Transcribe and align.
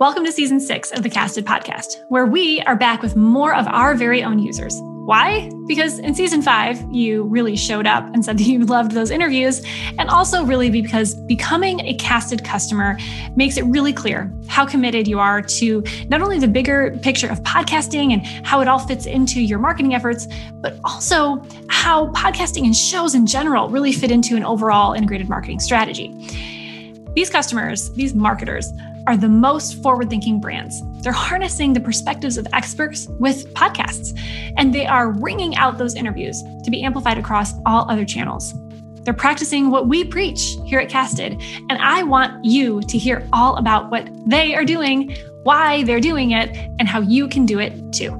Welcome 0.00 0.24
to 0.24 0.32
season 0.32 0.58
six 0.58 0.90
of 0.90 1.04
the 1.04 1.08
Casted 1.08 1.46
podcast, 1.46 2.02
where 2.08 2.26
we 2.26 2.60
are 2.62 2.74
back 2.74 3.00
with 3.00 3.14
more 3.14 3.54
of 3.54 3.68
our 3.68 3.94
very 3.94 4.24
own 4.24 4.40
users. 4.40 4.76
Why? 4.82 5.48
Because 5.68 6.00
in 6.00 6.16
season 6.16 6.42
five, 6.42 6.82
you 6.90 7.22
really 7.22 7.54
showed 7.54 7.86
up 7.86 8.04
and 8.12 8.24
said 8.24 8.38
that 8.38 8.42
you 8.42 8.64
loved 8.64 8.90
those 8.90 9.12
interviews, 9.12 9.62
and 9.96 10.10
also 10.10 10.44
really 10.44 10.68
because 10.68 11.14
becoming 11.26 11.78
a 11.78 11.94
casted 11.94 12.42
customer 12.42 12.98
makes 13.36 13.56
it 13.56 13.62
really 13.66 13.92
clear 13.92 14.34
how 14.48 14.66
committed 14.66 15.06
you 15.06 15.20
are 15.20 15.40
to 15.40 15.84
not 16.08 16.20
only 16.20 16.40
the 16.40 16.48
bigger 16.48 16.98
picture 17.02 17.28
of 17.28 17.40
podcasting 17.44 18.12
and 18.12 18.26
how 18.44 18.60
it 18.60 18.66
all 18.66 18.80
fits 18.80 19.06
into 19.06 19.40
your 19.40 19.60
marketing 19.60 19.94
efforts, 19.94 20.26
but 20.54 20.76
also 20.82 21.40
how 21.68 22.08
podcasting 22.08 22.64
and 22.64 22.74
shows 22.74 23.14
in 23.14 23.28
general 23.28 23.68
really 23.68 23.92
fit 23.92 24.10
into 24.10 24.34
an 24.34 24.42
overall 24.42 24.92
integrated 24.92 25.28
marketing 25.28 25.60
strategy. 25.60 26.12
These 27.14 27.30
customers, 27.30 27.92
these 27.92 28.12
marketers, 28.12 28.72
are 29.06 29.16
the 29.16 29.28
most 29.28 29.82
forward 29.82 30.10
thinking 30.10 30.40
brands. 30.40 30.82
They're 31.02 31.12
harnessing 31.12 31.72
the 31.72 31.80
perspectives 31.80 32.38
of 32.38 32.46
experts 32.52 33.06
with 33.20 33.52
podcasts, 33.54 34.18
and 34.56 34.74
they 34.74 34.86
are 34.86 35.12
wringing 35.12 35.56
out 35.56 35.78
those 35.78 35.94
interviews 35.94 36.42
to 36.62 36.70
be 36.70 36.82
amplified 36.82 37.18
across 37.18 37.52
all 37.66 37.90
other 37.90 38.04
channels. 38.04 38.54
They're 39.02 39.12
practicing 39.12 39.70
what 39.70 39.86
we 39.86 40.04
preach 40.04 40.56
here 40.64 40.80
at 40.80 40.88
Casted, 40.88 41.32
and 41.68 41.72
I 41.72 42.02
want 42.02 42.44
you 42.44 42.80
to 42.82 42.98
hear 42.98 43.28
all 43.32 43.56
about 43.56 43.90
what 43.90 44.08
they 44.26 44.54
are 44.54 44.64
doing, 44.64 45.14
why 45.42 45.84
they're 45.84 46.00
doing 46.00 46.30
it, 46.30 46.56
and 46.78 46.88
how 46.88 47.00
you 47.00 47.28
can 47.28 47.44
do 47.44 47.58
it 47.58 47.92
too. 47.92 48.12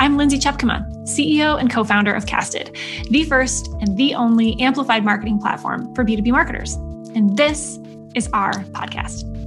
I'm 0.00 0.16
Lindsay 0.16 0.38
Tjepkema, 0.38 0.88
CEO 1.04 1.58
and 1.58 1.70
co 1.70 1.84
founder 1.84 2.12
of 2.12 2.26
Casted, 2.26 2.76
the 3.10 3.24
first 3.24 3.68
and 3.80 3.96
the 3.96 4.14
only 4.14 4.60
amplified 4.60 5.04
marketing 5.04 5.38
platform 5.38 5.94
for 5.94 6.04
B2B 6.04 6.30
marketers. 6.30 6.74
And 7.14 7.36
this 7.36 7.78
is 8.14 8.28
our 8.32 8.52
podcast. 8.72 9.37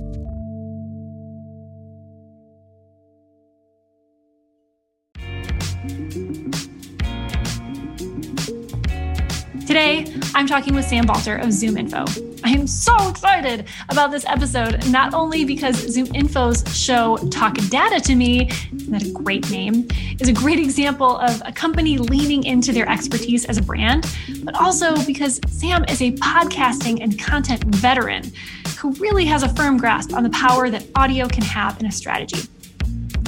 Today, 9.71 10.05
I'm 10.35 10.47
talking 10.47 10.75
with 10.75 10.83
Sam 10.83 11.05
Balter 11.05 11.41
of 11.41 11.47
ZoomInfo. 11.47 12.41
I 12.43 12.49
am 12.49 12.67
so 12.67 12.93
excited 13.07 13.69
about 13.87 14.11
this 14.11 14.25
episode, 14.25 14.85
not 14.89 15.13
only 15.13 15.45
because 15.45 15.77
ZoomInfo's 15.95 16.77
show 16.77 17.15
Talk 17.29 17.55
Data 17.69 18.01
to 18.01 18.13
Me, 18.13 18.49
isn't 18.75 18.91
that 18.91 19.03
a 19.03 19.11
great 19.13 19.49
name, 19.49 19.87
is 20.19 20.27
a 20.27 20.33
great 20.33 20.59
example 20.59 21.17
of 21.19 21.41
a 21.45 21.53
company 21.53 21.97
leaning 21.97 22.43
into 22.43 22.73
their 22.73 22.89
expertise 22.89 23.45
as 23.45 23.55
a 23.55 23.61
brand, 23.61 24.13
but 24.43 24.55
also 24.55 25.01
because 25.05 25.39
Sam 25.47 25.85
is 25.85 26.01
a 26.01 26.11
podcasting 26.17 27.01
and 27.01 27.17
content 27.17 27.63
veteran 27.63 28.29
who 28.77 28.91
really 28.95 29.23
has 29.23 29.41
a 29.41 29.47
firm 29.55 29.77
grasp 29.77 30.13
on 30.13 30.23
the 30.23 30.31
power 30.31 30.69
that 30.69 30.85
audio 30.95 31.29
can 31.29 31.43
have 31.43 31.79
in 31.79 31.85
a 31.85 31.91
strategy. 31.93 32.45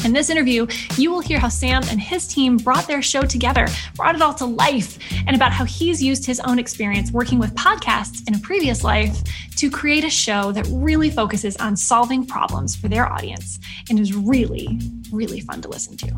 In 0.04 0.12
this 0.12 0.30
interview, 0.30 0.68
you 0.98 1.12
will 1.12 1.22
hear 1.22 1.40
how 1.40 1.48
Sam 1.48 1.82
and 1.90 2.00
his 2.00 2.28
team 2.28 2.58
brought 2.58 2.88
their 2.88 3.02
show 3.02 3.22
together, 3.22 3.68
brought 3.96 4.16
it 4.16 4.22
all 4.22 4.34
to 4.34 4.45
life, 4.45 5.00
and 5.26 5.34
about 5.34 5.54
how 5.54 5.64
he's 5.64 6.04
used 6.04 6.26
his 6.26 6.42
own 6.42 6.60
experience 6.60 7.12
working 7.12 7.40
with 7.40 7.56
podcasts 7.56 8.28
in 8.28 8.36
a 8.36 8.40
previous 8.40 8.84
life 8.84 9.18
to 9.56 9.70
create 9.70 10.04
a 10.04 10.10
show 10.10 10.52
that 10.52 10.68
really 10.70 11.10
focuses 11.10 11.56
on 11.58 11.78
solving 11.78 12.26
problems 12.26 12.76
for 12.76 12.90
their 12.90 13.10
audience 13.10 13.60
and 13.90 13.98
is 13.98 14.14
really, 14.14 14.78
really 15.10 15.40
fun 15.40 15.62
to 15.62 15.70
listen 15.70 15.95
to. 15.95 16.12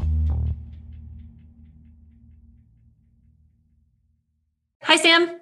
Hi, 4.82 4.96
Sam. 4.96 5.40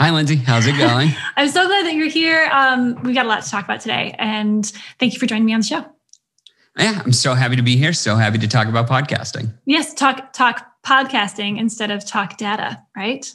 Hi, 0.00 0.10
Lindsay. 0.10 0.36
How's 0.36 0.66
it 0.66 0.76
going? 0.76 1.10
I'm 1.36 1.48
so 1.48 1.68
glad 1.68 1.86
that 1.86 1.94
you're 1.94 2.08
here. 2.08 2.48
Um, 2.52 3.00
we've 3.04 3.14
got 3.14 3.26
a 3.26 3.28
lot 3.28 3.44
to 3.44 3.50
talk 3.50 3.64
about 3.64 3.80
today, 3.80 4.16
and 4.18 4.66
thank 4.98 5.12
you 5.12 5.20
for 5.20 5.26
joining 5.26 5.44
me 5.44 5.54
on 5.54 5.60
the 5.60 5.66
show. 5.66 5.93
Yeah, 6.76 7.00
I'm 7.04 7.12
so 7.12 7.34
happy 7.34 7.56
to 7.56 7.62
be 7.62 7.76
here. 7.76 7.92
So 7.92 8.16
happy 8.16 8.38
to 8.38 8.48
talk 8.48 8.66
about 8.66 8.88
podcasting. 8.88 9.52
Yes, 9.64 9.94
talk 9.94 10.32
talk 10.32 10.66
podcasting 10.84 11.58
instead 11.58 11.90
of 11.90 12.04
talk 12.04 12.36
data, 12.36 12.82
right? 12.96 13.30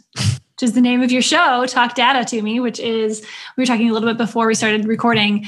which 0.59 0.67
is 0.67 0.73
the 0.73 0.81
name 0.81 1.01
of 1.01 1.09
your 1.09 1.21
show, 1.21 1.65
Talk 1.67 1.95
Data 1.95 2.25
to 2.25 2.41
Me, 2.41 2.59
which 2.59 2.81
is 2.81 3.25
we 3.55 3.61
were 3.61 3.65
talking 3.65 3.89
a 3.89 3.93
little 3.93 4.09
bit 4.09 4.17
before 4.17 4.45
we 4.45 4.53
started 4.53 4.85
recording 4.85 5.47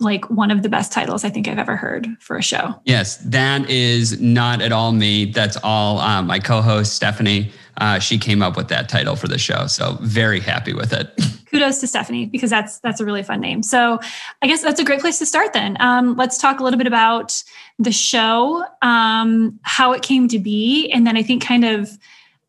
like 0.00 0.28
one 0.30 0.50
of 0.50 0.62
the 0.62 0.68
best 0.68 0.92
titles 0.92 1.24
I 1.24 1.30
think 1.30 1.46
I've 1.46 1.58
ever 1.58 1.76
heard 1.76 2.08
for 2.18 2.36
a 2.36 2.42
show. 2.42 2.74
Yes, 2.84 3.18
that 3.18 3.70
is 3.70 4.20
not 4.20 4.60
at 4.60 4.72
all 4.72 4.90
me. 4.90 5.26
That's 5.26 5.56
all 5.62 5.98
um, 6.00 6.26
my 6.26 6.40
co-host 6.40 6.94
Stephanie. 6.94 7.52
Uh, 7.78 7.98
she 7.98 8.18
came 8.18 8.42
up 8.42 8.56
with 8.56 8.68
that 8.68 8.88
title 8.88 9.16
for 9.16 9.28
the 9.28 9.38
show, 9.38 9.66
so 9.66 9.98
very 10.00 10.40
happy 10.40 10.74
with 10.74 10.92
it. 10.92 11.12
kudos 11.50 11.80
to 11.80 11.86
Stephanie 11.86 12.26
because 12.26 12.50
that's 12.50 12.78
that's 12.80 13.00
a 13.00 13.04
really 13.04 13.22
fun 13.22 13.40
name. 13.40 13.62
So 13.62 13.98
I 14.42 14.46
guess 14.46 14.62
that's 14.62 14.80
a 14.80 14.84
great 14.84 15.00
place 15.00 15.18
to 15.18 15.26
start. 15.26 15.52
Then 15.52 15.76
um, 15.80 16.16
let's 16.16 16.38
talk 16.38 16.60
a 16.60 16.64
little 16.64 16.78
bit 16.78 16.86
about 16.86 17.42
the 17.78 17.92
show, 17.92 18.64
um, 18.82 19.58
how 19.62 19.92
it 19.92 20.02
came 20.02 20.28
to 20.28 20.38
be, 20.38 20.90
and 20.90 21.06
then 21.06 21.16
I 21.16 21.22
think 21.22 21.42
kind 21.42 21.64
of 21.64 21.90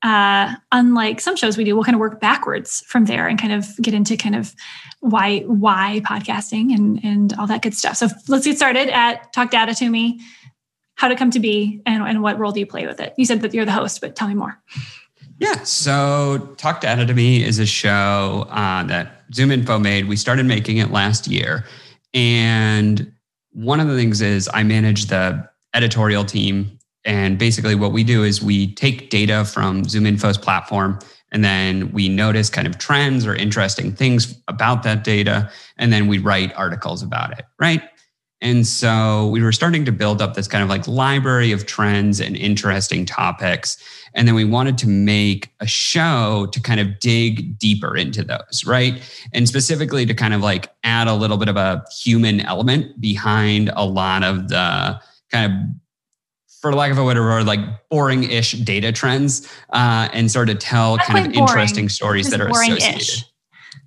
uh, 0.02 0.56
unlike 0.72 1.20
some 1.20 1.36
shows 1.36 1.58
we 1.58 1.66
do, 1.66 1.76
we'll 1.76 1.84
kind 1.84 1.96
of 1.96 2.00
work 2.00 2.22
backwards 2.22 2.82
from 2.88 3.06
there 3.06 3.28
and 3.28 3.40
kind 3.40 3.52
of 3.52 3.68
get 3.82 3.94
into 3.94 4.16
kind 4.16 4.36
of 4.36 4.56
why 5.02 5.40
why 5.42 6.02
podcasting 6.06 6.74
and 6.74 7.04
and 7.04 7.34
all 7.34 7.48
that 7.48 7.62
good 7.62 7.74
stuff. 7.74 7.98
So 7.98 8.08
let's 8.28 8.46
get 8.46 8.58
started 8.58 8.90
at 8.90 9.32
Talk 9.34 9.52
Data 9.52 9.74
to 9.76 9.90
Me. 9.90 10.22
How 10.96 11.08
to 11.08 11.16
come 11.16 11.32
to 11.32 11.40
be 11.40 11.82
and, 11.86 12.04
and 12.04 12.22
what 12.22 12.38
role 12.38 12.52
do 12.52 12.60
you 12.60 12.66
play 12.66 12.86
with 12.86 13.00
it? 13.00 13.14
You 13.18 13.24
said 13.24 13.40
that 13.42 13.54
you're 13.54 13.64
the 13.64 13.72
host, 13.72 14.02
but 14.02 14.18
tell 14.18 14.28
me 14.28 14.34
more. 14.34 14.62
Yeah. 15.40 15.64
So 15.64 16.54
Talk 16.58 16.82
Data 16.82 17.06
to 17.06 17.14
Me 17.14 17.44
is 17.44 17.60
a 17.60 17.66
show 17.66 18.46
uh, 18.50 18.84
that 18.84 19.30
ZoomInfo 19.32 19.82
made. 19.82 20.08
We 20.08 20.18
started 20.18 20.46
making 20.46 20.78
it 20.78 20.92
last 20.92 21.28
year. 21.28 21.66
And 22.14 23.12
one 23.52 23.80
of 23.80 23.88
the 23.88 23.96
things 23.96 24.22
is 24.22 24.50
I 24.54 24.64
manage 24.64 25.06
the 25.06 25.50
editorial 25.74 26.26
team. 26.26 26.78
And 27.06 27.38
basically, 27.38 27.76
what 27.76 27.94
we 27.94 28.04
do 28.04 28.24
is 28.24 28.44
we 28.44 28.74
take 28.74 29.10
data 29.10 29.46
from 29.46 29.84
ZoomInfo's 29.84 30.38
platform 30.38 31.00
and 31.32 31.44
then 31.44 31.92
we 31.94 32.10
notice 32.10 32.50
kind 32.50 32.68
of 32.68 32.78
trends 32.78 33.26
or 33.26 33.36
interesting 33.36 33.94
things 33.94 34.42
about 34.48 34.84
that 34.84 35.04
data. 35.04 35.50
And 35.78 35.94
then 35.94 36.08
we 36.08 36.18
write 36.18 36.54
articles 36.56 37.02
about 37.02 37.38
it, 37.38 37.46
right? 37.60 37.84
And 38.42 38.66
so 38.66 39.28
we 39.28 39.42
were 39.42 39.52
starting 39.52 39.84
to 39.86 39.92
build 39.92 40.22
up 40.22 40.34
this 40.34 40.48
kind 40.48 40.64
of 40.64 40.70
like 40.70 40.88
library 40.88 41.52
of 41.52 41.66
trends 41.66 42.22
and 42.22 42.38
interesting 42.38 43.06
topics. 43.06 43.78
And 44.14 44.28
then 44.28 44.34
we 44.36 44.46
wanted 44.46 44.78
to 44.80 44.88
make 44.88 45.50
a 45.60 45.68
show 45.68 46.48
to 46.54 46.62
kind 46.62 46.80
of 46.80 47.00
dig 47.00 47.60
deeper 47.60 47.98
into 47.98 48.24
those, 48.24 48.64
right? 48.66 49.02
And 49.34 49.48
specifically 49.48 50.06
to 50.06 50.14
kind 50.14 50.34
of 50.34 50.42
like 50.42 50.70
add 50.84 51.08
a 51.08 51.14
little 51.14 51.38
bit 51.38 51.50
of 51.50 51.58
a 51.58 51.84
human 52.02 52.40
element 52.42 53.00
behind 53.02 53.72
a 53.76 53.86
lot 53.86 54.24
of 54.24 54.48
the 54.48 55.00
kind 55.32 55.52
of 55.52 55.60
for 56.62 56.74
lack 56.74 56.92
of 56.92 56.98
a 56.98 57.06
better 57.08 57.22
word, 57.24 57.46
like 57.46 57.60
boring-ish 57.90 58.52
data 58.54 58.92
trends, 58.92 59.48
uh, 59.72 60.10
and 60.12 60.30
sort 60.30 60.50
of 60.50 60.60
tell 60.60 60.98
That's 60.98 61.08
kind 61.08 61.26
of 61.28 61.34
boring. 61.34 61.48
interesting 61.48 61.88
stories 61.90 62.26
Just 62.26 62.38
that 62.38 62.42
are 62.46 62.50
boring-ish. 62.50 62.78
associated. 62.80 63.26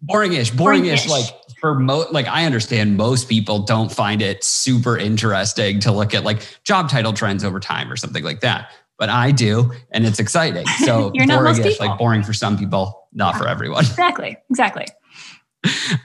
Boring-ish, 0.03 0.51
boring-ish, 0.53 1.07
Boring-ish. 1.07 1.31
like 1.33 1.42
for 1.63 1.79
mo 1.79 2.05
like 2.11 2.27
I 2.27 2.45
understand 2.45 2.97
most 2.97 3.29
people 3.29 3.61
don't 3.61 3.91
find 3.91 4.21
it 4.21 4.43
super 4.43 4.99
interesting 4.99 5.79
to 5.81 5.93
look 5.93 6.13
at 6.13 6.25
like 6.25 6.59
job 6.65 6.91
title 6.91 7.13
trends 7.13 7.45
over 7.45 7.61
time 7.61 7.91
or 7.91 7.97
something 7.97 8.25
like 8.25 8.41
that. 8.41 8.73
But 8.99 9.09
I 9.11 9.31
do, 9.31 9.73
and 9.93 10.05
it's 10.05 10.19
exciting. 10.19 10.67
So 10.85 11.13
You're 11.15 11.25
not 11.25 11.43
most 11.45 11.63
people. 11.63 11.87
like 11.87 11.99
boring 11.99 12.25
for 12.25 12.33
some 12.33 12.59
people, 12.59 13.09
not 13.13 13.37
for 13.37 13.47
everyone. 13.49 13.85
Exactly. 13.93 14.37
Exactly. 14.51 14.87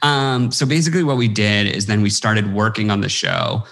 Um, 0.04 0.52
so 0.52 0.68
basically, 0.68 1.04
what 1.04 1.18
we 1.18 1.28
did 1.28 1.66
is 1.76 1.88
then 1.88 2.04
we 2.04 2.12
started 2.12 2.54
working 2.54 2.92
on 2.92 3.02
the 3.02 3.10
show 3.10 3.64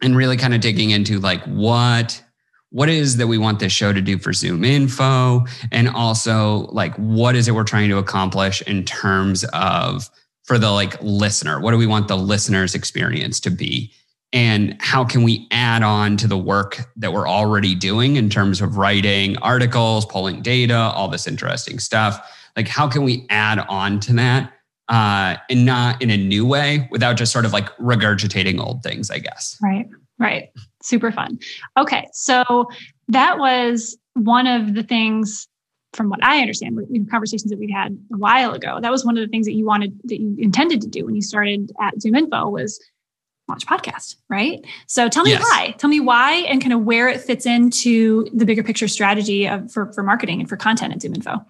and 0.00 0.16
really 0.16 0.36
kind 0.36 0.54
of 0.54 0.60
digging 0.60 0.90
into 0.90 1.18
like 1.18 1.42
what 1.44 2.22
what 2.70 2.88
is 2.88 3.16
that 3.16 3.26
we 3.26 3.36
want 3.36 3.58
this 3.58 3.72
show 3.72 3.92
to 3.92 4.00
do 4.00 4.16
for 4.16 4.32
Zoom 4.32 4.62
Info, 4.62 5.44
and 5.72 5.88
also 5.88 6.68
like 6.70 6.94
what 6.94 7.34
is 7.34 7.48
it 7.48 7.52
we're 7.52 7.64
trying 7.64 7.88
to 7.88 7.98
accomplish 7.98 8.62
in 8.62 8.84
terms 8.84 9.42
of 9.52 10.08
for 10.50 10.58
the 10.58 10.72
like 10.72 11.00
listener. 11.00 11.60
What 11.60 11.70
do 11.70 11.78
we 11.78 11.86
want 11.86 12.08
the 12.08 12.16
listener's 12.16 12.74
experience 12.74 13.38
to 13.38 13.50
be? 13.50 13.92
And 14.32 14.76
how 14.80 15.04
can 15.04 15.22
we 15.22 15.46
add 15.52 15.84
on 15.84 16.16
to 16.16 16.26
the 16.26 16.36
work 16.36 16.90
that 16.96 17.12
we're 17.12 17.28
already 17.28 17.76
doing 17.76 18.16
in 18.16 18.28
terms 18.28 18.60
of 18.60 18.76
writing 18.76 19.36
articles, 19.38 20.04
pulling 20.06 20.42
data, 20.42 20.74
all 20.74 21.06
this 21.06 21.28
interesting 21.28 21.78
stuff? 21.78 22.20
Like, 22.56 22.66
how 22.66 22.88
can 22.88 23.04
we 23.04 23.26
add 23.30 23.60
on 23.68 24.00
to 24.00 24.12
that 24.14 24.52
uh, 24.88 25.36
and 25.48 25.64
not 25.64 26.02
in 26.02 26.10
a 26.10 26.16
new 26.16 26.44
way 26.44 26.88
without 26.90 27.16
just 27.16 27.32
sort 27.32 27.44
of 27.44 27.52
like 27.52 27.68
regurgitating 27.76 28.58
old 28.58 28.82
things, 28.82 29.08
I 29.08 29.20
guess. 29.20 29.56
Right. 29.62 29.86
Right. 30.18 30.48
Super 30.82 31.12
fun. 31.12 31.38
Okay. 31.78 32.08
So 32.12 32.68
that 33.06 33.38
was 33.38 33.96
one 34.14 34.48
of 34.48 34.74
the 34.74 34.82
things, 34.82 35.46
from 35.92 36.08
what 36.08 36.22
I 36.22 36.40
understand, 36.40 36.78
in 36.92 37.06
conversations 37.06 37.50
that 37.50 37.58
we'd 37.58 37.70
had 37.70 37.98
a 38.12 38.16
while 38.16 38.52
ago, 38.52 38.78
that 38.80 38.90
was 38.90 39.04
one 39.04 39.18
of 39.18 39.22
the 39.22 39.28
things 39.28 39.46
that 39.46 39.54
you 39.54 39.64
wanted, 39.66 39.98
that 40.04 40.20
you 40.20 40.36
intended 40.38 40.80
to 40.82 40.88
do 40.88 41.04
when 41.04 41.14
you 41.16 41.22
started 41.22 41.72
at 41.80 41.94
ZoomInfo 41.96 42.50
was 42.50 42.80
launch 43.48 43.66
podcast, 43.66 44.14
right? 44.28 44.64
So 44.86 45.08
tell 45.08 45.24
me 45.24 45.30
Yes. 45.32 45.42
why. 45.42 45.74
Tell 45.78 45.90
me 45.90 45.98
why 45.98 46.44
and 46.48 46.60
kind 46.60 46.72
of 46.72 46.82
where 46.84 47.08
it 47.08 47.20
fits 47.20 47.46
into 47.46 48.28
the 48.32 48.44
bigger 48.46 48.62
picture 48.62 48.86
strategy 48.86 49.46
of, 49.48 49.72
for, 49.72 49.92
for 49.92 50.04
marketing 50.04 50.38
and 50.38 50.48
for 50.48 50.56
content 50.56 50.92
at 50.94 51.00
ZoomInfo. 51.00 51.44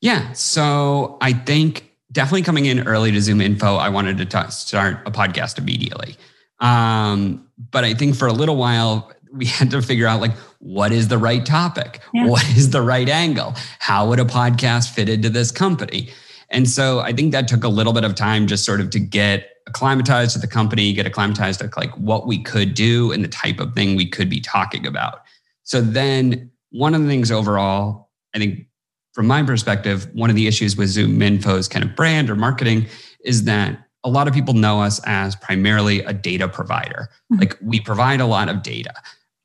Yeah. 0.00 0.32
So 0.32 1.16
I 1.20 1.32
think 1.32 1.90
definitely 2.12 2.42
coming 2.42 2.66
in 2.66 2.86
early 2.86 3.10
to 3.12 3.20
Zoom 3.20 3.40
Info, 3.40 3.76
I 3.76 3.88
wanted 3.88 4.18
to 4.18 4.26
ta- 4.26 4.48
start 4.48 4.98
a 5.06 5.10
podcast 5.10 5.58
immediately. 5.58 6.16
Um, 6.58 7.46
but 7.70 7.84
I 7.84 7.94
think 7.94 8.16
for 8.16 8.28
a 8.28 8.32
little 8.32 8.56
while, 8.56 9.12
we 9.32 9.46
had 9.46 9.70
to 9.70 9.80
figure 9.82 10.06
out 10.06 10.20
like 10.20 10.32
what 10.60 10.92
is 10.92 11.08
the 11.08 11.18
right 11.18 11.44
topic? 11.44 12.00
Yeah. 12.14 12.26
What 12.26 12.48
is 12.50 12.70
the 12.70 12.82
right 12.82 13.08
angle? 13.08 13.54
How 13.78 14.08
would 14.08 14.20
a 14.20 14.24
podcast 14.24 14.90
fit 14.90 15.08
into 15.08 15.28
this 15.28 15.50
company? 15.50 16.10
And 16.50 16.68
so 16.68 17.00
I 17.00 17.12
think 17.12 17.32
that 17.32 17.48
took 17.48 17.64
a 17.64 17.68
little 17.68 17.92
bit 17.92 18.04
of 18.04 18.14
time 18.14 18.46
just 18.46 18.64
sort 18.64 18.80
of 18.80 18.90
to 18.90 19.00
get 19.00 19.50
acclimatized 19.66 20.32
to 20.34 20.38
the 20.38 20.46
company, 20.46 20.92
get 20.92 21.06
acclimatized 21.06 21.60
to 21.60 21.70
like 21.76 21.96
what 21.96 22.26
we 22.26 22.42
could 22.42 22.74
do 22.74 23.10
and 23.12 23.24
the 23.24 23.28
type 23.28 23.58
of 23.58 23.74
thing 23.74 23.96
we 23.96 24.06
could 24.06 24.28
be 24.28 24.40
talking 24.40 24.86
about. 24.86 25.22
So 25.62 25.80
then 25.80 26.50
one 26.70 26.94
of 26.94 27.02
the 27.02 27.08
things 27.08 27.30
overall, 27.30 28.10
I 28.34 28.38
think 28.38 28.66
from 29.12 29.26
my 29.26 29.42
perspective, 29.42 30.08
one 30.12 30.28
of 30.28 30.36
the 30.36 30.46
issues 30.46 30.76
with 30.76 30.88
Zoom 30.88 31.22
Info's 31.22 31.68
kind 31.68 31.84
of 31.84 31.96
brand 31.96 32.28
or 32.28 32.36
marketing 32.36 32.86
is 33.24 33.44
that 33.44 33.86
a 34.04 34.08
lot 34.08 34.28
of 34.28 34.34
people 34.34 34.54
know 34.54 34.82
us 34.82 35.00
as 35.04 35.36
primarily 35.36 36.00
a 36.00 36.12
data 36.12 36.48
provider. 36.48 37.08
Mm-hmm. 37.32 37.40
Like 37.40 37.58
we 37.62 37.80
provide 37.80 38.20
a 38.20 38.26
lot 38.26 38.48
of 38.48 38.62
data. 38.62 38.92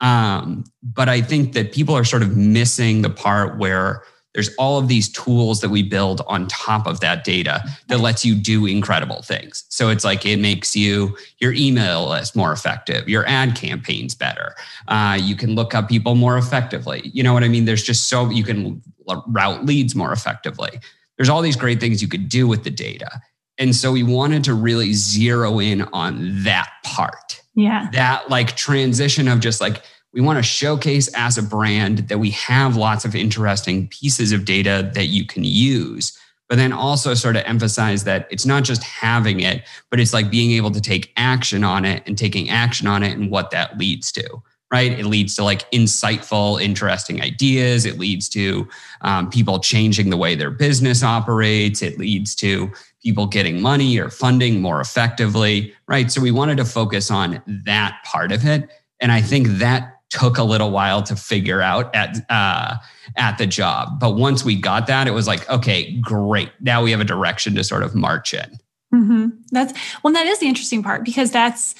Um, 0.01 0.65
but 0.83 1.09
I 1.09 1.21
think 1.21 1.53
that 1.53 1.71
people 1.71 1.95
are 1.95 2.03
sort 2.03 2.21
of 2.21 2.36
missing 2.36 3.01
the 3.01 3.09
part 3.09 3.57
where 3.57 4.03
there's 4.36 4.53
all 4.56 4.77
of 4.77 4.89
these 4.89 5.07
tools 5.09 5.62
that 5.62 5.69
we 5.69 5.81
build 5.81 6.21
on 6.27 6.47
top 6.47 6.88
of 6.88 7.00
that 7.00 7.24
data 7.24 7.63
that 7.88 8.01
lets 8.01 8.25
you 8.25 8.36
do 8.36 8.65
incredible 8.65 9.21
things. 9.21 9.63
So 9.69 9.88
it's 9.88 10.03
like 10.03 10.25
it 10.25 10.39
makes 10.39 10.75
you 10.75 11.18
your 11.39 11.53
email 11.53 12.09
list 12.09 12.36
more 12.36 12.51
effective, 12.51 13.07
your 13.07 13.25
ad 13.27 13.56
campaigns 13.56 14.13
better. 14.13 14.53
Uh, 14.89 15.18
you 15.19 15.38
can 15.38 15.56
look 15.56 15.74
up 15.74 15.88
people 15.88 16.15
more 16.15 16.38
effectively. 16.38 17.09
You 17.13 17.24
know 17.24 17.33
what 17.33 17.45
I 17.45 17.48
mean? 17.48 17.63
There's 17.63 17.83
just 17.83 18.09
so 18.09 18.30
you 18.30 18.44
can 18.44 18.81
route 19.27 19.65
leads 19.65 19.95
more 19.95 20.12
effectively. 20.12 20.81
There's 21.18 21.30
all 21.30 21.41
these 21.41 21.56
great 21.56 21.80
things 21.80 22.01
you 22.01 22.09
could 22.09 22.27
do 22.27 22.45
with 22.45 22.65
the 22.65 22.69
data. 22.69 23.21
And 23.57 23.74
so 23.74 23.94
we 23.94 24.03
wanted 24.03 24.44
to 24.44 24.53
really 24.53 24.91
zero 24.94 25.59
in 25.59 25.83
on 25.94 26.44
that 26.44 26.69
part. 26.83 27.41
Yeah. 27.56 27.90
That 27.94 28.30
like 28.30 28.56
transition 28.56 29.28
of 29.28 29.40
just 29.40 29.62
like, 29.62 29.81
we 30.13 30.22
want 30.22 30.38
to 30.38 30.44
showcase 30.44 31.10
as 31.13 31.38
a 31.38 31.44
brand 31.44 32.07
that 32.07 32.19
we 32.19 32.30
have 32.31 32.78
lots 32.78 33.04
of 33.04 33.16
interesting 33.16 33.88
pieces 33.90 34.31
of 34.31 34.46
data 34.46 34.90
that 34.94 35.07
you 35.07 35.25
can 35.25 35.44
use, 35.44 36.18
but 36.48 36.57
then 36.57 36.72
also 36.72 37.13
sort 37.13 37.36
of 37.36 37.44
emphasize 37.46 38.06
that 38.06 38.28
it's 38.30 38.46
not 38.46 38.63
just 38.63 38.84
having 38.84 39.42
it, 39.42 39.63
but 39.90 40.00
it's 40.00 40.13
like 40.13 40.30
being 40.30 40.52
able 40.52 40.72
to 40.72 40.80
take 40.80 41.12
action 41.18 41.63
on 41.66 41.84
it 41.84 42.02
and 42.06 42.18
taking 42.18 42.50
action 42.50 42.88
on 42.88 43.04
it 43.04 43.18
and 43.18 43.30
what 43.30 43.52
that 43.52 43.78
leads 43.78 44.12
to. 44.13 44.42
Right. 44.72 44.92
It 44.92 45.06
leads 45.06 45.36
to 45.36 45.44
like 45.44 45.69
insightful, 45.72 46.62
interesting 46.62 47.22
ideas. 47.22 47.86
It 47.86 48.00
leads 48.00 48.28
to 48.30 48.68
um, 49.01 49.30
people 49.30 49.60
changing 49.60 50.10
the 50.10 50.18
way 50.18 50.36
their 50.36 50.50
business 50.50 51.04
operates. 51.04 51.81
It 51.81 52.00
leads 52.00 52.36
to 52.36 52.72
people 53.06 53.28
getting 53.28 53.62
money 53.62 54.00
or 54.00 54.10
funding 54.10 54.62
more 54.62 54.81
effectively. 54.81 55.74
Right. 55.88 56.12
So 56.12 56.19
we 56.19 56.31
wanted 56.31 56.57
to 56.57 56.66
focus 56.66 57.12
on 57.12 57.42
that 57.66 58.02
part 58.04 58.31
of 58.31 58.46
it. 58.46 58.68
And 59.00 59.12
I 59.12 59.22
think 59.22 59.48
that 59.60 59.92
took 60.10 60.38
a 60.38 60.44
little 60.44 60.72
while 60.72 61.04
to 61.04 61.16
figure 61.16 61.62
out 61.62 61.94
at 61.96 62.18
uh, 62.30 62.75
at 63.16 63.38
the 63.38 63.46
job. 63.46 64.00
But 64.00 64.16
once 64.16 64.44
we 64.44 64.60
got 64.60 64.88
that, 64.88 65.07
it 65.07 65.12
was 65.12 65.28
like, 65.28 65.48
okay, 65.50 65.94
great. 66.02 66.50
Now 66.62 66.81
we 66.81 66.92
have 66.92 67.00
a 67.00 67.06
direction 67.06 67.54
to 67.56 67.63
sort 67.63 67.84
of 67.84 67.94
march 67.94 68.34
in. 68.34 68.57
Mm-hmm. 68.94 69.28
That's 69.51 69.74
well, 70.04 70.13
that 70.13 70.25
is 70.25 70.40
the 70.40 70.48
interesting 70.48 70.81
part 70.81 71.06
because 71.06 71.30
that's 71.30 71.75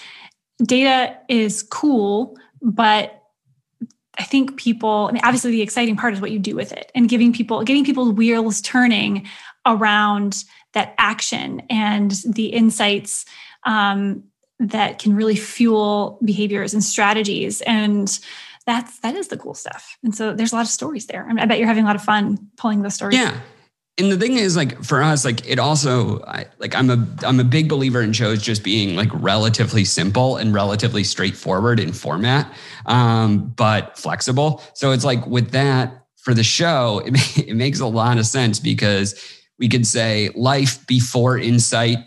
data 0.64 1.18
is 1.28 1.64
cool, 1.64 2.38
but 2.62 3.24
I 4.18 4.24
think 4.24 4.58
people, 4.58 5.08
I 5.10 5.14
mean, 5.14 5.22
obviously 5.24 5.52
the 5.52 5.62
exciting 5.62 5.96
part 5.96 6.14
is 6.14 6.22
what 6.22 6.32
you 6.32 6.40
do 6.40 6.56
with 6.56 6.72
it 6.72 6.92
and 6.96 7.10
giving 7.10 7.34
people, 7.34 7.64
getting 7.64 7.86
people's 7.86 8.14
wheels 8.14 8.62
turning 8.62 9.28
around 9.66 10.44
that 10.74 10.94
action 10.98 11.62
and 11.70 12.12
the 12.26 12.48
insights 12.48 13.26
um, 13.66 14.24
that 14.60 15.00
can 15.00 15.16
really 15.16 15.36
fuel 15.36 16.20
behaviors 16.24 16.74
and 16.74 16.84
strategies. 16.84 17.62
And 17.62 18.08
that's 18.66 19.00
that 19.00 19.16
is 19.16 19.28
the 19.28 19.38
cool 19.38 19.54
stuff. 19.54 19.98
And 20.04 20.16
so 20.16 20.34
there's 20.34 20.52
a 20.52 20.56
lot 20.56 20.66
of 20.66 20.72
stories 20.72 21.08
there. 21.08 21.26
I, 21.26 21.28
mean, 21.30 21.40
I 21.40 21.46
bet 21.46 21.60
you're 21.60 21.68
having 21.68 21.84
a 21.84 21.88
lot 21.88 21.96
of 21.96 22.04
fun 22.04 22.50
pulling 22.58 22.82
those 22.82 22.96
stories. 22.96 23.18
Yeah 23.18 23.40
and 23.98 24.12
the 24.12 24.18
thing 24.18 24.38
is 24.38 24.56
like 24.56 24.84
for 24.84 25.02
us 25.02 25.24
like 25.24 25.48
it 25.48 25.60
also 25.60 26.22
I, 26.24 26.46
like 26.60 26.76
i'm 26.76 26.90
a 26.90 27.08
i'm 27.24 27.40
a 27.40 27.44
big 27.44 27.70
believer 27.70 28.02
in 28.02 28.14
shows 28.14 28.42
just 28.42 28.64
being 28.64 28.96
like 28.96 29.10
relatively 29.14 29.86
simple 29.86 30.38
and 30.38 30.54
relatively 30.54 31.04
straightforward 31.04 31.80
in 31.80 31.94
format 31.94 32.54
um, 32.86 33.54
but 33.56 33.98
flexible 33.98 34.62
so 34.74 34.92
it's 34.92 35.06
like 35.06 35.26
with 35.26 35.52
that 35.52 36.06
for 36.18 36.34
the 36.34 36.44
show 36.44 37.02
it, 37.06 37.38
it 37.48 37.56
makes 37.56 37.80
a 37.80 37.88
lot 37.88 38.18
of 38.18 38.26
sense 38.26 38.60
because 38.60 39.20
we 39.60 39.70
could 39.70 39.88
say 39.88 40.30
life 40.36 40.86
before 40.88 41.38
insight 41.38 41.98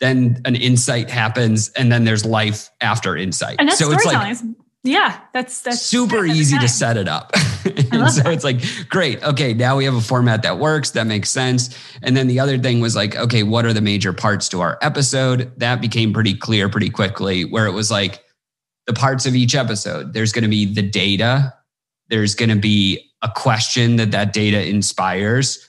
then 0.00 0.40
an 0.44 0.54
insight 0.54 1.10
happens 1.10 1.70
and 1.70 1.90
then 1.90 2.04
there's 2.04 2.24
life 2.24 2.70
after 2.80 3.16
insight. 3.16 3.56
And 3.58 3.68
that's 3.68 3.78
so 3.78 3.90
storytelling. 3.90 4.30
It's 4.30 4.42
like, 4.42 4.54
yeah, 4.84 5.20
that's 5.32 5.60
that's 5.62 5.82
super 5.82 6.24
easy 6.24 6.58
to 6.58 6.68
set 6.68 6.96
it 6.96 7.08
up. 7.08 7.32
and 7.64 8.10
so 8.10 8.22
that. 8.22 8.32
it's 8.32 8.44
like, 8.44 8.60
great. 8.88 9.22
Okay, 9.22 9.52
now 9.52 9.76
we 9.76 9.84
have 9.84 9.94
a 9.94 10.00
format 10.00 10.42
that 10.42 10.58
works. 10.58 10.92
That 10.92 11.06
makes 11.06 11.30
sense. 11.30 11.76
And 12.02 12.16
then 12.16 12.28
the 12.28 12.38
other 12.38 12.58
thing 12.58 12.80
was 12.80 12.94
like, 12.94 13.16
okay, 13.16 13.42
what 13.42 13.64
are 13.64 13.72
the 13.72 13.80
major 13.80 14.12
parts 14.12 14.48
to 14.50 14.60
our 14.60 14.78
episode? 14.80 15.52
That 15.58 15.80
became 15.80 16.12
pretty 16.12 16.34
clear 16.34 16.68
pretty 16.68 16.90
quickly, 16.90 17.44
where 17.44 17.66
it 17.66 17.72
was 17.72 17.90
like 17.90 18.24
the 18.86 18.92
parts 18.92 19.26
of 19.26 19.34
each 19.34 19.54
episode. 19.54 20.12
There's 20.12 20.32
going 20.32 20.44
to 20.44 20.48
be 20.48 20.64
the 20.64 20.82
data. 20.82 21.54
There's 22.08 22.34
going 22.34 22.50
to 22.50 22.56
be 22.56 23.12
a 23.22 23.30
question 23.34 23.96
that 23.96 24.12
that 24.12 24.32
data 24.32 24.64
inspires 24.64 25.67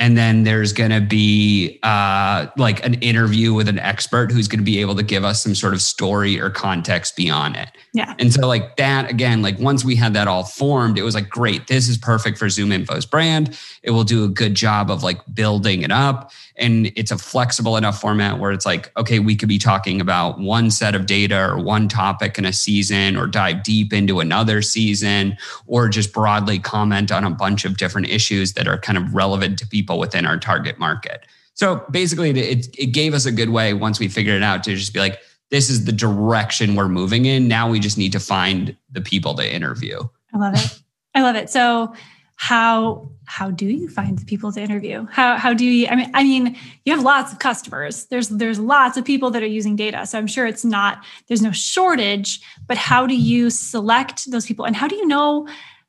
and 0.00 0.16
then 0.16 0.44
there's 0.44 0.72
going 0.72 0.90
to 0.90 1.00
be 1.02 1.78
uh, 1.82 2.46
like 2.56 2.84
an 2.86 2.94
interview 2.94 3.52
with 3.52 3.68
an 3.68 3.78
expert 3.78 4.32
who's 4.32 4.48
going 4.48 4.58
to 4.58 4.64
be 4.64 4.80
able 4.80 4.94
to 4.96 5.02
give 5.02 5.24
us 5.24 5.42
some 5.42 5.54
sort 5.54 5.74
of 5.74 5.82
story 5.82 6.40
or 6.40 6.48
context 6.48 7.16
beyond 7.16 7.54
it. 7.54 7.68
Yeah. 7.92 8.14
And 8.18 8.32
so 8.32 8.46
like 8.46 8.76
that 8.76 9.10
again 9.10 9.42
like 9.42 9.58
once 9.58 9.84
we 9.84 9.94
had 9.96 10.14
that 10.14 10.26
all 10.26 10.44
formed 10.44 10.98
it 10.98 11.02
was 11.02 11.14
like 11.14 11.28
great 11.28 11.66
this 11.66 11.88
is 11.88 11.98
perfect 11.98 12.38
for 12.38 12.48
zoom 12.48 12.72
info's 12.72 13.04
brand. 13.04 13.58
It 13.82 13.90
will 13.90 14.04
do 14.04 14.24
a 14.24 14.28
good 14.28 14.54
job 14.54 14.90
of 14.90 15.02
like 15.02 15.20
building 15.34 15.82
it 15.82 15.92
up. 15.92 16.32
And 16.56 16.92
it's 16.96 17.10
a 17.10 17.18
flexible 17.18 17.76
enough 17.76 18.00
format 18.00 18.38
where 18.38 18.52
it's 18.52 18.64
like 18.64 18.96
okay 18.96 19.18
we 19.18 19.36
could 19.36 19.50
be 19.50 19.58
talking 19.58 20.00
about 20.00 20.38
one 20.38 20.70
set 20.70 20.94
of 20.94 21.04
data 21.04 21.38
or 21.38 21.62
one 21.62 21.88
topic 21.88 22.38
in 22.38 22.46
a 22.46 22.54
season 22.54 23.16
or 23.16 23.26
dive 23.26 23.62
deep 23.64 23.92
into 23.92 24.20
another 24.20 24.62
season 24.62 25.36
or 25.66 25.90
just 25.90 26.14
broadly 26.14 26.58
comment 26.58 27.12
on 27.12 27.24
a 27.24 27.30
bunch 27.30 27.66
of 27.66 27.76
different 27.76 28.08
issues 28.08 28.54
that 28.54 28.66
are 28.66 28.78
kind 28.78 28.96
of 28.96 29.14
relevant 29.14 29.58
to 29.58 29.66
people 29.66 29.89
within 29.98 30.26
our 30.26 30.38
target 30.38 30.78
market. 30.78 31.26
So 31.54 31.84
basically 31.90 32.30
it, 32.30 32.68
it 32.78 32.86
gave 32.86 33.12
us 33.14 33.26
a 33.26 33.32
good 33.32 33.50
way 33.50 33.74
once 33.74 33.98
we 33.98 34.08
figured 34.08 34.36
it 34.36 34.42
out 34.42 34.64
to 34.64 34.74
just 34.74 34.94
be 34.94 35.00
like 35.00 35.20
this 35.50 35.68
is 35.68 35.84
the 35.84 35.92
direction 35.92 36.76
we're 36.76 36.88
moving 36.88 37.26
in. 37.26 37.48
Now 37.48 37.68
we 37.68 37.80
just 37.80 37.98
need 37.98 38.12
to 38.12 38.20
find 38.20 38.76
the 38.90 39.00
people 39.00 39.34
to 39.34 39.54
interview. 39.54 40.00
I 40.32 40.38
love 40.38 40.54
it. 40.54 40.80
I 41.14 41.22
love 41.22 41.36
it. 41.36 41.50
So 41.50 41.92
how 42.36 43.10
how 43.26 43.50
do 43.50 43.66
you 43.66 43.86
find 43.88 44.18
the 44.18 44.24
people 44.24 44.50
to 44.52 44.62
interview? 44.62 45.06
How 45.10 45.36
how 45.36 45.52
do 45.52 45.66
you 45.66 45.86
i 45.88 45.94
mean 45.94 46.10
i 46.14 46.22
mean 46.22 46.56
you 46.86 46.94
have 46.94 47.04
lots 47.04 47.32
of 47.32 47.38
customers. 47.38 48.06
There's 48.06 48.28
there's 48.28 48.58
lots 48.58 48.96
of 48.96 49.04
people 49.04 49.30
that 49.32 49.42
are 49.42 49.46
using 49.46 49.76
data. 49.76 50.06
So 50.06 50.16
i'm 50.16 50.26
sure 50.26 50.46
it's 50.46 50.64
not 50.64 51.04
there's 51.28 51.42
no 51.42 51.52
shortage 51.52 52.40
but 52.66 52.78
how 52.78 53.06
do 53.06 53.14
you 53.14 53.50
select 53.50 54.30
those 54.30 54.46
people? 54.46 54.64
And 54.64 54.74
how 54.74 54.88
do 54.88 54.96
you 54.96 55.06
know 55.06 55.46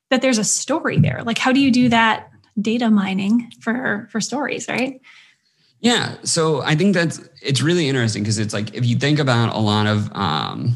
that 0.10 0.22
there's 0.22 0.40
a 0.40 0.44
story 0.44 1.00
there? 1.00 1.22
Like 1.24 1.38
how 1.38 1.54
do 1.54 1.62
you 1.62 1.72
do 1.72 1.88
that 1.88 2.31
data 2.60 2.90
mining 2.90 3.52
for 3.62 4.08
for 4.12 4.22
stories 4.22 4.68
right? 4.68 5.02
Yeah 5.80 6.16
so 6.24 6.62
i 6.62 6.76
think 6.76 6.94
that's 6.94 7.20
it's 7.42 7.62
really 7.62 7.88
interesting 7.88 8.22
because 8.22 8.38
it's 8.38 8.54
like 8.54 8.76
if 8.76 8.86
you 8.86 8.98
think 8.98 9.20
about 9.20 9.56
a 9.56 9.60
lot 9.60 9.88
of 9.88 10.12
um 10.14 10.76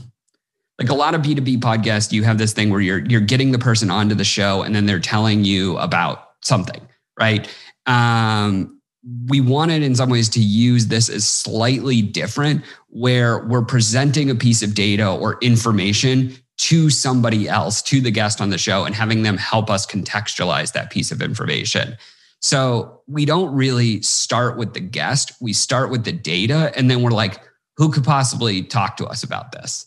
like 0.79 0.89
a 0.89 0.96
lot 0.96 1.13
of 1.13 1.22
b2b 1.22 1.60
podcasts 1.60 2.12
you 2.12 2.24
have 2.24 2.38
this 2.38 2.53
thing 2.53 2.70
where 2.72 2.82
you're 2.82 3.05
you're 3.05 3.22
getting 3.22 3.51
the 3.51 3.60
person 3.60 3.91
onto 3.91 4.15
the 4.15 4.24
show 4.24 4.63
and 4.63 4.75
then 4.75 4.88
they're 4.88 5.00
telling 5.00 5.44
you 5.44 5.77
about 5.77 6.29
something 6.41 6.82
right? 7.20 7.53
Um, 7.86 8.82
we 9.27 9.39
wanted 9.39 9.84
in 9.84 9.96
some 9.96 10.10
ways 10.10 10.29
to 10.29 10.39
use 10.39 10.88
this 10.88 11.10
as 11.10 11.27
slightly 11.27 12.01
different 12.01 12.63
where 12.89 13.46
we're 13.46 13.65
presenting 13.65 14.32
a 14.32 14.36
piece 14.36 14.63
of 14.63 14.74
data 14.74 15.08
or 15.08 15.38
information 15.41 16.36
to 16.57 16.89
somebody 16.89 17.50
else 17.50 17.81
to 17.81 18.00
the 18.00 18.12
guest 18.12 18.39
on 18.39 18.50
the 18.50 18.57
show 18.57 18.85
and 18.85 18.95
having 18.95 19.24
them 19.24 19.38
help 19.38 19.69
us 19.69 19.85
contextualize 19.85 20.74
that 20.74 20.89
piece 20.89 21.12
of 21.12 21.21
information 21.21 21.95
so 22.39 23.01
we 23.07 23.25
don't 23.25 23.53
really 23.53 24.01
start 24.01 24.57
with 24.57 24.74
the 24.74 24.79
guest 24.79 25.33
we 25.41 25.53
start 25.53 25.89
with 25.89 26.05
the 26.05 26.12
data 26.12 26.71
and 26.75 26.89
then 26.89 27.01
we're 27.01 27.12
like 27.12 27.41
who 27.77 27.91
could 27.91 28.03
possibly 28.03 28.63
talk 28.63 28.97
to 28.97 29.05
us 29.05 29.24
about 29.24 29.51
this 29.51 29.85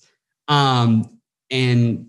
um, 0.48 1.18
and 1.50 2.06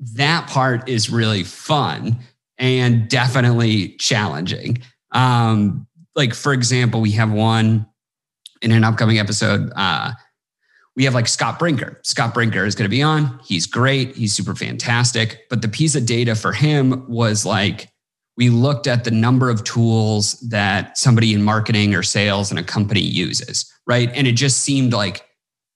that 0.00 0.48
part 0.48 0.88
is 0.88 1.10
really 1.10 1.44
fun 1.44 2.18
and 2.58 3.08
definitely 3.08 3.96
challenging. 3.96 4.78
Um, 5.12 5.86
like, 6.14 6.34
for 6.34 6.52
example, 6.52 7.00
we 7.00 7.12
have 7.12 7.30
one 7.30 7.86
in 8.62 8.72
an 8.72 8.84
upcoming 8.84 9.18
episode. 9.18 9.72
Uh, 9.74 10.12
we 11.00 11.06
have 11.06 11.14
like 11.14 11.28
Scott 11.28 11.58
Brinker. 11.58 11.98
Scott 12.02 12.34
Brinker 12.34 12.66
is 12.66 12.74
going 12.74 12.84
to 12.84 12.94
be 12.94 13.00
on. 13.00 13.40
He's 13.42 13.64
great. 13.64 14.14
He's 14.14 14.34
super 14.34 14.54
fantastic. 14.54 15.46
But 15.48 15.62
the 15.62 15.68
piece 15.68 15.94
of 15.94 16.04
data 16.04 16.34
for 16.34 16.52
him 16.52 17.06
was 17.08 17.46
like, 17.46 17.88
we 18.36 18.50
looked 18.50 18.86
at 18.86 19.04
the 19.04 19.10
number 19.10 19.48
of 19.48 19.64
tools 19.64 20.38
that 20.50 20.98
somebody 20.98 21.32
in 21.32 21.42
marketing 21.42 21.94
or 21.94 22.02
sales 22.02 22.52
in 22.52 22.58
a 22.58 22.62
company 22.62 23.00
uses, 23.00 23.64
right? 23.86 24.10
And 24.14 24.26
it 24.26 24.32
just 24.32 24.58
seemed 24.58 24.92
like 24.92 25.26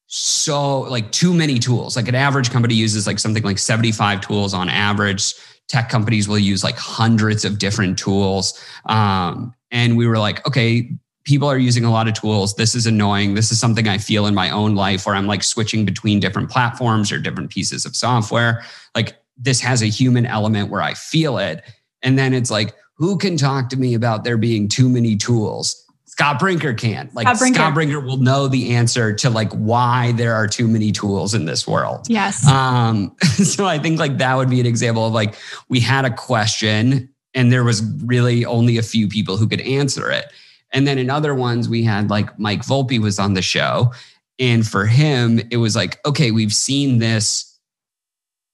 so 0.08 0.80
like 0.80 1.10
too 1.10 1.32
many 1.32 1.58
tools. 1.58 1.96
Like 1.96 2.08
an 2.08 2.14
average 2.14 2.50
company 2.50 2.74
uses 2.74 3.06
like 3.06 3.18
something 3.18 3.42
like 3.42 3.58
75 3.58 4.20
tools 4.20 4.52
on 4.52 4.68
average. 4.68 5.32
Tech 5.68 5.88
companies 5.88 6.28
will 6.28 6.38
use 6.38 6.62
like 6.62 6.76
hundreds 6.76 7.46
of 7.46 7.58
different 7.58 7.98
tools. 7.98 8.62
Um, 8.84 9.54
and 9.70 9.96
we 9.96 10.06
were 10.06 10.18
like, 10.18 10.46
okay, 10.46 10.92
people 11.24 11.48
are 11.48 11.58
using 11.58 11.84
a 11.84 11.90
lot 11.90 12.06
of 12.06 12.14
tools. 12.14 12.54
This 12.54 12.74
is 12.74 12.86
annoying. 12.86 13.34
This 13.34 13.50
is 13.50 13.58
something 13.58 13.88
I 13.88 13.98
feel 13.98 14.26
in 14.26 14.34
my 14.34 14.50
own 14.50 14.74
life 14.74 15.06
where 15.06 15.14
I'm 15.14 15.26
like 15.26 15.42
switching 15.42 15.84
between 15.84 16.20
different 16.20 16.50
platforms 16.50 17.10
or 17.10 17.18
different 17.18 17.50
pieces 17.50 17.84
of 17.84 17.96
software. 17.96 18.64
Like 18.94 19.16
this 19.36 19.60
has 19.60 19.82
a 19.82 19.86
human 19.86 20.26
element 20.26 20.70
where 20.70 20.82
I 20.82 20.94
feel 20.94 21.38
it. 21.38 21.62
And 22.02 22.18
then 22.18 22.34
it's 22.34 22.50
like, 22.50 22.74
who 22.96 23.18
can 23.18 23.36
talk 23.36 23.70
to 23.70 23.76
me 23.78 23.94
about 23.94 24.24
there 24.24 24.36
being 24.36 24.68
too 24.68 24.88
many 24.88 25.16
tools? 25.16 25.80
Scott 26.04 26.38
Brinker 26.38 26.74
can. 26.74 27.10
Like 27.12 27.26
Scott 27.26 27.38
Brinker. 27.38 27.58
Scott 27.58 27.74
Brinker. 27.74 28.00
will 28.00 28.18
know 28.18 28.46
the 28.46 28.74
answer 28.74 29.12
to 29.14 29.30
like 29.30 29.52
why 29.52 30.12
there 30.12 30.34
are 30.34 30.46
too 30.46 30.68
many 30.68 30.92
tools 30.92 31.34
in 31.34 31.46
this 31.46 31.66
world. 31.66 32.06
Yes. 32.08 32.46
Um, 32.46 33.16
so 33.22 33.66
I 33.66 33.80
think 33.80 33.98
like 33.98 34.18
that 34.18 34.36
would 34.36 34.48
be 34.48 34.60
an 34.60 34.66
example 34.66 35.06
of 35.06 35.12
like 35.12 35.34
we 35.68 35.80
had 35.80 36.04
a 36.04 36.14
question 36.14 37.12
and 37.34 37.50
there 37.50 37.64
was 37.64 37.82
really 38.04 38.44
only 38.44 38.78
a 38.78 38.82
few 38.82 39.08
people 39.08 39.36
who 39.36 39.48
could 39.48 39.62
answer 39.62 40.08
it. 40.08 40.26
And 40.74 40.86
then 40.86 40.98
in 40.98 41.08
other 41.08 41.34
ones, 41.34 41.68
we 41.68 41.84
had 41.84 42.10
like 42.10 42.38
Mike 42.38 42.62
Volpe 42.62 43.00
was 43.00 43.18
on 43.18 43.34
the 43.34 43.42
show. 43.42 43.92
And 44.38 44.66
for 44.66 44.84
him, 44.84 45.40
it 45.50 45.58
was 45.58 45.76
like, 45.76 46.04
okay, 46.04 46.32
we've 46.32 46.52
seen 46.52 46.98
this 46.98 47.58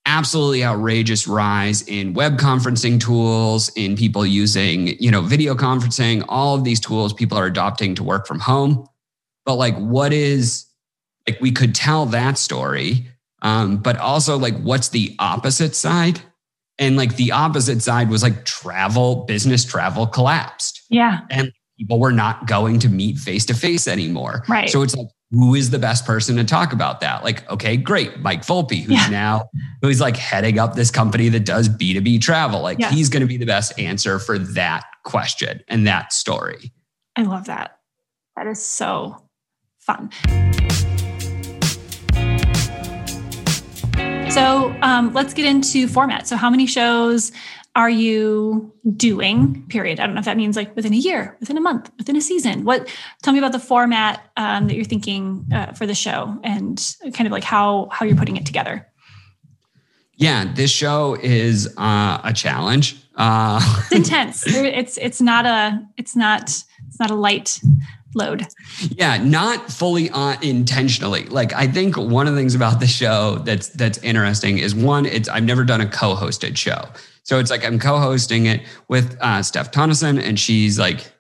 absolutely 0.07 0.65
outrageous 0.65 1.27
rise 1.27 1.83
in 1.83 2.15
web 2.15 2.39
conferencing 2.39 3.01
tools 3.01 3.71
in 3.77 3.97
people 3.97 4.25
using 4.25 4.89
you 4.99 5.11
know 5.11 5.21
video 5.21 5.55
conferencing 5.55 6.25
all 6.27 6.55
of 6.55 6.65
these 6.65 6.81
tools 6.81 7.13
people 7.13 7.37
are 7.37 7.45
adopting 7.47 7.95
to 7.95 8.03
work 8.03 8.27
from 8.27 8.41
home. 8.41 8.87
But 9.45 9.57
like 9.57 9.77
what 9.77 10.13
is 10.13 10.67
like 11.29 11.41
we 11.41 11.53
could 11.53 11.75
tell 11.75 12.07
that 12.07 12.39
story 12.39 13.07
um, 13.43 13.79
but 13.79 13.97
also 13.99 14.39
like 14.39 14.59
what's 14.61 14.89
the 14.89 15.15
opposite 15.19 15.75
side? 15.75 16.21
And 16.79 16.97
like 16.97 17.17
the 17.17 17.33
opposite 17.33 17.83
side 17.83 18.09
was 18.09 18.23
like 18.23 18.45
travel 18.45 19.25
business 19.27 19.65
travel 19.65 20.07
collapsed. 20.07 20.83
Yeah. 20.89 21.21
And 21.31 21.53
people 21.81 21.99
were 21.99 22.13
not 22.13 22.47
going 22.47 22.79
to 22.79 22.89
meet 22.89 23.19
face 23.19 23.45
to 23.45 23.55
face 23.55 23.89
anymore 23.89 24.45
right 24.49 24.71
so 24.71 24.83
it's 24.83 24.95
like 24.95 25.09
who 25.33 25.55
is 25.55 25.71
the 25.71 25.79
best 25.79 26.05
person 26.05 26.37
to 26.37 26.45
talk 26.45 26.73
about 26.73 27.01
that? 27.01 27.23
Like, 27.23 27.49
okay, 27.51 27.77
great. 27.77 28.19
Mike 28.19 28.43
Volpe, 28.43 28.83
who's 28.83 28.97
yeah. 28.97 29.09
now, 29.09 29.49
who's 29.81 30.01
like 30.01 30.17
heading 30.17 30.59
up 30.59 30.75
this 30.75 30.91
company 30.91 31.29
that 31.29 31.45
does 31.45 31.69
B2B 31.69 32.21
travel. 32.21 32.63
Like, 32.63 32.83
he's 32.83 33.09
going 33.09 33.21
to 33.21 33.29
be 33.29 33.37
the 33.37 33.47
best 33.47 33.79
answer 33.79 34.19
for 34.19 34.39
that 34.39 34.85
question 35.05 35.63
and 35.69 35.87
that 35.87 36.13
story. 36.13 36.73
I 37.15 37.23
love 37.23 37.45
that. 37.45 37.79
That 38.37 38.49
is 38.49 38.65
so 38.65 39.23
fun. 39.79 40.11
So 44.31 44.73
um, 44.83 45.13
let's 45.13 45.35
get 45.35 45.45
into 45.45 45.89
format. 45.89 46.29
So, 46.29 46.37
how 46.37 46.51
many 46.51 46.65
shows 46.65 47.33
are 47.75 47.91
you 47.91 48.73
doing 48.97 49.67
period? 49.69 49.99
I 49.99 50.07
don't 50.07 50.15
know 50.15 50.21
if 50.21 50.25
that 50.27 50.37
means 50.37 50.55
like 50.55 50.75
within 50.77 50.93
a 50.93 50.97
year 50.97 51.37
within 51.41 51.57
a 51.57 51.61
month 51.61 51.91
within 51.99 52.15
a 52.15 52.21
season. 52.21 52.65
What 52.65 52.89
tell 53.23 53.33
me 53.33 53.41
about 53.41 53.51
the 53.51 53.59
format 53.59 54.31
um, 54.37 54.69
that 54.69 54.77
you're 54.77 54.85
thinking 54.85 55.47
uh, 55.53 55.73
for 55.73 55.85
the 55.85 55.97
show 55.97 56.39
and 56.45 56.81
kind 57.13 57.27
of 57.27 57.33
like 57.33 57.43
how 57.43 57.89
how 57.91 58.07
you're 58.07 58.17
putting 58.17 58.37
it 58.37 58.47
together. 58.47 58.87
Yeah 60.15 60.53
this 60.55 60.71
show 60.71 61.17
is 61.21 61.75
uh, 61.77 62.21
a 62.23 62.33
challenge. 62.33 63.03
Uh, 63.17 63.61
it's 63.91 63.93
intense. 63.93 64.47
It's 64.55 64.97
it's 64.97 65.21
not 65.21 65.45
a 65.45 65.85
it's 65.97 66.15
not 66.15 66.43
it's 66.87 67.01
not 67.01 67.11
a 67.11 67.17
light 67.17 67.61
load. 68.15 68.47
Yeah 68.97 69.17
not 69.19 69.71
fully 69.71 70.11
uh, 70.11 70.37
intentionally. 70.43 71.25
Like 71.25 71.53
i 71.53 71.67
think 71.67 71.97
one 71.97 72.27
of 72.27 72.35
the 72.35 72.41
things 72.41 72.55
about 72.55 72.81
the 72.81 72.87
show 72.87 73.37
that's 73.45 73.69
that's 73.69 73.99
interesting 73.99 74.59
is 74.59 74.75
one 74.75 75.07
it's 75.07 75.29
i've 75.29 75.45
never 75.45 75.65
done 75.65 75.81
a 75.81 75.87
co-hosted 75.87 76.57
show. 76.57 76.89
So 77.23 77.39
it's 77.39 77.51
like 77.51 77.65
I'm 77.65 77.79
co-hosting 77.79 78.47
it 78.47 78.63
with 78.89 79.17
uh, 79.21 79.43
Steph 79.43 79.71
Tonneson, 79.71 80.21
and 80.21 80.39
she's 80.39 80.79
like, 80.79 81.13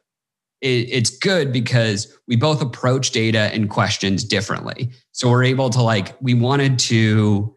it, 0.61 0.88
it's 0.90 1.11
good 1.11 1.52
because 1.52 2.16
we 2.26 2.37
both 2.37 2.61
approach 2.61 3.12
data 3.12 3.50
and 3.52 3.70
questions 3.70 4.25
differently. 4.25 4.90
So 5.12 5.30
we're 5.30 5.44
able 5.44 5.70
to 5.70 5.82
like, 5.82 6.20
we 6.20 6.35
wanted 6.35 6.78
to, 6.80 7.56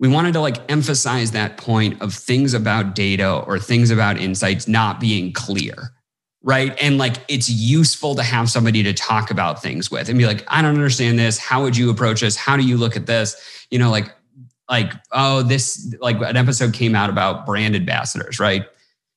we 0.00 0.08
wanted 0.08 0.32
to 0.32 0.40
like 0.40 0.58
emphasize 0.70 1.32
that 1.32 1.56
point 1.56 2.00
of 2.00 2.14
things 2.14 2.54
about 2.54 2.94
data 2.94 3.40
or 3.46 3.58
things 3.58 3.90
about 3.90 4.18
insights 4.18 4.68
not 4.68 5.00
being 5.00 5.32
clear 5.32 5.92
right? 6.42 6.76
And 6.80 6.98
like 6.98 7.16
it's 7.28 7.48
useful 7.48 8.14
to 8.14 8.22
have 8.22 8.50
somebody 8.50 8.82
to 8.82 8.92
talk 8.92 9.30
about 9.30 9.62
things 9.62 9.90
with 9.90 10.08
and 10.08 10.18
be 10.18 10.26
like, 10.26 10.44
I 10.48 10.62
don't 10.62 10.74
understand 10.74 11.18
this. 11.18 11.38
How 11.38 11.62
would 11.62 11.76
you 11.76 11.90
approach 11.90 12.20
this? 12.20 12.36
How 12.36 12.56
do 12.56 12.62
you 12.62 12.76
look 12.76 12.96
at 12.96 13.06
this? 13.06 13.66
You 13.70 13.78
know, 13.78 13.90
like 13.90 14.14
like 14.68 14.92
oh 15.12 15.42
this 15.42 15.94
like 16.00 16.16
an 16.20 16.36
episode 16.36 16.72
came 16.72 16.94
out 16.94 17.10
about 17.10 17.46
brand 17.46 17.74
ambassadors 17.74 18.38
right 18.38 18.66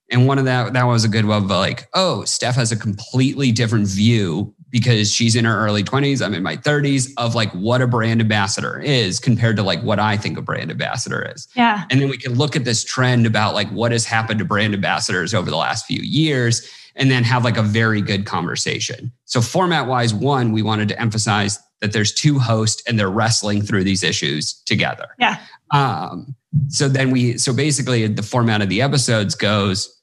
and 0.10 0.28
one 0.28 0.40
of 0.40 0.46
that 0.46 0.74
that 0.74 0.84
was 0.84 1.04
a 1.04 1.10
good 1.10 1.26
one 1.26 1.48
but 1.48 1.60
like 1.60 1.88
oh 1.94 2.24
steph 2.24 2.56
has 2.56 2.72
a 2.72 2.78
completely 2.78 3.52
different 3.52 3.88
view 3.88 4.54
because 4.70 5.12
she's 5.12 5.36
in 5.36 5.44
her 5.44 5.58
early 5.58 5.84
20s 5.84 6.26
i'm 6.26 6.34
in 6.34 6.44
my 6.44 6.56
30s 6.56 7.12
of 7.18 7.36
like 7.36 7.52
what 7.52 7.82
a 7.82 7.88
brand 7.88 8.22
ambassador 8.22 8.80
is 8.80 9.20
compared 9.20 9.56
to 9.58 9.64
like 9.64 9.82
what 9.84 10.00
i 10.00 10.16
think 10.16 10.38
a 10.38 10.42
brand 10.42 10.72
ambassador 10.72 11.30
is 11.36 11.48
yeah 11.56 11.84
and 11.90 12.02
then 12.02 12.10
we 12.10 12.18
can 12.18 12.34
look 12.36 12.56
at 12.56 12.64
this 12.64 12.84
trend 12.84 13.26
about 13.26 13.54
like 13.54 13.70
what 13.70 13.92
has 13.92 14.06
happened 14.06 14.40
to 14.40 14.46
brand 14.46 14.74
ambassadors 14.74 15.34
over 15.34 15.50
the 15.50 15.58
last 15.58 15.86
few 15.86 16.02
years 16.02 16.70
and 16.96 17.10
then 17.10 17.24
have 17.24 17.44
like 17.44 17.58
a 17.58 17.64
very 17.64 18.02
good 18.02 18.26
conversation 18.26 19.12
so 19.26 19.42
format 19.42 19.88
wise 19.88 20.14
one 20.14 20.52
we 20.52 20.62
wanted 20.62 20.88
to 20.88 21.00
emphasize 21.00 21.60
that 21.82 21.92
there's 21.94 22.14
two 22.14 22.40
hosts 22.40 22.82
and 22.88 22.98
they're 22.98 23.10
wrestling 23.10 23.62
through 23.62 23.84
these 23.84 24.04
issues 24.04 24.54
together. 24.54 25.08
Yeah. 25.20 25.40
Um, 25.72 26.36
so 26.70 26.88
then 26.88 27.12
we, 27.12 27.38
so 27.38 27.54
basically 27.54 28.08
the 28.08 28.24
format 28.24 28.62
of 28.62 28.70
the 28.70 28.82
episodes 28.82 29.36
goes 29.36 29.98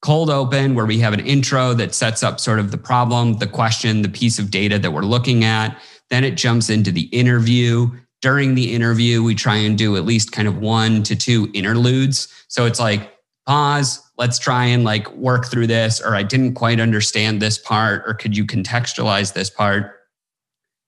cold 0.00 0.30
open, 0.30 0.74
where 0.74 0.86
we 0.86 0.98
have 1.00 1.12
an 1.12 1.20
intro 1.20 1.74
that 1.74 1.94
sets 1.94 2.22
up 2.22 2.40
sort 2.40 2.60
of 2.60 2.70
the 2.70 2.78
problem, 2.78 3.34
the 3.34 3.46
question, 3.46 4.02
the 4.02 4.08
piece 4.08 4.38
of 4.38 4.50
data 4.50 4.78
that 4.78 4.92
we're 4.92 5.02
looking 5.02 5.44
at. 5.44 5.76
Then 6.08 6.24
it 6.24 6.36
jumps 6.36 6.70
into 6.70 6.92
the 6.92 7.06
interview. 7.06 7.90
During 8.22 8.54
the 8.54 8.74
interview, 8.74 9.22
we 9.22 9.34
try 9.34 9.56
and 9.56 9.76
do 9.76 9.96
at 9.96 10.04
least 10.04 10.32
kind 10.32 10.48
of 10.48 10.58
one 10.58 11.02
to 11.02 11.16
two 11.16 11.50
interludes. 11.52 12.32
So 12.48 12.64
it's 12.64 12.80
like, 12.80 13.12
pause, 13.48 14.02
let's 14.18 14.38
try 14.38 14.66
and 14.66 14.84
like 14.84 15.10
work 15.14 15.46
through 15.46 15.66
this, 15.66 16.02
or 16.02 16.14
I 16.14 16.22
didn't 16.22 16.54
quite 16.54 16.80
understand 16.80 17.40
this 17.40 17.56
part, 17.56 18.04
or 18.06 18.12
could 18.12 18.36
you 18.36 18.44
contextualize 18.44 19.32
this 19.32 19.48
part? 19.48 19.94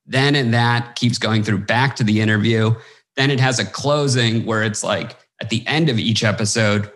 Then 0.05 0.35
and 0.35 0.53
that 0.53 0.95
keeps 0.95 1.17
going 1.17 1.43
through 1.43 1.65
back 1.65 1.97
to 1.97 2.05
the 2.05 2.21
interview. 2.21 2.75
Then 3.17 3.31
it 3.31 3.41
has 3.41 3.59
a 3.59 3.65
closing 3.65 4.45
where 4.45 4.63
it's 4.63 4.85
like 4.85 5.17
at 5.41 5.49
the 5.49 5.67
end 5.67 5.89
of 5.89 5.99
each 5.99 6.23
episode, 6.23 6.93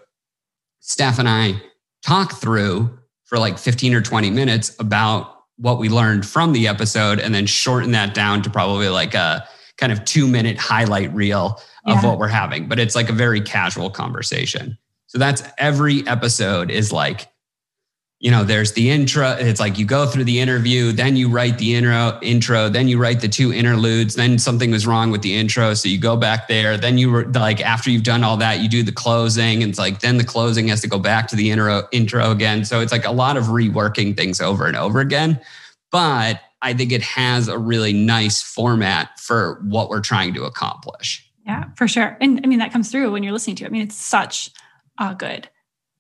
Steph 0.80 1.18
and 1.18 1.28
I 1.28 1.62
talk 2.04 2.35
through 2.35 2.99
for 3.25 3.38
like 3.38 3.56
15 3.56 3.94
or 3.94 4.02
20 4.02 4.30
minutes 4.30 4.76
about 4.78 5.44
what 5.56 5.78
we 5.78 5.88
learned 5.88 6.26
from 6.26 6.52
the 6.52 6.68
episode 6.68 7.18
and 7.18 7.35
then 7.35 7.47
shorten 7.47 7.92
that 7.92 8.12
down 8.12 8.42
to 8.42 8.50
probably 8.50 8.90
like 8.90 9.14
a 9.14 9.49
kind 9.78 9.92
of 9.92 10.04
two 10.04 10.28
minute 10.28 10.59
highlight 10.59 11.14
reel 11.14 11.59
of 11.87 12.02
yeah. 12.02 12.06
what 12.06 12.18
we're 12.18 12.28
having. 12.28 12.68
But 12.68 12.78
it's 12.78 12.94
like 12.94 13.09
a 13.09 13.14
very 13.14 13.40
casual 13.40 13.88
conversation. 13.88 14.76
So 15.14 15.21
that's 15.21 15.44
every 15.59 16.04
episode 16.09 16.73
is 16.73 16.90
like 16.90 17.28
you 18.25 18.30
know, 18.30 18.42
there's 18.42 18.73
the 18.73 18.90
intro. 18.90 19.33
It's 19.33 19.61
like 19.61 19.78
you 19.78 19.85
go 19.85 20.06
through 20.06 20.25
the 20.25 20.40
interview, 20.40 20.92
then 20.92 21.14
you 21.14 21.28
write 21.28 21.59
the 21.59 21.75
intro, 21.75 22.18
intro, 22.23 22.71
then 22.71 22.88
you 22.88 22.97
write 22.97 23.21
the 23.21 23.28
two 23.28 23.52
interludes. 23.52 24.14
Then 24.14 24.38
something 24.38 24.71
was 24.71 24.87
wrong 24.87 25.11
with 25.11 25.21
the 25.21 25.35
intro, 25.35 25.75
so 25.75 25.90
you 25.90 25.99
go 25.99 26.16
back 26.16 26.49
there. 26.49 26.78
Then 26.78 26.97
you 26.97 27.11
were 27.11 27.26
like, 27.26 27.61
after 27.61 27.90
you've 27.90 28.02
done 28.02 28.25
all 28.25 28.38
that, 28.38 28.61
you 28.61 28.68
do 28.71 28.83
the 28.83 28.92
closing. 28.92 29.62
And 29.62 29.68
it's 29.68 29.78
like 29.78 30.00
then 30.00 30.16
the 30.16 30.25
closing 30.25 30.68
has 30.68 30.80
to 30.80 30.88
go 30.88 30.99
back 30.99 31.28
to 31.28 31.37
the 31.37 31.50
intro, 31.50 31.87
intro 31.92 32.30
again. 32.30 32.64
So 32.64 32.80
it's 32.80 32.92
like 32.92 33.04
a 33.04 33.12
lot 33.12 33.37
of 33.37 33.44
reworking 33.47 34.16
things 34.16 34.40
over 34.40 34.66
and 34.66 34.76
over 34.76 35.00
again. 35.00 35.38
But 35.92 36.40
I 36.62 36.73
think 36.73 36.92
it 36.92 37.02
has 37.02 37.49
a 37.49 37.59
really 37.59 37.92
nice 37.92 38.40
format 38.40 39.21
for 39.21 39.61
what 39.64 39.90
we're 39.90 40.00
trying 40.00 40.33
to 40.33 40.44
accomplish. 40.44 41.30
Yeah, 41.44 41.64
for 41.76 41.87
sure. 41.87 42.16
And 42.23 42.40
I 42.42 42.47
mean 42.47 42.61
that 42.61 42.73
comes 42.73 42.90
through 42.90 43.12
when 43.12 43.23
you're 43.23 43.35
listening 43.35 43.56
to 43.56 43.64
it. 43.64 43.66
I 43.66 43.71
mean, 43.71 43.83
it's 43.83 43.97
such 43.97 44.50
a 44.98 45.14
good 45.14 45.48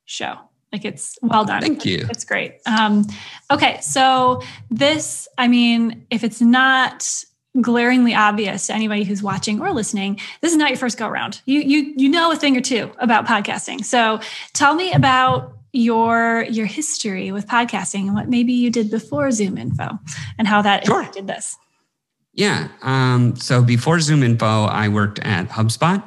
show. 0.04 0.36
Like 0.72 0.84
it's 0.84 1.16
well 1.22 1.44
done. 1.44 1.62
Thank 1.62 1.84
you. 1.84 2.06
It's 2.10 2.24
great. 2.24 2.56
Um, 2.66 3.06
okay, 3.50 3.80
so 3.80 4.42
this, 4.70 5.28
I 5.38 5.46
mean, 5.46 6.04
if 6.10 6.24
it's 6.24 6.40
not 6.40 7.24
glaringly 7.60 8.12
obvious 8.12 8.66
to 8.66 8.74
anybody 8.74 9.04
who's 9.04 9.22
watching 9.22 9.60
or 9.60 9.72
listening, 9.72 10.18
this 10.40 10.50
is 10.50 10.58
not 10.58 10.70
your 10.70 10.78
first 10.78 10.98
go 10.98 11.06
around. 11.06 11.40
You 11.46 11.60
you 11.60 11.94
you 11.96 12.08
know 12.08 12.32
a 12.32 12.36
thing 12.36 12.56
or 12.56 12.60
two 12.60 12.90
about 12.98 13.24
podcasting. 13.24 13.84
So 13.84 14.20
tell 14.52 14.74
me 14.74 14.92
about 14.92 15.52
your 15.72 16.44
your 16.50 16.66
history 16.66 17.30
with 17.30 17.46
podcasting 17.46 18.06
and 18.06 18.14
what 18.14 18.28
maybe 18.28 18.52
you 18.52 18.70
did 18.70 18.90
before 18.90 19.30
Zoom 19.30 19.56
Info 19.58 19.98
and 20.38 20.48
how 20.48 20.62
that 20.62 20.86
sure. 20.86 20.98
impacted 20.98 21.28
this. 21.28 21.56
Yeah. 22.32 22.68
Um, 22.82 23.36
so 23.36 23.62
before 23.62 24.00
Zoom 24.00 24.24
Info, 24.24 24.64
I 24.64 24.88
worked 24.88 25.20
at 25.20 25.48
HubSpot. 25.50 26.02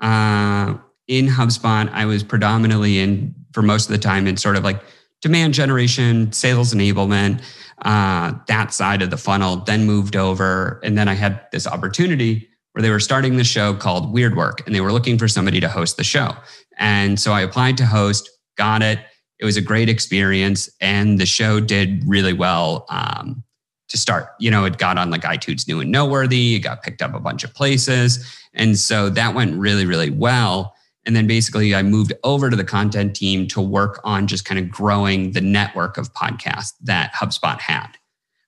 Uh, 0.00 0.78
in 1.08 1.26
HubSpot, 1.26 1.90
I 1.92 2.04
was 2.04 2.22
predominantly 2.22 2.98
in 2.98 3.34
for 3.52 3.62
most 3.62 3.86
of 3.86 3.92
the 3.92 3.98
time 3.98 4.26
in 4.26 4.36
sort 4.36 4.56
of 4.56 4.62
like 4.62 4.80
demand 5.20 5.54
generation, 5.54 6.32
sales 6.32 6.72
enablement. 6.72 7.42
uh, 7.82 8.32
that 8.46 8.72
side 8.72 9.02
of 9.02 9.10
the 9.10 9.16
funnel, 9.16 9.56
then 9.56 9.84
moved 9.84 10.16
over. 10.16 10.80
And 10.82 10.98
then 10.98 11.08
I 11.08 11.14
had 11.14 11.40
this 11.52 11.66
opportunity 11.66 12.48
where 12.72 12.82
they 12.82 12.90
were 12.90 13.00
starting 13.00 13.36
the 13.36 13.44
show 13.44 13.74
called 13.74 14.12
Weird 14.12 14.36
Work 14.36 14.64
and 14.66 14.74
they 14.74 14.80
were 14.80 14.92
looking 14.92 15.18
for 15.18 15.28
somebody 15.28 15.60
to 15.60 15.68
host 15.68 15.96
the 15.96 16.04
show. 16.04 16.36
And 16.78 17.18
so 17.18 17.32
I 17.32 17.40
applied 17.42 17.76
to 17.78 17.86
host, 17.86 18.28
got 18.56 18.82
it. 18.82 18.98
It 19.40 19.44
was 19.44 19.56
a 19.56 19.60
great 19.60 19.88
experience. 19.88 20.68
And 20.80 21.18
the 21.18 21.26
show 21.26 21.60
did 21.60 22.02
really 22.06 22.32
well 22.32 22.86
um, 22.88 23.44
to 23.88 23.96
start. 23.96 24.28
You 24.40 24.50
know, 24.50 24.64
it 24.64 24.78
got 24.78 24.98
on 24.98 25.10
like 25.10 25.22
iTunes 25.22 25.66
New 25.66 25.80
and 25.80 25.90
Noteworthy, 25.90 26.56
it 26.56 26.60
got 26.60 26.82
picked 26.82 27.02
up 27.02 27.14
a 27.14 27.20
bunch 27.20 27.44
of 27.44 27.54
places. 27.54 28.28
And 28.54 28.76
so 28.76 29.08
that 29.10 29.34
went 29.34 29.56
really, 29.56 29.86
really 29.86 30.10
well. 30.10 30.74
And 31.08 31.16
then 31.16 31.26
basically, 31.26 31.74
I 31.74 31.82
moved 31.82 32.12
over 32.22 32.50
to 32.50 32.54
the 32.54 32.64
content 32.64 33.16
team 33.16 33.48
to 33.48 33.62
work 33.62 33.98
on 34.04 34.26
just 34.26 34.44
kind 34.44 34.58
of 34.58 34.70
growing 34.70 35.32
the 35.32 35.40
network 35.40 35.96
of 35.96 36.12
podcasts 36.12 36.74
that 36.82 37.14
HubSpot 37.14 37.58
had. 37.58 37.96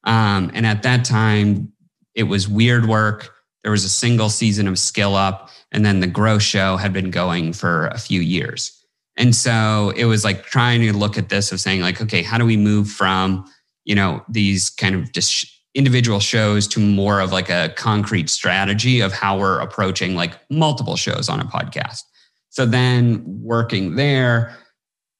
Um, 0.04 0.50
and 0.52 0.66
at 0.66 0.82
that 0.82 1.06
time, 1.06 1.72
it 2.14 2.24
was 2.24 2.48
weird 2.48 2.86
work. 2.86 3.34
There 3.62 3.72
was 3.72 3.84
a 3.84 3.88
single 3.88 4.28
season 4.28 4.68
of 4.68 4.78
Skill 4.78 5.14
Up, 5.14 5.48
and 5.72 5.86
then 5.86 6.00
the 6.00 6.06
Grow 6.06 6.38
Show 6.38 6.76
had 6.76 6.92
been 6.92 7.10
going 7.10 7.54
for 7.54 7.86
a 7.86 7.98
few 7.98 8.20
years. 8.20 8.78
And 9.16 9.34
so 9.34 9.94
it 9.96 10.04
was 10.04 10.22
like 10.22 10.42
trying 10.42 10.82
to 10.82 10.92
look 10.92 11.16
at 11.16 11.30
this 11.30 11.52
of 11.52 11.62
saying, 11.62 11.80
like, 11.80 12.02
okay, 12.02 12.20
how 12.20 12.36
do 12.36 12.44
we 12.44 12.58
move 12.58 12.90
from, 12.90 13.50
you 13.86 13.94
know, 13.94 14.22
these 14.28 14.68
kind 14.68 14.94
of 14.94 15.12
dis- 15.12 15.50
individual 15.74 16.20
shows 16.20 16.68
to 16.68 16.78
more 16.80 17.20
of 17.20 17.32
like 17.32 17.48
a 17.48 17.72
concrete 17.78 18.28
strategy 18.28 19.00
of 19.00 19.14
how 19.14 19.38
we're 19.38 19.60
approaching 19.60 20.14
like 20.14 20.34
multiple 20.50 20.96
shows 20.96 21.30
on 21.30 21.40
a 21.40 21.44
podcast? 21.44 22.02
So 22.50 22.66
then 22.66 23.22
working 23.42 23.94
there, 23.94 24.56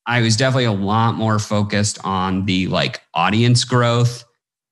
I 0.06 0.20
was 0.20 0.37
definitely 0.37 0.64
a 0.64 0.72
lot 0.72 1.14
more 1.14 1.38
focused 1.38 1.99
on 2.04 2.44
the 2.44 2.66
like 2.66 3.00
audience 3.14 3.64
growth 3.64 4.25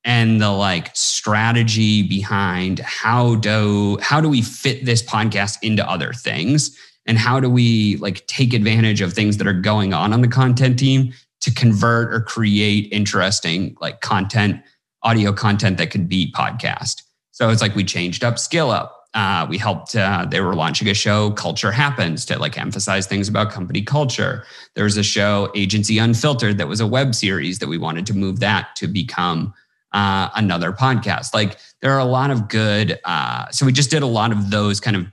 and 0.05 0.41
the 0.41 0.51
like 0.51 0.95
strategy 0.97 2.03
behind 2.03 2.81
how 2.81 3.37
do 3.37 3.99
how 4.01 4.21
do 4.21 4.29
we 4.29 4.43
fit 4.43 4.85
this 4.85 5.03
podcast 5.03 5.59
into 5.63 5.89
other 5.89 6.13
things? 6.13 6.77
And 7.07 7.19
how 7.19 7.41
do 7.41 7.49
we 7.49 7.97
like 7.99 8.27
take 8.27 8.53
advantage 8.53 9.01
of 9.01 9.13
things 9.13 9.37
that 9.39 9.47
are 9.47 9.53
going 9.53 9.95
on 9.95 10.13
on 10.13 10.21
the 10.21 10.29
content 10.29 10.79
team 10.79 11.13
to 11.41 11.53
convert 11.55 12.13
or 12.13 12.21
create 12.21 12.93
interesting 12.93 13.77
like 13.81 14.01
content 14.01 14.61
audio 15.05 15.33
content 15.33 15.79
that 15.79 15.91
could 15.91 16.09
be 16.09 16.33
podcast? 16.33 17.03
So 17.31 17.51
it's 17.51 17.63
like 17.63 17.77
we 17.77 17.85
changed 17.85 18.25
up 18.25 18.39
skill 18.39 18.71
up 18.71 18.98
uh, 19.15 19.47
we 19.49 19.57
helped 19.57 19.97
uh, 19.97 20.27
they 20.31 20.41
were 20.41 20.55
launching 20.55 20.89
a 20.89 20.95
show 20.95 21.31
culture 21.31 21.73
happens 21.73 22.25
to 22.27 22.39
like 22.39 22.59
emphasize 22.59 23.07
things 23.07 23.29
about 23.29 23.51
company 23.51 23.83
culture. 23.83 24.45
There 24.75 24.85
was 24.85 24.97
a 24.97 25.03
show 25.03 25.51
agency 25.55 25.99
unfiltered 25.99 26.59
that 26.59 26.69
was 26.69 26.81
a 26.81 26.87
web 26.87 27.15
series 27.15 27.59
that 27.61 27.69
we 27.69 27.79
wanted 27.79 28.07
to 28.07 28.15
move 28.15 28.41
that 28.41 28.77
to 28.77 28.87
become 28.87 29.55
uh, 29.93 30.29
another 30.35 30.73
podcast. 30.73 31.33
Like 31.33 31.59
there 31.81 31.93
are 31.93 31.99
a 31.99 32.05
lot 32.05 32.31
of 32.31 32.49
good 32.49 33.01
uh, 33.05 33.51
so 33.51 33.65
we 33.65 33.73
just 33.73 33.91
did 33.91 34.03
a 34.03 34.07
lot 34.07 34.31
of 34.31 34.51
those 34.51 34.79
kind 34.79 34.97
of 34.97 35.07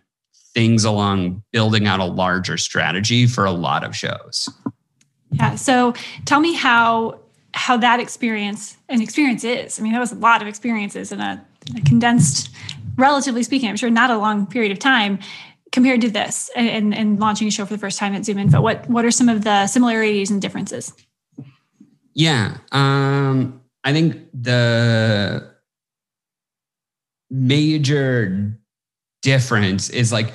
things 0.54 0.84
along 0.84 1.44
building 1.52 1.88
out 1.88 2.00
a 2.00 2.06
larger 2.06 2.58
strategy 2.58 3.28
for 3.28 3.46
a 3.46 3.52
lot 3.52 3.84
of 3.84 3.96
shows. 3.96 4.50
Yeah 5.32 5.56
so 5.56 5.94
tell 6.26 6.42
me 6.42 6.54
how 6.54 7.20
how 7.54 7.78
that 7.78 8.02
experience 8.02 8.76
and 8.90 9.02
experience 9.02 9.46
is. 9.46 9.80
I 9.80 9.84
mean 9.84 9.94
that 9.94 10.00
was 10.00 10.12
a 10.12 10.16
lot 10.16 10.42
of 10.42 10.50
experiences 10.50 11.14
in 11.14 11.22
a, 11.22 11.46
a 11.78 11.82
condensed 11.82 12.50
relatively 12.96 13.44
speaking, 13.44 13.70
I'm 13.70 13.78
sure 13.78 13.90
not 13.90 14.10
a 14.10 14.18
long 14.18 14.48
period 14.48 14.72
of 14.72 14.80
time 14.80 15.20
compared 15.72 16.02
to 16.02 16.10
this 16.10 16.50
and, 16.56 16.94
and 16.94 17.20
launching 17.20 17.48
a 17.48 17.52
show 17.52 17.66
for 17.66 17.74
the 17.74 17.80
first 17.80 18.00
time 18.00 18.14
at 18.14 18.26
Zoom 18.26 18.38
Info. 18.38 18.62
What 18.62 18.90
what 18.90 19.06
are 19.06 19.12
some 19.12 19.30
of 19.30 19.44
the 19.44 19.68
similarities 19.68 20.32
and 20.32 20.42
differences? 20.42 20.94
Yeah, 22.14 22.58
um, 22.72 23.62
I 23.84 23.92
think 23.92 24.18
the 24.34 25.52
major 27.30 28.58
difference 29.22 29.90
is 29.90 30.14
like 30.14 30.34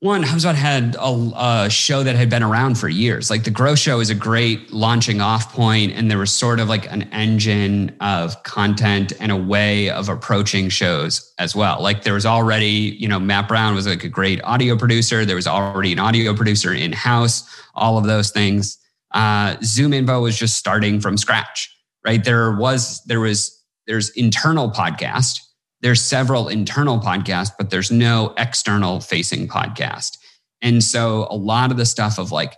one, 0.00 0.22
HubSpot 0.24 0.54
had 0.54 0.94
a, 0.96 1.64
a, 1.64 1.70
show 1.70 2.02
that 2.02 2.16
had 2.16 2.28
been 2.28 2.42
around 2.42 2.76
for 2.76 2.86
years. 2.86 3.30
Like 3.30 3.44
the 3.44 3.50
Grow 3.50 3.74
Show 3.74 4.00
is 4.00 4.10
a 4.10 4.14
great 4.14 4.70
launching 4.70 5.22
off 5.22 5.54
point, 5.54 5.92
and 5.92 6.10
there 6.10 6.18
was 6.18 6.30
sort 6.30 6.60
of 6.60 6.68
like 6.68 6.90
an 6.92 7.04
engine 7.12 7.96
of 8.00 8.42
content 8.42 9.14
and 9.20 9.32
a 9.32 9.36
way 9.36 9.88
of 9.88 10.10
approaching 10.10 10.68
shows 10.68 11.32
as 11.38 11.56
well. 11.56 11.80
Like 11.80 12.02
there 12.02 12.12
was 12.12 12.26
already, 12.26 12.94
you 12.98 13.08
know, 13.08 13.18
Matt 13.18 13.48
Brown 13.48 13.74
was 13.74 13.86
like 13.86 14.04
a 14.04 14.08
great 14.08 14.42
audio 14.44 14.76
producer. 14.76 15.24
There 15.24 15.36
was 15.36 15.46
already 15.46 15.92
an 15.92 15.98
audio 15.98 16.34
producer 16.34 16.74
in 16.74 16.92
house. 16.92 17.48
All 17.74 17.96
of 17.96 18.04
those 18.04 18.30
things. 18.30 18.76
Uh, 19.12 19.56
Zoom 19.64 19.94
Info 19.94 20.20
was 20.20 20.38
just 20.38 20.56
starting 20.56 21.00
from 21.00 21.16
scratch, 21.16 21.74
right? 22.04 22.22
There 22.22 22.54
was 22.54 23.02
there 23.04 23.20
was 23.20 23.64
there's 23.86 24.10
internal 24.10 24.70
podcast 24.70 25.40
there's 25.86 26.02
several 26.02 26.48
internal 26.48 26.98
podcasts, 26.98 27.52
but 27.56 27.70
there's 27.70 27.92
no 27.92 28.34
external 28.38 28.98
facing 28.98 29.46
podcast. 29.46 30.18
And 30.60 30.82
so 30.82 31.28
a 31.30 31.36
lot 31.36 31.70
of 31.70 31.76
the 31.76 31.86
stuff 31.86 32.18
of 32.18 32.32
like 32.32 32.56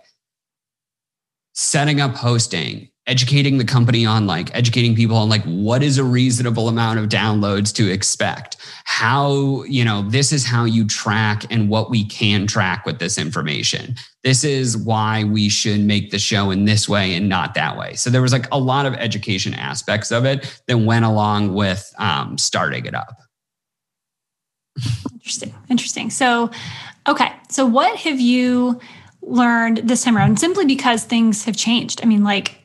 setting 1.53 2.01
up 2.01 2.15
hosting, 2.15 2.89
educating 3.09 3.57
the 3.57 3.65
company 3.65 4.05
on 4.05 4.27
like 4.27 4.55
educating 4.55 4.95
people 4.95 5.17
on 5.17 5.27
like 5.27 5.43
what 5.43 5.81
is 5.81 5.97
a 5.97 6.03
reasonable 6.03 6.69
amount 6.69 6.99
of 6.99 7.09
downloads 7.09 7.73
to 7.73 7.91
expect? 7.91 8.55
How 8.85 9.63
you 9.63 9.83
know 9.83 10.03
this 10.03 10.31
is 10.31 10.45
how 10.45 10.63
you 10.63 10.85
track 10.85 11.45
and 11.49 11.69
what 11.69 11.89
we 11.89 12.05
can 12.05 12.47
track 12.47 12.85
with 12.85 12.99
this 12.99 13.17
information. 13.17 13.95
This 14.23 14.43
is 14.43 14.77
why 14.77 15.23
we 15.23 15.49
should 15.49 15.79
make 15.79 16.11
the 16.11 16.19
show 16.19 16.51
in 16.51 16.65
this 16.65 16.87
way 16.87 17.15
and 17.15 17.27
not 17.27 17.55
that 17.55 17.77
way. 17.77 17.95
So 17.95 18.09
there 18.09 18.21
was 18.21 18.31
like 18.31 18.47
a 18.51 18.59
lot 18.59 18.85
of 18.85 18.93
education 18.93 19.53
aspects 19.53 20.11
of 20.11 20.25
it 20.25 20.61
that 20.67 20.77
went 20.77 21.05
along 21.05 21.53
with 21.53 21.91
um, 21.97 22.37
starting 22.37 22.85
it 22.85 22.93
up. 22.93 23.17
Interesting. 25.13 25.53
Interesting. 25.69 26.09
So 26.09 26.51
okay. 27.07 27.31
So 27.49 27.65
what 27.65 27.97
have 27.97 28.19
you 28.19 28.79
learned 29.21 29.77
this 29.77 30.03
time 30.03 30.15
around 30.15 30.39
simply 30.39 30.65
because 30.65 31.03
things 31.03 31.45
have 31.45 31.57
changed? 31.57 32.01
I 32.03 32.05
mean 32.05 32.23
like 32.23 32.59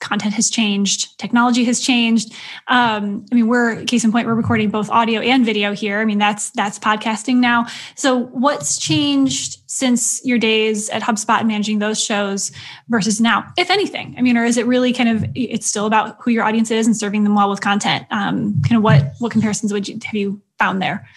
content 0.00 0.34
has 0.34 0.48
changed, 0.50 1.18
technology 1.18 1.64
has 1.64 1.80
changed. 1.80 2.32
Um, 2.68 3.26
I 3.30 3.34
mean, 3.34 3.48
we're 3.48 3.84
case 3.84 4.04
in 4.04 4.12
point, 4.12 4.26
we're 4.26 4.34
recording 4.34 4.70
both 4.70 4.88
audio 4.90 5.20
and 5.20 5.44
video 5.44 5.72
here. 5.72 5.98
I 6.00 6.04
mean, 6.04 6.18
that's 6.18 6.50
that's 6.50 6.78
podcasting 6.78 7.36
now. 7.36 7.66
So, 7.94 8.16
what's 8.16 8.78
changed 8.78 9.58
since 9.66 10.24
your 10.24 10.38
days 10.38 10.88
at 10.90 11.02
HubSpot 11.02 11.46
managing 11.46 11.78
those 11.78 12.02
shows 12.02 12.52
versus 12.88 13.20
now, 13.20 13.52
if 13.56 13.70
anything? 13.70 14.14
I 14.16 14.22
mean, 14.22 14.36
or 14.36 14.44
is 14.44 14.56
it 14.56 14.66
really 14.66 14.92
kind 14.92 15.08
of 15.08 15.24
it's 15.34 15.66
still 15.66 15.86
about 15.86 16.16
who 16.20 16.30
your 16.30 16.44
audience 16.44 16.70
is 16.70 16.86
and 16.86 16.96
serving 16.96 17.24
them 17.24 17.34
well 17.34 17.50
with 17.50 17.60
content? 17.60 18.06
Um, 18.10 18.60
kind 18.62 18.76
of 18.76 18.82
what 18.82 19.12
what 19.18 19.32
comparisons 19.32 19.72
would 19.72 19.88
you 19.88 19.98
have 20.04 20.14
you 20.14 20.40
found 20.58 20.80
there? 20.80 21.08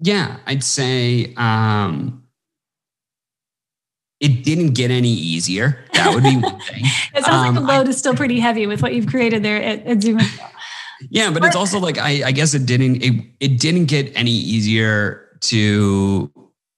Yeah, 0.00 0.36
I'd 0.46 0.62
say. 0.62 1.34
Um, 1.36 2.17
it 4.20 4.44
didn't 4.44 4.74
get 4.74 4.90
any 4.90 5.10
easier. 5.10 5.84
That 5.92 6.14
would 6.14 6.24
be 6.24 6.36
one 6.36 6.60
thing. 6.60 6.82
it 7.14 7.24
sounds 7.24 7.48
um, 7.48 7.54
like 7.54 7.54
the 7.54 7.60
load 7.60 7.86
I, 7.86 7.90
is 7.90 7.98
still 7.98 8.14
pretty 8.14 8.40
heavy 8.40 8.66
with 8.66 8.82
what 8.82 8.94
you've 8.94 9.06
created 9.06 9.42
there 9.42 9.62
at, 9.62 9.86
at 9.86 10.02
Zoom. 10.02 10.20
Yeah, 11.10 11.30
but 11.30 11.44
it's 11.44 11.56
also 11.56 11.78
like 11.78 11.98
I, 11.98 12.26
I 12.26 12.32
guess 12.32 12.54
it 12.54 12.66
didn't 12.66 13.02
it, 13.02 13.24
it 13.40 13.60
didn't 13.60 13.86
get 13.86 14.10
any 14.16 14.32
easier 14.32 15.38
to 15.42 16.32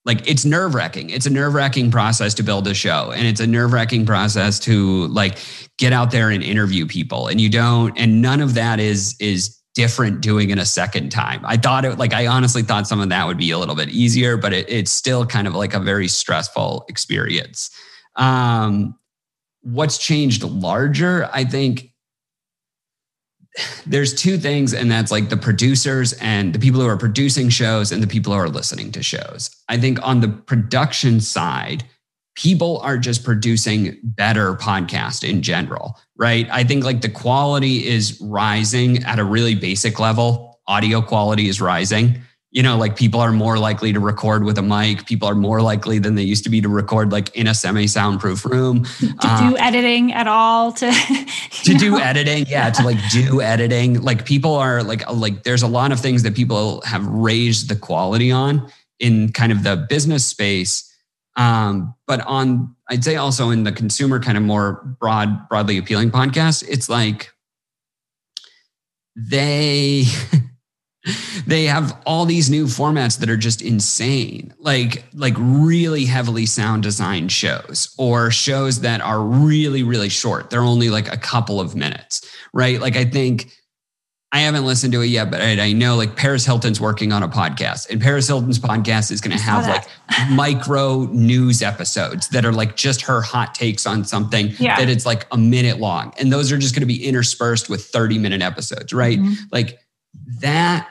like 0.04 0.28
it's 0.28 0.44
nerve 0.44 0.74
wracking. 0.74 1.10
It's 1.10 1.26
a 1.26 1.30
nerve 1.30 1.54
wracking 1.54 1.90
process 1.90 2.34
to 2.34 2.42
build 2.42 2.66
a 2.66 2.74
show, 2.74 3.12
and 3.12 3.26
it's 3.26 3.40
a 3.40 3.46
nerve 3.46 3.72
wracking 3.72 4.04
process 4.04 4.58
to 4.60 5.06
like 5.08 5.38
get 5.78 5.92
out 5.92 6.10
there 6.10 6.30
and 6.30 6.42
interview 6.42 6.86
people. 6.86 7.28
And 7.28 7.40
you 7.40 7.48
don't, 7.48 7.96
and 7.98 8.20
none 8.20 8.40
of 8.40 8.54
that 8.54 8.80
is 8.80 9.16
is 9.20 9.59
different 9.74 10.20
doing 10.20 10.50
it 10.50 10.58
a 10.58 10.64
second 10.64 11.10
time. 11.10 11.40
I 11.44 11.56
thought 11.56 11.84
it 11.84 11.98
like 11.98 12.12
I 12.12 12.26
honestly 12.26 12.62
thought 12.62 12.88
some 12.88 13.00
of 13.00 13.08
that 13.10 13.26
would 13.26 13.38
be 13.38 13.50
a 13.50 13.58
little 13.58 13.76
bit 13.76 13.88
easier, 13.90 14.36
but 14.36 14.52
it, 14.52 14.68
it's 14.68 14.92
still 14.92 15.24
kind 15.24 15.46
of 15.46 15.54
like 15.54 15.74
a 15.74 15.80
very 15.80 16.08
stressful 16.08 16.84
experience. 16.88 17.70
Um, 18.16 18.98
what's 19.62 19.98
changed 19.98 20.42
larger, 20.42 21.28
I 21.32 21.44
think 21.44 21.92
there's 23.86 24.14
two 24.14 24.38
things, 24.38 24.72
and 24.74 24.90
that's 24.90 25.10
like 25.10 25.28
the 25.28 25.36
producers 25.36 26.12
and 26.14 26.52
the 26.54 26.58
people 26.58 26.80
who 26.80 26.86
are 26.86 26.96
producing 26.96 27.48
shows 27.48 27.92
and 27.92 28.02
the 28.02 28.06
people 28.06 28.32
who 28.32 28.38
are 28.38 28.48
listening 28.48 28.92
to 28.92 29.02
shows. 29.02 29.50
I 29.68 29.76
think 29.76 29.98
on 30.06 30.20
the 30.20 30.28
production 30.28 31.20
side, 31.20 31.84
people 32.34 32.78
are 32.78 32.96
just 32.96 33.24
producing 33.24 33.98
better 34.02 34.54
podcast 34.54 35.28
in 35.28 35.42
general, 35.42 35.98
right? 36.16 36.48
I 36.50 36.64
think 36.64 36.84
like 36.84 37.00
the 37.00 37.08
quality 37.08 37.86
is 37.86 38.20
rising 38.20 39.02
at 39.04 39.18
a 39.18 39.24
really 39.24 39.54
basic 39.54 39.98
level. 39.98 40.60
Audio 40.66 41.02
quality 41.02 41.48
is 41.48 41.60
rising. 41.60 42.22
You 42.52 42.64
know, 42.64 42.76
like 42.76 42.96
people 42.96 43.20
are 43.20 43.30
more 43.30 43.58
likely 43.58 43.92
to 43.92 44.00
record 44.00 44.42
with 44.42 44.58
a 44.58 44.62
mic. 44.62 45.06
People 45.06 45.28
are 45.28 45.36
more 45.36 45.62
likely 45.62 46.00
than 46.00 46.16
they 46.16 46.22
used 46.22 46.42
to 46.44 46.50
be 46.50 46.60
to 46.60 46.68
record 46.68 47.12
like 47.12 47.34
in 47.36 47.46
a 47.46 47.54
semi 47.54 47.86
soundproof 47.86 48.44
room. 48.44 48.84
To 48.84 49.06
do 49.06 49.28
um, 49.28 49.56
editing 49.58 50.12
at 50.12 50.26
all, 50.26 50.72
to 50.72 50.90
to 51.64 51.72
know. 51.72 51.78
do 51.78 51.98
editing, 52.00 52.46
yeah, 52.48 52.70
to 52.70 52.82
like 52.82 52.98
do 53.12 53.40
editing. 53.40 54.02
Like 54.02 54.24
people 54.24 54.56
are 54.56 54.82
like 54.82 55.08
like 55.12 55.44
there's 55.44 55.62
a 55.62 55.68
lot 55.68 55.92
of 55.92 56.00
things 56.00 56.24
that 56.24 56.34
people 56.34 56.80
have 56.82 57.06
raised 57.06 57.68
the 57.68 57.76
quality 57.76 58.32
on 58.32 58.68
in 58.98 59.30
kind 59.30 59.52
of 59.52 59.62
the 59.62 59.86
business 59.88 60.26
space 60.26 60.89
um, 61.40 61.94
but 62.06 62.20
on, 62.26 62.76
I'd 62.90 63.02
say 63.02 63.16
also 63.16 63.48
in 63.48 63.64
the 63.64 63.72
consumer 63.72 64.20
kind 64.20 64.36
of 64.36 64.44
more 64.44 64.96
broad, 65.00 65.48
broadly 65.48 65.78
appealing 65.78 66.10
podcast, 66.10 66.62
it's 66.68 66.90
like 66.90 67.32
they 69.16 70.04
they 71.46 71.64
have 71.64 71.98
all 72.04 72.26
these 72.26 72.50
new 72.50 72.66
formats 72.66 73.18
that 73.20 73.30
are 73.30 73.38
just 73.38 73.62
insane. 73.62 74.52
Like 74.58 75.04
like 75.14 75.34
really 75.38 76.04
heavily 76.04 76.44
sound 76.44 76.82
designed 76.82 77.32
shows 77.32 77.94
or 77.96 78.30
shows 78.30 78.82
that 78.82 79.00
are 79.00 79.22
really 79.22 79.82
really 79.82 80.10
short. 80.10 80.50
They're 80.50 80.60
only 80.60 80.90
like 80.90 81.10
a 81.10 81.16
couple 81.16 81.58
of 81.58 81.74
minutes 81.74 82.26
right? 82.52 82.80
Like 82.80 82.96
i 82.96 83.04
think 83.04 83.52
I 84.32 84.40
haven't 84.40 84.64
listened 84.64 84.92
to 84.92 85.00
it 85.00 85.06
yet, 85.06 85.28
but 85.28 85.40
I, 85.40 85.72
know 85.72 85.96
like 85.96 86.14
Paris 86.14 86.46
Hilton's 86.46 86.80
working 86.80 87.12
on 87.12 87.24
a 87.24 87.28
podcast, 87.28 87.90
and 87.90 88.00
Paris 88.00 88.28
Hilton's 88.28 88.60
podcast 88.60 89.10
is 89.10 89.20
going 89.20 89.36
to 89.36 89.42
have 89.42 89.66
like 89.66 89.88
micro 90.30 91.06
news 91.06 91.62
episodes 91.62 92.28
that 92.28 92.44
are 92.44 92.52
like 92.52 92.76
just 92.76 93.02
her 93.02 93.22
hot 93.22 93.56
takes 93.56 93.86
on 93.86 94.04
something 94.04 94.52
yeah. 94.60 94.76
that 94.76 94.88
it's 94.88 95.04
like 95.04 95.26
a 95.32 95.36
minute 95.36 95.80
long. 95.80 96.12
And 96.16 96.32
those 96.32 96.52
are 96.52 96.58
just 96.58 96.74
going 96.76 96.82
to 96.82 96.86
be 96.86 97.04
interspersed 97.04 97.68
with 97.68 97.84
30 97.86 98.18
minute 98.18 98.40
episodes, 98.40 98.92
right? 98.92 99.18
Mm-hmm. 99.18 99.32
Like 99.50 99.80
that 100.40 100.88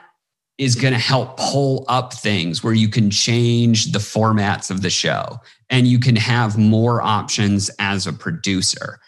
is 0.58 0.76
going 0.76 0.94
to 0.94 1.00
help 1.00 1.38
pull 1.38 1.86
up 1.88 2.14
things 2.14 2.62
where 2.62 2.74
you 2.74 2.90
can 2.90 3.10
change 3.10 3.94
the 3.94 4.00
formats 4.00 4.70
of 4.70 4.82
the 4.82 4.90
show 4.90 5.40
and 5.70 5.88
you 5.88 5.98
can 5.98 6.18
have 6.18 6.58
more 6.58 7.02
options 7.02 7.72
as 7.80 8.06
a 8.06 8.12
producer. 8.12 9.00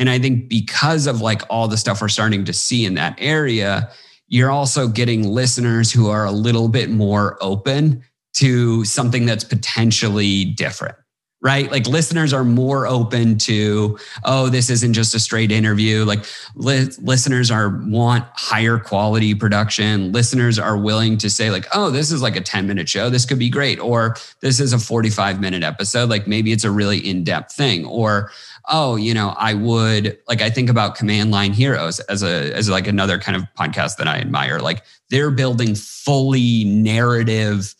And 0.00 0.08
I 0.08 0.18
think 0.18 0.48
because 0.48 1.06
of 1.06 1.20
like 1.20 1.42
all 1.50 1.68
the 1.68 1.76
stuff 1.76 2.00
we're 2.00 2.08
starting 2.08 2.46
to 2.46 2.54
see 2.54 2.86
in 2.86 2.94
that 2.94 3.14
area, 3.18 3.90
you're 4.28 4.50
also 4.50 4.88
getting 4.88 5.28
listeners 5.28 5.92
who 5.92 6.08
are 6.08 6.24
a 6.24 6.32
little 6.32 6.68
bit 6.68 6.90
more 6.90 7.36
open 7.42 8.02
to 8.34 8.84
something 8.86 9.26
that's 9.26 9.44
potentially 9.44 10.46
different 10.46 10.96
right? 11.42 11.70
Like 11.70 11.86
listeners 11.86 12.32
are 12.34 12.44
more 12.44 12.86
open 12.86 13.38
to, 13.38 13.98
oh, 14.24 14.50
this 14.50 14.68
isn't 14.68 14.92
just 14.92 15.14
a 15.14 15.20
straight 15.20 15.50
interview. 15.50 16.04
Like 16.04 16.26
li- 16.54 16.90
listeners 17.00 17.50
are 17.50 17.80
want 17.86 18.26
higher 18.34 18.78
quality 18.78 19.34
production. 19.34 20.12
Listeners 20.12 20.58
are 20.58 20.76
willing 20.76 21.16
to 21.18 21.30
say 21.30 21.50
like, 21.50 21.66
oh, 21.72 21.90
this 21.90 22.12
is 22.12 22.20
like 22.20 22.36
a 22.36 22.42
10 22.42 22.66
minute 22.66 22.88
show. 22.88 23.08
This 23.08 23.24
could 23.24 23.38
be 23.38 23.48
great. 23.48 23.80
Or 23.80 24.16
this 24.40 24.60
is 24.60 24.74
a 24.74 24.78
45 24.78 25.40
minute 25.40 25.62
episode. 25.62 26.10
Like 26.10 26.26
maybe 26.26 26.52
it's 26.52 26.64
a 26.64 26.70
really 26.70 26.98
in-depth 26.98 27.54
thing. 27.54 27.86
Or 27.86 28.30
oh, 28.68 28.96
you 28.96 29.14
know, 29.14 29.34
I 29.38 29.54
would 29.54 30.18
like 30.28 30.42
I 30.42 30.50
think 30.50 30.68
about 30.68 30.94
Command 30.94 31.30
Line 31.30 31.52
Heroes 31.52 32.00
as 32.00 32.22
a 32.22 32.54
as 32.54 32.68
like 32.68 32.86
another 32.86 33.18
kind 33.18 33.36
of 33.36 33.44
podcast 33.58 33.96
that 33.96 34.06
I 34.06 34.18
admire. 34.18 34.58
Like 34.58 34.84
they're 35.08 35.30
building 35.30 35.74
fully 35.74 36.64
narrative, 36.64 37.74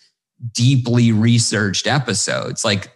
deeply 0.52 1.12
researched 1.12 1.86
episodes. 1.86 2.64
Like 2.64 2.90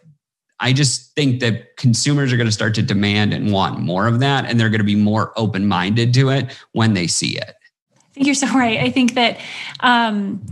I 0.64 0.72
just 0.72 1.14
think 1.14 1.40
that 1.40 1.76
consumers 1.76 2.32
are 2.32 2.38
going 2.38 2.48
to 2.48 2.52
start 2.52 2.74
to 2.76 2.82
demand 2.82 3.34
and 3.34 3.52
want 3.52 3.80
more 3.80 4.06
of 4.06 4.20
that, 4.20 4.46
and 4.46 4.58
they're 4.58 4.70
going 4.70 4.80
to 4.80 4.84
be 4.84 4.96
more 4.96 5.30
open 5.36 5.68
minded 5.68 6.14
to 6.14 6.30
it 6.30 6.58
when 6.72 6.94
they 6.94 7.06
see 7.06 7.36
it. 7.36 7.54
I 7.94 8.14
think 8.14 8.26
you're 8.26 8.34
so 8.34 8.46
right. 8.54 8.78
I 8.78 8.90
think 8.90 9.12
that 9.12 9.38
um, 9.80 10.42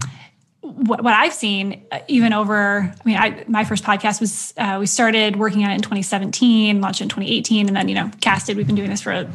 what, 0.75 1.03
what 1.03 1.15
I've 1.15 1.33
seen, 1.33 1.85
uh, 1.93 2.01
even 2.09 2.33
over, 2.33 2.81
I 2.81 3.05
mean, 3.05 3.17
I, 3.17 3.45
my 3.49 3.65
first 3.65 3.85
podcast 3.85 4.21
was, 4.21 4.55
uh, 4.57 4.77
we 4.81 4.87
started 4.87 5.37
working 5.37 5.65
on 5.65 5.71
it 5.71 5.77
in 5.77 5.81
2017, 5.81 6.81
launched 6.81 7.01
in 7.01 7.09
2018, 7.09 7.69
and 7.69 7.77
then, 7.77 7.89
you 7.89 7.95
know, 7.95 8.11
casted, 8.21 8.57
we've 8.57 8.67
been 8.67 8.77
doing 8.77 8.91
this 8.91 9.03
for 9.03 9.13
a 9.13 9.29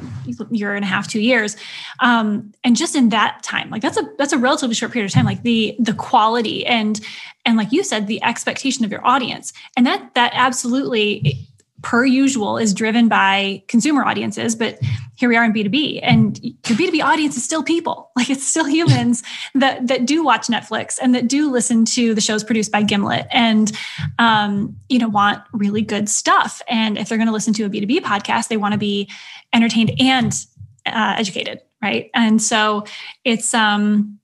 year 0.51 0.75
and 0.75 0.83
a 0.83 0.87
half, 0.87 1.07
two 1.07 1.21
years. 1.21 1.55
Um, 1.99 2.53
and 2.63 2.75
just 2.75 2.95
in 2.95 3.09
that 3.09 3.43
time, 3.43 3.69
like 3.69 3.81
that's 3.81 3.97
a, 3.97 4.03
that's 4.17 4.33
a 4.33 4.37
relatively 4.37 4.75
short 4.75 4.91
period 4.91 5.09
of 5.09 5.13
time, 5.13 5.25
like 5.25 5.43
the, 5.43 5.75
the 5.79 5.93
quality 5.93 6.65
and, 6.65 6.99
and 7.45 7.57
like 7.57 7.71
you 7.71 7.83
said, 7.83 8.07
the 8.07 8.21
expectation 8.23 8.83
of 8.83 8.91
your 8.91 9.05
audience. 9.05 9.53
And 9.75 9.85
that, 9.85 10.13
that 10.15 10.31
absolutely 10.33 11.47
per 11.81 12.05
usual 12.05 12.57
is 12.57 12.73
driven 12.73 13.07
by 13.07 13.63
consumer 13.67 14.03
audiences 14.03 14.55
but 14.55 14.79
here 15.17 15.29
we 15.29 15.35
are 15.35 15.43
in 15.43 15.51
b2b 15.51 15.99
and 16.03 16.43
your 16.43 16.53
b2b 16.77 17.03
audience 17.03 17.35
is 17.35 17.43
still 17.43 17.63
people. 17.63 18.11
Like 18.17 18.31
it's 18.31 18.47
still 18.47 18.65
humans 18.65 19.21
that 19.55 19.87
that 19.87 20.05
do 20.07 20.23
watch 20.23 20.47
netflix 20.47 20.97
and 21.01 21.13
that 21.13 21.27
do 21.27 21.51
listen 21.51 21.85
to 21.85 22.15
the 22.15 22.21
shows 22.21 22.43
produced 22.43 22.71
by 22.71 22.81
gimlet 22.81 23.27
and 23.31 23.71
um, 24.17 24.75
you 24.89 24.97
know 24.97 25.07
want 25.07 25.43
really 25.53 25.83
good 25.83 26.09
stuff. 26.09 26.61
And 26.67 26.97
if 26.97 27.09
they're 27.09 27.17
going 27.17 27.27
to 27.27 27.33
listen 27.33 27.53
to 27.53 27.63
a 27.65 27.69
b2b 27.69 27.99
podcast 27.99 28.47
they 28.47 28.57
want 28.57 28.73
to 28.73 28.79
be 28.79 29.09
entertained 29.53 29.91
and 29.99 30.33
uh, 30.85 31.15
educated 31.17 31.61
right? 31.81 32.09
And 32.15 32.41
so 32.41 32.85
it's 33.23 33.53
um 33.53 34.19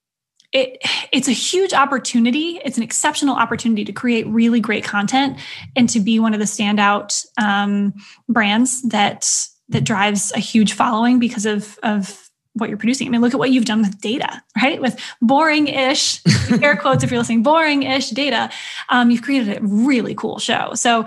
it 0.54 0.78
it's 1.12 1.28
a 1.28 1.34
huge 1.34 1.74
opportunity. 1.74 2.62
It's 2.64 2.78
an 2.78 2.84
exceptional 2.84 3.36
opportunity 3.36 3.84
to 3.86 3.92
create 3.92 4.26
really 4.28 4.60
great 4.60 4.84
content 4.84 5.40
and 5.76 5.90
to 5.90 6.00
be 6.00 6.20
one 6.20 6.34
of 6.34 6.40
the 6.40 6.46
standout 6.46 7.26
um, 7.42 7.94
brands 8.30 8.82
that 8.84 9.30
that 9.70 9.84
drives 9.84 10.32
a 10.34 10.40
huge 10.40 10.74
following 10.74 11.20
because 11.20 11.46
of 11.46 11.78
of 11.82 12.30
what 12.54 12.70
you're 12.70 12.78
producing. 12.78 13.08
I 13.08 13.10
mean, 13.10 13.22
look 13.22 13.34
at 13.34 13.40
what 13.40 13.50
you've 13.50 13.66
done 13.66 13.82
with 13.82 14.00
data, 14.00 14.44
right? 14.62 14.80
With 14.80 15.00
boring-ish 15.24 16.22
air 16.62 16.76
quotes 16.76 17.04
if 17.04 17.10
you're 17.10 17.20
listening, 17.20 17.42
boring-ish 17.42 18.12
data. 18.12 18.52
Um, 18.90 19.10
you've 19.10 19.24
created 19.24 19.58
a 19.58 19.66
really 19.66 20.14
cool 20.14 20.38
show. 20.38 20.76
So 20.76 21.06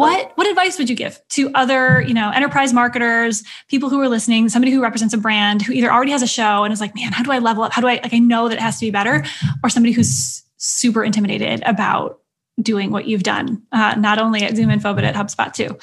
what 0.00 0.32
what 0.36 0.46
advice 0.46 0.78
would 0.78 0.88
you 0.88 0.96
give 0.96 1.20
to 1.28 1.50
other 1.54 2.00
you 2.00 2.14
know 2.14 2.30
enterprise 2.30 2.72
marketers 2.72 3.44
people 3.68 3.90
who 3.90 4.00
are 4.00 4.08
listening 4.08 4.48
somebody 4.48 4.72
who 4.72 4.82
represents 4.82 5.14
a 5.14 5.18
brand 5.18 5.62
who 5.62 5.72
either 5.72 5.92
already 5.92 6.12
has 6.12 6.22
a 6.22 6.26
show 6.26 6.64
and 6.64 6.72
is 6.72 6.80
like 6.80 6.94
man 6.94 7.12
how 7.12 7.22
do 7.22 7.30
i 7.30 7.38
level 7.38 7.62
up 7.62 7.72
how 7.72 7.80
do 7.80 7.86
i 7.86 8.00
like 8.02 8.14
i 8.14 8.18
know 8.18 8.48
that 8.48 8.54
it 8.54 8.60
has 8.60 8.78
to 8.78 8.86
be 8.86 8.90
better 8.90 9.24
or 9.62 9.70
somebody 9.70 9.92
who's 9.92 10.42
super 10.56 11.04
intimidated 11.04 11.62
about 11.66 12.20
doing 12.60 12.90
what 12.90 13.06
you've 13.06 13.22
done 13.22 13.62
uh, 13.72 13.94
not 13.96 14.18
only 14.18 14.42
at 14.42 14.52
ZoomInfo 14.52 14.94
but 14.94 15.04
at 15.04 15.14
hubspot 15.14 15.52
too 15.54 15.78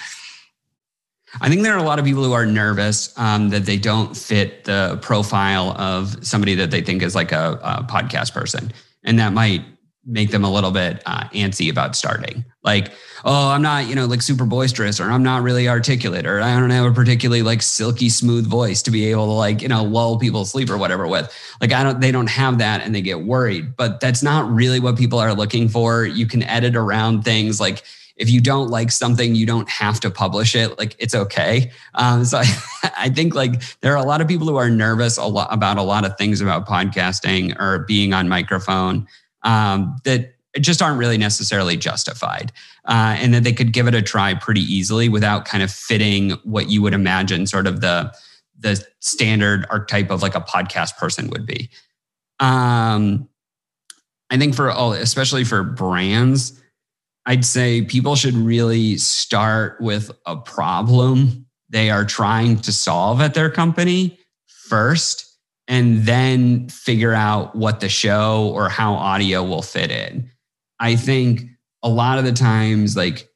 I 1.42 1.50
think 1.50 1.64
there 1.64 1.74
are 1.74 1.80
a 1.80 1.84
lot 1.84 2.00
of 2.00 2.06
people 2.06 2.24
who 2.24 2.32
are 2.32 2.46
nervous 2.46 3.14
um, 3.18 3.50
that 3.50 3.66
they 3.66 3.78
don't 3.78 4.16
fit 4.16 4.64
the 4.64 4.98
profile 5.02 5.72
of 5.72 6.26
somebody 6.26 6.56
that 6.56 6.72
they 6.72 6.82
think 6.82 7.04
is 7.04 7.16
like 7.16 7.32
a, 7.32 7.60
a 7.62 7.84
podcast 7.84 8.34
person. 8.34 8.72
And 9.04 9.20
that 9.20 9.34
might 9.34 9.64
make 10.08 10.32
them 10.32 10.46
a 10.46 10.52
little 10.52 10.72
bit 10.72 11.04
uh, 11.06 11.26
antsy 11.30 11.70
about 11.70 11.96
starting. 11.96 12.46
Like, 12.64 12.92
oh, 13.26 13.50
I'm 13.50 13.62
not, 13.62 13.88
you 13.88 13.96
know, 13.96 14.06
like 14.06 14.22
super 14.22 14.46
boisterous, 14.46 15.00
or 15.00 15.12
I'm 15.12 15.22
not 15.22 15.44
really 15.44 15.68
articulate, 15.68 16.26
or 16.26 16.40
I 16.40 16.58
don't 16.58 16.70
have 16.70 16.86
a 16.86 16.94
particularly 16.94 17.44
like 17.44 17.62
silky 17.62 18.08
smooth 18.08 18.48
voice 18.48 18.82
to 18.84 18.92
be 18.92 19.08
able 19.12 19.26
to 19.26 19.34
like, 19.34 19.62
you 19.62 19.68
know, 19.68 19.84
lull 19.84 20.18
people 20.18 20.46
sleep 20.46 20.70
or 20.70 20.78
whatever 20.78 21.08
with. 21.08 21.32
Like, 21.60 21.74
I 21.74 21.84
don't, 21.84 22.00
they 22.00 22.12
don't 22.12 22.30
have 22.30 22.58
that 22.60 22.82
and 22.82 22.96
they 22.96 23.02
get 23.02 23.22
worried. 23.22 23.76
But 23.76 24.00
that's 24.00 24.24
not 24.24 24.50
really 24.50 24.80
what 24.80 24.98
people 24.98 25.20
are 25.20 25.34
looking 25.34 25.68
for. 25.68 26.06
You 26.06 26.26
can 26.26 26.42
edit 26.44 26.76
around 26.76 27.24
things 27.24 27.60
like, 27.60 27.84
if 28.16 28.32
you 28.32 28.42
don't 28.42 28.70
like 28.70 28.90
something, 28.90 29.36
you 29.36 29.46
don't 29.46 29.70
have 29.70 30.00
to 30.00 30.10
publish 30.10 30.56
it. 30.56 30.80
Like 30.80 30.96
it's 30.98 31.14
okay. 31.14 31.72
Um, 31.94 32.26
so 32.26 32.40
I, 32.40 32.46
I 32.98 33.10
think 33.10 33.36
like 33.36 33.62
there 33.82 33.94
are 33.94 34.04
a 34.04 34.08
lot 34.08 34.22
of 34.22 34.28
people 34.28 34.48
who 34.48 34.56
are 34.56 34.70
nervous 34.70 35.18
a 35.18 35.26
lot 35.26 35.54
about 35.54 35.78
a 35.78 35.84
lot 35.84 36.04
of 36.04 36.18
things 36.18 36.42
about 36.42 36.68
podcasting 36.68 37.60
or 37.60 37.80
being 37.80 38.14
on 38.14 38.28
microphone 38.28 39.08
um, 39.48 39.96
that 40.04 40.36
just 40.60 40.82
aren't 40.82 41.00
really 41.00 41.18
necessarily 41.18 41.78
justified. 41.78 42.52
Uh, 42.86 43.16
and 43.20 43.34
that 43.34 43.44
they 43.44 43.54
could 43.54 43.74
give 43.74 43.88
it 43.88 43.96
a 43.96 44.02
try 44.02 44.34
pretty 44.34 44.62
easily 44.62 45.10
without 45.10 45.46
kind 45.46 45.64
of 45.64 45.72
fitting 45.72 46.32
what 46.44 46.70
you 46.70 46.82
would 46.82 46.94
imagine 46.94 47.48
sort 47.48 47.68
of 47.68 47.82
the 47.82 48.14
the 48.60 48.84
standard 49.00 49.68
archetype 49.70 50.10
of 50.10 50.24
like 50.24 50.34
a 50.34 50.42
podcast 50.42 50.98
person 50.98 51.30
would 51.30 51.46
be. 51.46 51.70
Um, 52.40 53.30
I 54.32 54.38
think 54.38 54.56
for 54.56 54.72
all, 54.72 54.94
especially 54.94 55.44
for 55.44 55.62
brands, 55.64 56.60
I'd 57.28 57.46
say 57.46 57.84
people 57.84 58.16
should 58.16 58.34
really 58.34 58.98
start 58.98 59.80
with 59.80 60.10
a 60.26 60.38
problem 60.38 61.46
they 61.70 61.92
are 61.92 62.06
trying 62.06 62.58
to 62.62 62.72
solve 62.72 63.22
at 63.22 63.36
their 63.36 63.50
company 63.50 64.18
first 64.48 65.27
and 65.68 66.04
then 66.04 66.70
figure 66.70 67.14
out 67.14 67.56
what 67.56 67.80
the 67.80 67.90
show 67.90 68.52
or 68.54 68.70
how 68.70 68.94
audio 68.94 69.44
will 69.44 69.62
fit 69.62 69.92
in. 69.92 70.30
I 70.80 70.96
think 70.96 71.42
a 71.84 71.90
lot 71.90 72.20
of 72.20 72.26
the 72.26 72.32
times, 72.32 72.96
like, 72.96 73.30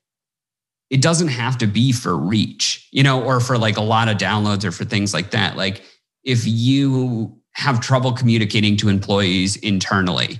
it 0.89 1.01
doesn't 1.01 1.29
have 1.29 1.57
to 1.59 1.67
be 1.67 1.91
for 1.91 2.15
reach, 2.15 2.87
you 2.91 3.03
know, 3.03 3.23
or 3.23 3.39
for 3.39 3.57
like 3.57 3.77
a 3.77 3.81
lot 3.81 4.09
of 4.09 4.17
downloads 4.17 4.63
or 4.63 4.71
for 4.71 4.85
things 4.85 5.13
like 5.13 5.31
that. 5.31 5.55
Like, 5.55 5.83
if 6.23 6.45
you 6.45 7.37
have 7.53 7.81
trouble 7.81 8.13
communicating 8.13 8.77
to 8.77 8.89
employees 8.89 9.55
internally, 9.57 10.39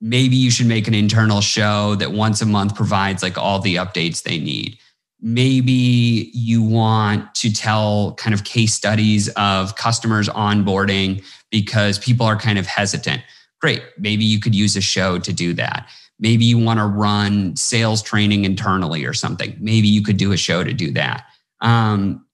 maybe 0.00 0.36
you 0.36 0.50
should 0.50 0.66
make 0.66 0.88
an 0.88 0.94
internal 0.94 1.40
show 1.40 1.94
that 1.96 2.12
once 2.12 2.42
a 2.42 2.46
month 2.46 2.74
provides 2.74 3.22
like 3.22 3.38
all 3.38 3.60
the 3.60 3.76
updates 3.76 4.22
they 4.22 4.38
need 4.38 4.78
maybe 5.22 6.30
you 6.34 6.62
want 6.62 7.32
to 7.36 7.52
tell 7.52 8.14
kind 8.14 8.34
of 8.34 8.42
case 8.42 8.74
studies 8.74 9.28
of 9.30 9.76
customers 9.76 10.28
onboarding 10.28 11.24
because 11.50 11.98
people 11.98 12.26
are 12.26 12.36
kind 12.36 12.58
of 12.58 12.66
hesitant. 12.66 13.22
Great. 13.60 13.82
Maybe 13.96 14.24
you 14.24 14.40
could 14.40 14.54
use 14.54 14.76
a 14.76 14.80
show 14.80 15.20
to 15.20 15.32
do 15.32 15.54
that. 15.54 15.88
Maybe 16.18 16.44
you 16.44 16.58
want 16.58 16.80
to 16.80 16.86
run 16.86 17.56
sales 17.56 18.02
training 18.02 18.44
internally 18.44 19.04
or 19.04 19.12
something. 19.12 19.56
Maybe 19.60 19.86
you 19.86 20.02
could 20.02 20.16
do 20.16 20.32
a 20.32 20.36
show 20.36 20.64
to 20.64 20.72
do 20.72 20.90
that. 20.92 21.24
Um, 21.60 22.26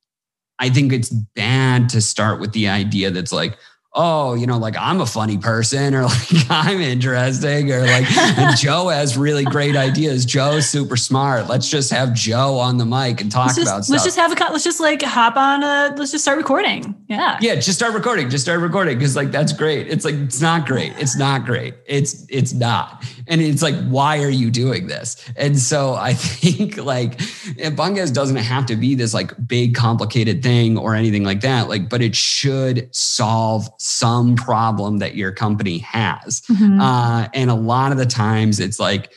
I 0.58 0.70
think 0.70 0.92
it's 0.92 1.10
bad 1.10 1.90
to 1.90 2.00
start 2.00 2.40
with 2.40 2.52
the 2.52 2.68
idea 2.68 3.10
that's 3.10 3.32
like, 3.32 3.58
oh, 4.00 4.34
you 4.34 4.46
know, 4.46 4.58
like 4.58 4.76
I'm 4.78 5.00
a 5.00 5.06
funny 5.06 5.36
person 5.36 5.92
or 5.92 6.02
like 6.04 6.46
I'm 6.48 6.80
interesting 6.80 7.72
or 7.72 7.80
like 7.80 8.06
Joe 8.56 8.88
has 8.88 9.18
really 9.18 9.44
great 9.44 9.74
ideas. 9.74 10.24
Joe's 10.24 10.68
super 10.68 10.96
smart. 10.96 11.48
Let's 11.48 11.68
just 11.68 11.90
have 11.90 12.14
Joe 12.14 12.58
on 12.58 12.78
the 12.78 12.86
mic 12.86 13.20
and 13.20 13.30
talk 13.30 13.46
let's 13.46 13.58
just, 13.58 13.68
about 13.68 13.84
stuff. 13.84 13.92
Let's 13.92 14.04
just 14.04 14.16
have 14.16 14.32
a, 14.32 14.52
let's 14.52 14.62
just 14.62 14.78
like 14.78 15.02
hop 15.02 15.36
on 15.36 15.64
a, 15.64 15.94
let's 15.96 16.12
just 16.12 16.22
start 16.22 16.38
recording. 16.38 16.94
Yeah. 17.08 17.38
Yeah. 17.40 17.56
Just 17.56 17.74
start 17.74 17.92
recording. 17.92 18.30
Just 18.30 18.44
start 18.44 18.60
recording. 18.60 18.98
Cause 19.00 19.16
like, 19.16 19.32
that's 19.32 19.52
great. 19.52 19.88
It's 19.88 20.04
like, 20.04 20.14
it's 20.14 20.40
not 20.40 20.64
great. 20.64 20.92
It's 20.96 21.16
not 21.16 21.44
great. 21.44 21.74
It's, 21.86 22.24
it's 22.30 22.52
not. 22.52 23.04
And 23.26 23.40
it's 23.40 23.62
like, 23.62 23.74
why 23.88 24.22
are 24.22 24.30
you 24.30 24.50
doing 24.50 24.86
this? 24.86 25.16
And 25.36 25.58
so 25.58 25.94
I 25.94 26.14
think 26.14 26.76
like 26.76 27.18
podcast 27.18 28.14
doesn't 28.14 28.36
have 28.36 28.66
to 28.66 28.76
be 28.76 28.94
this 28.94 29.12
like 29.12 29.32
big 29.48 29.74
complicated 29.74 30.42
thing 30.42 30.78
or 30.78 30.94
anything 30.94 31.24
like 31.24 31.40
that. 31.40 31.68
Like, 31.68 31.88
but 31.88 32.00
it 32.00 32.14
should 32.14 32.94
solve 32.94 33.68
some 33.88 34.36
problem 34.36 34.98
that 34.98 35.16
your 35.16 35.32
company 35.32 35.78
has. 35.78 36.42
Mm-hmm. 36.42 36.80
Uh, 36.80 37.28
and 37.32 37.50
a 37.50 37.54
lot 37.54 37.90
of 37.90 37.98
the 37.98 38.06
times 38.06 38.60
it's 38.60 38.78
like 38.78 39.12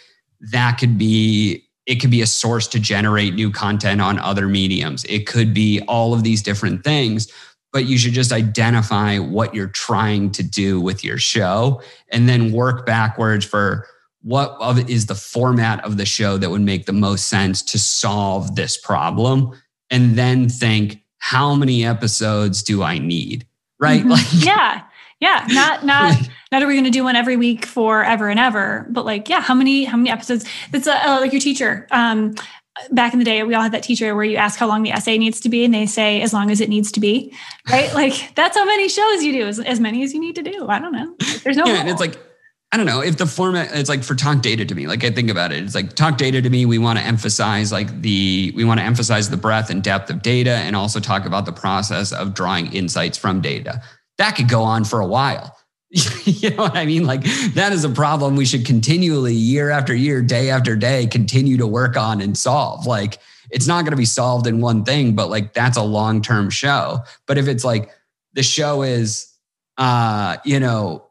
that 0.51 0.77
could 0.77 0.97
be 0.97 1.67
it 1.85 1.95
could 1.95 2.11
be 2.11 2.21
a 2.21 2.27
source 2.27 2.67
to 2.67 2.79
generate 2.79 3.33
new 3.33 3.51
content 3.51 3.99
on 3.99 4.19
other 4.19 4.47
mediums. 4.47 5.03
It 5.05 5.27
could 5.27 5.53
be 5.53 5.81
all 5.87 6.13
of 6.13 6.23
these 6.23 6.41
different 6.41 6.83
things, 6.83 7.29
but 7.73 7.85
you 7.85 7.97
should 7.97 8.13
just 8.13 8.31
identify 8.31 9.17
what 9.17 9.53
you're 9.55 9.67
trying 9.67 10.31
to 10.31 10.43
do 10.43 10.79
with 10.79 11.03
your 11.03 11.17
show 11.17 11.81
and 12.09 12.29
then 12.29 12.51
work 12.51 12.85
backwards 12.85 13.43
for 13.43 13.87
what 14.21 14.55
of 14.61 14.89
is 14.89 15.07
the 15.07 15.15
format 15.15 15.83
of 15.83 15.97
the 15.97 16.05
show 16.05 16.37
that 16.37 16.51
would 16.51 16.61
make 16.61 16.85
the 16.85 16.93
most 16.93 17.27
sense 17.27 17.63
to 17.63 17.79
solve 17.79 18.55
this 18.55 18.77
problem 18.77 19.51
and 19.89 20.15
then 20.15 20.47
think 20.47 21.01
how 21.17 21.55
many 21.55 21.85
episodes 21.85 22.63
do 22.63 22.83
I 22.83 22.99
need? 22.99 23.45
Right? 23.81 23.99
Mm-hmm. 23.99 24.11
Like, 24.11 24.27
yeah, 24.31 24.83
yeah. 25.19 25.45
Not 25.49 25.85
not 25.85 26.17
not 26.51 26.63
are 26.63 26.67
we 26.67 26.73
going 26.73 26.85
to 26.85 26.91
do 26.91 27.03
one 27.03 27.15
every 27.17 27.35
week 27.35 27.65
forever 27.65 28.29
and 28.29 28.39
ever, 28.39 28.85
but 28.89 29.05
like, 29.05 29.27
yeah, 29.27 29.41
how 29.41 29.53
many 29.53 29.83
how 29.83 29.97
many 29.97 30.09
episodes? 30.09 30.45
It's 30.71 30.87
uh, 30.87 31.01
uh, 31.03 31.17
like 31.19 31.33
your 31.33 31.41
teacher. 31.41 31.87
Um, 31.91 32.35
back 32.91 33.13
in 33.13 33.19
the 33.19 33.25
day, 33.25 33.43
we 33.43 33.53
all 33.53 33.61
had 33.61 33.73
that 33.73 33.83
teacher 33.83 34.15
where 34.15 34.23
you 34.23 34.37
ask 34.37 34.57
how 34.57 34.67
long 34.67 34.83
the 34.83 34.91
essay 34.91 35.17
needs 35.17 35.39
to 35.41 35.49
be, 35.49 35.65
and 35.65 35.73
they 35.73 35.85
say 35.85 36.21
as 36.21 36.33
long 36.33 36.51
as 36.51 36.61
it 36.61 36.69
needs 36.69 36.91
to 36.93 36.99
be, 36.99 37.33
right? 37.69 37.93
like 37.93 38.33
that's 38.35 38.55
how 38.55 38.65
many 38.65 38.87
shows 38.87 39.23
you 39.23 39.33
do, 39.33 39.47
as, 39.47 39.59
as 39.59 39.79
many 39.79 40.03
as 40.03 40.13
you 40.13 40.21
need 40.21 40.35
to 40.35 40.43
do. 40.43 40.67
I 40.67 40.79
don't 40.79 40.93
know. 40.93 41.15
There's 41.43 41.57
no. 41.57 41.65
Yeah, 41.65 41.81
and 41.81 41.89
it's 41.89 41.99
like 41.99 42.17
I 42.71 42.77
don't 42.77 42.85
know 42.85 43.01
if 43.01 43.17
the 43.17 43.25
format 43.25 43.71
it's 43.73 43.89
like 43.89 44.01
for 44.01 44.15
talk 44.15 44.41
data 44.41 44.63
to 44.63 44.75
me, 44.75 44.87
like 44.87 45.03
I 45.03 45.11
think 45.11 45.29
about 45.29 45.51
it, 45.51 45.61
it's 45.61 45.75
like 45.75 45.93
talk 45.93 46.17
data 46.17 46.41
to 46.41 46.49
me, 46.49 46.65
we 46.65 46.77
want 46.77 46.99
to 46.99 47.05
emphasize 47.05 47.71
like 47.71 48.01
the 48.01 48.53
we 48.55 48.63
want 48.63 48.79
to 48.79 48.85
emphasize 48.85 49.29
the 49.29 49.37
breadth 49.37 49.69
and 49.69 49.83
depth 49.83 50.09
of 50.09 50.21
data 50.21 50.51
and 50.51 50.75
also 50.75 51.01
talk 51.01 51.25
about 51.25 51.45
the 51.45 51.51
process 51.51 52.13
of 52.13 52.33
drawing 52.33 52.71
insights 52.71 53.17
from 53.17 53.41
data. 53.41 53.81
That 54.17 54.37
could 54.37 54.47
go 54.47 54.63
on 54.63 54.85
for 54.85 55.01
a 55.01 55.07
while. 55.07 55.57
you 56.23 56.51
know 56.51 56.63
what 56.63 56.77
I 56.77 56.85
mean? 56.85 57.05
Like 57.05 57.23
that 57.55 57.73
is 57.73 57.83
a 57.83 57.89
problem 57.89 58.37
we 58.37 58.45
should 58.45 58.65
continually 58.65 59.33
year 59.33 59.69
after 59.69 59.93
year, 59.93 60.21
day 60.21 60.49
after 60.49 60.77
day, 60.77 61.07
continue 61.07 61.57
to 61.57 61.67
work 61.67 61.97
on 61.97 62.21
and 62.21 62.37
solve. 62.37 62.85
Like 62.85 63.17
it's 63.49 63.67
not 63.67 63.81
going 63.81 63.91
to 63.91 63.97
be 63.97 64.05
solved 64.05 64.47
in 64.47 64.61
one 64.61 64.85
thing, 64.85 65.13
but 65.13 65.29
like 65.29 65.53
that's 65.53 65.75
a 65.75 65.83
long-term 65.83 66.49
show. 66.49 66.99
But 67.27 67.37
if 67.37 67.49
it's 67.49 67.65
like 67.65 67.89
the 68.31 68.43
show 68.43 68.83
is 68.83 69.27
uh, 69.77 70.37
you 70.45 70.59
know, 70.59 71.07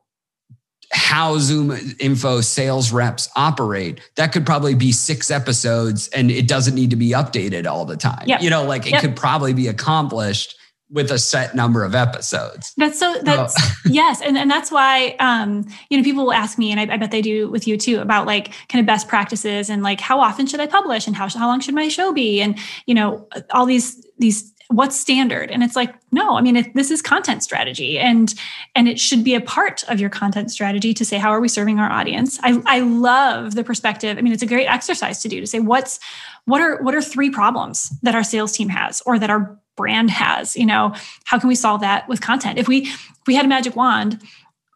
how 0.92 1.38
Zoom 1.38 1.72
info 1.98 2.40
sales 2.40 2.92
reps 2.92 3.29
operate, 3.37 4.00
that 4.16 4.33
could 4.33 4.44
probably 4.44 4.74
be 4.74 4.92
six 4.92 5.31
episodes 5.31 6.09
and 6.09 6.31
it 6.31 6.48
doesn't 6.48 6.74
need 6.74 6.90
to 6.90 6.96
be 6.96 7.11
updated 7.11 7.66
all 7.66 7.85
the 7.85 7.96
time. 7.96 8.24
Yep. 8.26 8.42
You 8.42 8.50
know, 8.50 8.64
like 8.64 8.87
it 8.87 8.92
yep. 8.92 9.00
could 9.00 9.16
probably 9.16 9.53
be 9.53 9.68
accomplished 9.68 10.57
with 10.90 11.12
a 11.12 11.18
set 11.18 11.55
number 11.55 11.85
of 11.85 11.94
episodes. 11.94 12.72
That's 12.76 12.98
so 12.98 13.16
that's 13.22 13.57
yes. 13.87 14.20
And, 14.20 14.37
and 14.37 14.50
that's 14.50 14.72
why 14.72 15.14
um, 15.20 15.66
you 15.88 15.96
know, 15.96 16.03
people 16.03 16.24
will 16.24 16.33
ask 16.33 16.59
me, 16.59 16.72
and 16.72 16.81
I, 16.81 16.94
I, 16.94 16.96
bet 16.96 17.12
they 17.12 17.22
do 17.22 17.48
with 17.48 17.68
you 17.68 17.76
too, 17.76 18.00
about 18.00 18.26
like 18.26 18.53
kind 18.68 18.81
of 18.81 18.87
best 18.87 19.07
practices 19.07 19.70
and 19.70 19.83
like 19.85 20.00
how 20.00 20.20
often 20.20 20.46
should 20.46 20.59
I 20.59 20.66
publish 20.66 21.07
and 21.07 21.14
how 21.14 21.29
how 21.29 21.46
long 21.46 21.61
should 21.61 21.74
my 21.74 21.88
show 21.88 22.12
be? 22.12 22.40
And 22.40 22.59
you 22.87 22.94
know, 22.94 23.29
all 23.53 23.66
these 23.66 24.05
these 24.18 24.49
what's 24.70 24.98
standard? 24.98 25.50
And 25.50 25.64
it's 25.64 25.74
like 25.74 25.94
no 26.12 26.38
i 26.38 26.40
mean 26.40 26.70
this 26.74 26.90
is 26.90 27.02
content 27.02 27.42
strategy. 27.42 27.98
And 27.98 28.33
and 28.74 28.88
it 28.88 29.00
should 29.00 29.24
be 29.24 29.35
a 29.35 29.40
part 29.40 29.83
of 29.88 30.00
your 30.00 30.11
content 30.11 30.50
strategy 30.50 30.94
to 30.94 31.04
say 31.04 31.18
how 31.18 31.30
are 31.30 31.40
we 31.40 31.48
serving 31.48 31.80
our 31.80 31.90
audience? 31.90 32.38
I 32.42 32.62
i 32.66 32.80
love 32.80 33.56
the 33.56 33.64
perspective. 33.64 34.16
I 34.16 34.20
mean 34.20 34.33
it's 34.33 34.42
a 34.42 34.46
great 34.46 34.66
exercise 34.66 35.20
to 35.22 35.28
do 35.28 35.40
to 35.40 35.46
say 35.46 35.59
what's 35.59 35.98
what 36.44 36.61
are 36.61 36.80
what 36.83 36.94
are 36.94 37.02
three 37.02 37.30
problems 37.30 37.90
that 38.02 38.14
our 38.14 38.22
sales 38.22 38.52
team 38.52 38.68
has 38.68 39.02
or 39.06 39.18
that 39.18 39.28
our 39.28 39.59
brand 39.76 40.11
has? 40.11 40.56
You 40.56 40.66
know 40.66 40.94
how 41.24 41.38
can 41.38 41.48
we 41.48 41.56
solve 41.56 41.80
that 41.80 42.09
with 42.09 42.20
content? 42.20 42.59
If 42.59 42.68
we 42.68 42.83
if 42.83 43.26
we 43.26 43.35
had 43.35 43.44
a 43.44 43.48
magic 43.48 43.74
wand 43.74 44.22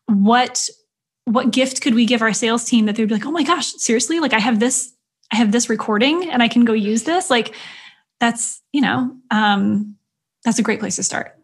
what 0.07 0.69
what 1.25 1.53
gift 1.53 1.81
could 1.81 1.95
we 1.95 2.05
give 2.05 2.21
our 2.21 2.35
sales 2.35 2.65
team 2.65 2.87
that 2.87 2.97
they'd 2.97 3.07
be 3.07 3.15
like 3.15 3.27
oh 3.27 3.31
my 3.31 3.45
gosh 3.45 3.73
seriously? 3.75 4.19
Like 4.19 4.33
i 4.33 4.41
have 4.41 4.59
this 4.59 4.93
i 5.33 5.37
have 5.37 5.53
this 5.53 5.71
recording 5.71 6.29
and 6.31 6.43
i 6.43 6.49
can 6.49 6.65
go 6.65 6.73
use 6.73 7.05
this? 7.05 7.31
Like 7.31 7.55
that's 8.25 8.63
you 8.73 8.81
know 8.81 9.15
um, 9.31 9.97
that's 10.45 10.59
a 10.59 10.63
great 10.63 10.81
place 10.81 10.97
to 10.97 11.03
start. 11.03 11.37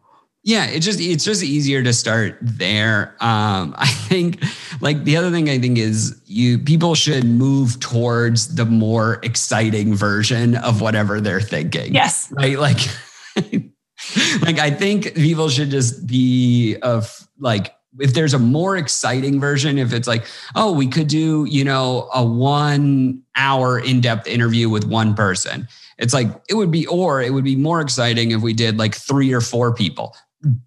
Yeah 0.43 0.65
it's 0.67 0.87
just 0.87 0.99
it's 1.01 1.25
just 1.25 1.43
easier 1.43 1.83
to 1.83 1.93
start 1.93 2.39
there. 2.41 3.15
Um, 3.21 3.75
i 3.79 3.87
think 3.87 4.43
like 4.81 5.05
the 5.05 5.17
other 5.19 5.31
thing 5.31 5.51
i 5.51 5.59
think 5.59 5.77
is 5.77 6.21
you 6.25 6.59
people 6.59 6.95
should 6.95 7.25
move 7.25 7.79
towards 7.81 8.55
the 8.55 8.65
more 8.65 9.21
exciting 9.23 9.95
version 9.95 10.57
of 10.57 10.81
whatever 10.81 11.21
they're 11.21 11.43
thinking. 11.43 11.95
Yes. 11.95 12.33
Right? 12.33 12.59
Like 12.59 12.81
like 14.41 14.59
i 14.59 14.71
think 14.71 15.15
people 15.15 15.51
should 15.51 15.71
just 15.71 16.07
be 16.07 16.77
of 16.83 17.29
like 17.39 17.75
if 17.99 18.15
there's 18.15 18.35
a 18.35 18.39
more 18.39 18.77
exciting 18.77 19.41
version, 19.41 19.77
if 19.77 19.93
it's 19.93 20.07
like, 20.07 20.25
oh, 20.55 20.73
we 20.73 20.87
could 20.87 21.09
do, 21.09 21.45
you 21.47 21.65
know, 21.65 22.09
a 22.15 22.25
one 22.25 23.23
hour 23.37 23.81
in 23.81 24.01
depth 24.01 24.29
interview 24.29 24.69
with 24.69 24.85
one 24.85 25.15
person, 25.15 25.67
it's 26.01 26.15
like, 26.15 26.29
it 26.49 26.55
would 26.55 26.71
be, 26.71 26.87
or 26.87 27.21
it 27.21 27.33
would 27.33 27.45
be 27.45 27.57
more 27.57 27.81
exciting 27.81 28.31
if 28.31 28.41
we 28.41 28.55
did 28.55 28.79
like 28.79 28.95
three 28.95 29.33
or 29.33 29.41
four 29.41 29.75
people. 29.75 30.17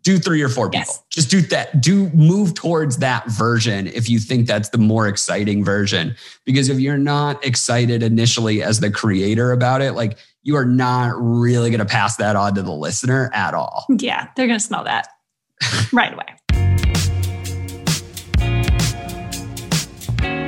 Do 0.03 0.19
three 0.19 0.43
or 0.43 0.49
four 0.49 0.69
people. 0.69 0.85
Yes. 0.87 1.03
Just 1.09 1.31
do 1.31 1.41
that. 1.41 1.81
Do 1.81 2.07
move 2.09 2.53
towards 2.53 2.97
that 2.97 3.27
version 3.27 3.87
if 3.87 4.07
you 4.07 4.19
think 4.19 4.45
that's 4.45 4.69
the 4.69 4.77
more 4.77 5.07
exciting 5.07 5.65
version. 5.65 6.15
Because 6.45 6.69
if 6.69 6.79
you're 6.79 6.99
not 6.99 7.43
excited 7.43 8.03
initially 8.03 8.61
as 8.61 8.79
the 8.79 8.91
creator 8.91 9.51
about 9.51 9.81
it, 9.81 9.93
like 9.93 10.19
you 10.43 10.55
are 10.55 10.65
not 10.65 11.15
really 11.17 11.71
going 11.71 11.79
to 11.79 11.85
pass 11.85 12.17
that 12.17 12.35
on 12.35 12.53
to 12.53 12.61
the 12.61 12.71
listener 12.71 13.31
at 13.33 13.55
all. 13.55 13.87
Yeah, 13.89 14.27
they're 14.35 14.45
going 14.45 14.59
to 14.59 14.63
smell 14.63 14.83
that 14.83 15.07
right 15.91 16.13
away. 16.13 16.25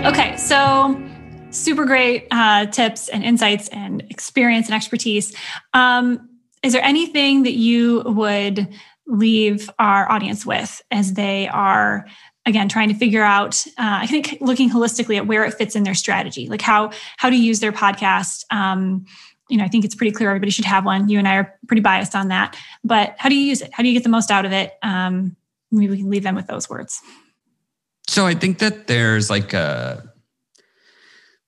Okay, 0.05 0.37
so 0.37 0.95
super 1.55 1.85
great 1.85 2.27
uh, 2.31 2.65
tips 2.67 3.09
and 3.09 3.23
insights 3.23 3.67
and 3.69 4.03
experience 4.09 4.67
and 4.67 4.75
expertise. 4.75 5.35
Um, 5.73 6.29
is 6.63 6.73
there 6.73 6.83
anything 6.83 7.43
that 7.43 7.53
you 7.53 8.03
would 8.05 8.67
leave 9.07 9.69
our 9.77 10.11
audience 10.11 10.45
with 10.45 10.81
as 10.91 11.13
they 11.13 11.47
are 11.47 12.07
again 12.47 12.67
trying 12.67 12.89
to 12.89 12.95
figure 12.95 13.23
out 13.23 13.65
uh, 13.77 14.01
i 14.01 14.07
think 14.07 14.37
looking 14.41 14.69
holistically 14.69 15.15
at 15.15 15.27
where 15.27 15.45
it 15.45 15.53
fits 15.53 15.75
in 15.75 15.83
their 15.83 15.93
strategy? 15.93 16.47
Like 16.47 16.61
how 16.61 16.91
how 17.17 17.29
to 17.29 17.35
use 17.35 17.59
their 17.59 17.71
podcast? 17.71 18.43
Um, 18.51 19.05
you 19.47 19.57
know 19.57 19.63
i 19.63 19.67
think 19.67 19.85
it's 19.85 19.93
pretty 19.93 20.11
clear 20.11 20.29
everybody 20.29 20.51
should 20.51 20.65
have 20.65 20.85
one. 20.85 21.07
You 21.07 21.19
and 21.19 21.27
i 21.27 21.35
are 21.35 21.55
pretty 21.67 21.81
biased 21.81 22.15
on 22.15 22.29
that. 22.29 22.57
But 22.83 23.15
how 23.17 23.29
do 23.29 23.35
you 23.35 23.45
use 23.45 23.61
it? 23.61 23.69
How 23.73 23.83
do 23.83 23.89
you 23.89 23.93
get 23.93 24.03
the 24.03 24.09
most 24.09 24.31
out 24.31 24.45
of 24.45 24.51
it? 24.51 24.73
Um, 24.81 25.35
maybe 25.71 25.91
we 25.91 25.97
can 25.97 26.09
leave 26.09 26.23
them 26.23 26.35
with 26.35 26.47
those 26.47 26.69
words. 26.69 27.01
So 28.07 28.25
I 28.25 28.33
think 28.33 28.59
that 28.59 28.87
there's 28.87 29.29
like 29.29 29.53
a 29.53 30.11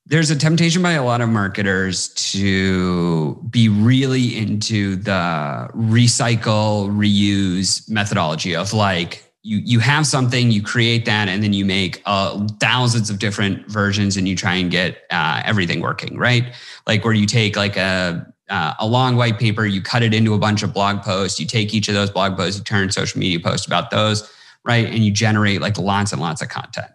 there's 0.09 0.31
a 0.31 0.35
temptation 0.35 0.81
by 0.81 0.93
a 0.93 1.03
lot 1.03 1.21
of 1.21 1.29
marketers 1.29 2.09
to 2.09 3.35
be 3.49 3.69
really 3.69 4.37
into 4.37 4.95
the 4.95 5.69
recycle 5.75 6.89
reuse 6.89 7.89
methodology 7.89 8.55
of 8.55 8.73
like 8.73 9.23
you 9.43 9.57
you 9.57 9.79
have 9.79 10.05
something 10.05 10.51
you 10.51 10.61
create 10.61 11.05
that 11.05 11.27
and 11.27 11.43
then 11.43 11.53
you 11.53 11.65
make 11.65 12.01
uh, 12.05 12.47
thousands 12.59 13.09
of 13.09 13.19
different 13.19 13.69
versions 13.69 14.17
and 14.17 14.27
you 14.27 14.35
try 14.35 14.55
and 14.55 14.71
get 14.71 15.03
uh, 15.11 15.41
everything 15.45 15.81
working 15.81 16.17
right 16.17 16.55
like 16.85 17.03
where 17.03 17.13
you 17.13 17.25
take 17.25 17.55
like 17.55 17.77
a 17.77 18.25
uh, 18.49 18.73
a 18.79 18.87
long 18.87 19.17
white 19.17 19.37
paper 19.37 19.65
you 19.65 19.81
cut 19.81 20.01
it 20.01 20.13
into 20.13 20.33
a 20.33 20.39
bunch 20.39 20.63
of 20.63 20.73
blog 20.73 21.01
posts 21.01 21.39
you 21.39 21.45
take 21.45 21.73
each 21.73 21.89
of 21.89 21.93
those 21.93 22.09
blog 22.09 22.37
posts 22.37 22.57
you 22.57 22.63
turn 22.63 22.89
social 22.89 23.19
media 23.19 23.39
posts 23.39 23.67
about 23.67 23.91
those 23.91 24.31
right? 24.67 24.85
And 24.85 24.99
you 24.99 25.11
generate 25.11 25.61
like 25.61 25.79
lots 25.79 26.11
and 26.11 26.21
lots 26.21 26.41
of 26.41 26.49
content. 26.49 26.91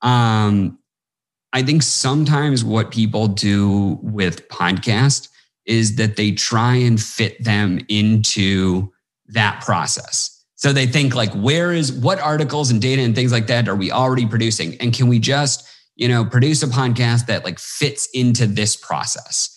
Um, 0.00 0.78
I 1.52 1.62
think 1.62 1.82
sometimes 1.82 2.64
what 2.64 2.90
people 2.90 3.28
do 3.28 3.98
with 4.02 4.48
podcast 4.48 5.28
is 5.64 5.96
that 5.96 6.16
they 6.16 6.32
try 6.32 6.74
and 6.74 7.00
fit 7.00 7.42
them 7.42 7.80
into 7.88 8.92
that 9.28 9.62
process. 9.64 10.44
So 10.54 10.72
they 10.72 10.86
think 10.86 11.14
like, 11.14 11.32
where 11.34 11.72
is 11.72 11.92
what 11.92 12.18
articles 12.20 12.70
and 12.70 12.80
data 12.80 13.02
and 13.02 13.14
things 13.14 13.32
like 13.32 13.46
that 13.48 13.68
are 13.68 13.76
we 13.76 13.90
already 13.90 14.26
producing? 14.26 14.76
And 14.80 14.92
can 14.92 15.08
we 15.08 15.18
just, 15.18 15.68
you 15.96 16.08
know, 16.08 16.24
produce 16.24 16.62
a 16.62 16.66
podcast 16.66 17.26
that 17.26 17.44
like 17.44 17.58
fits 17.58 18.08
into 18.14 18.46
this 18.46 18.76
process? 18.76 19.52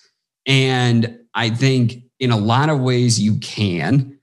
And 0.45 1.19
I 1.33 1.49
think 1.49 2.03
in 2.19 2.31
a 2.31 2.37
lot 2.37 2.69
of 2.69 2.79
ways 2.79 3.19
you 3.19 3.37
can, 3.37 4.19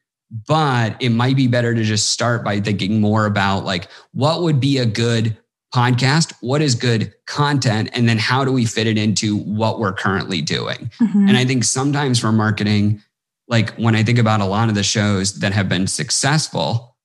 but 0.47 0.97
it 1.01 1.11
might 1.11 1.37
be 1.37 1.47
better 1.47 1.75
to 1.75 1.83
just 1.83 2.11
start 2.11 2.45
by 2.45 2.61
thinking 2.61 3.01
more 3.01 3.27
about 3.27 3.65
like 3.65 3.89
what 4.13 4.43
would 4.43 4.61
be 4.61 4.79
a 4.79 4.87
good 4.87 5.39
podcast 5.75 6.33
what 6.41 6.63
is 6.63 6.75
good 6.75 7.13
content 7.27 7.91
and 7.93 8.09
then 8.09 8.19
how 8.19 8.45
do 8.45 8.53
we 8.53 8.65
fit 8.65 8.87
it 8.87 8.97
into 8.97 9.37
what 9.37 9.81
we're 9.81 9.93
currently 9.93 10.41
doing 10.41 10.91
mm-hmm. 11.01 11.29
and 11.29 11.37
i 11.37 11.45
think 11.45 11.65
sometimes 11.65 12.21
for 12.21 12.31
marketing 12.31 13.03
like 13.49 13.75
when 13.75 13.97
i 13.97 14.03
think 14.03 14.19
about 14.19 14.41
a 14.41 14.45
lot 14.45 14.69
of 14.69 14.75
the 14.75 14.83
shows 14.83 15.41
that 15.41 15.53
have 15.53 15.69
been 15.69 15.87
successful 15.87 16.97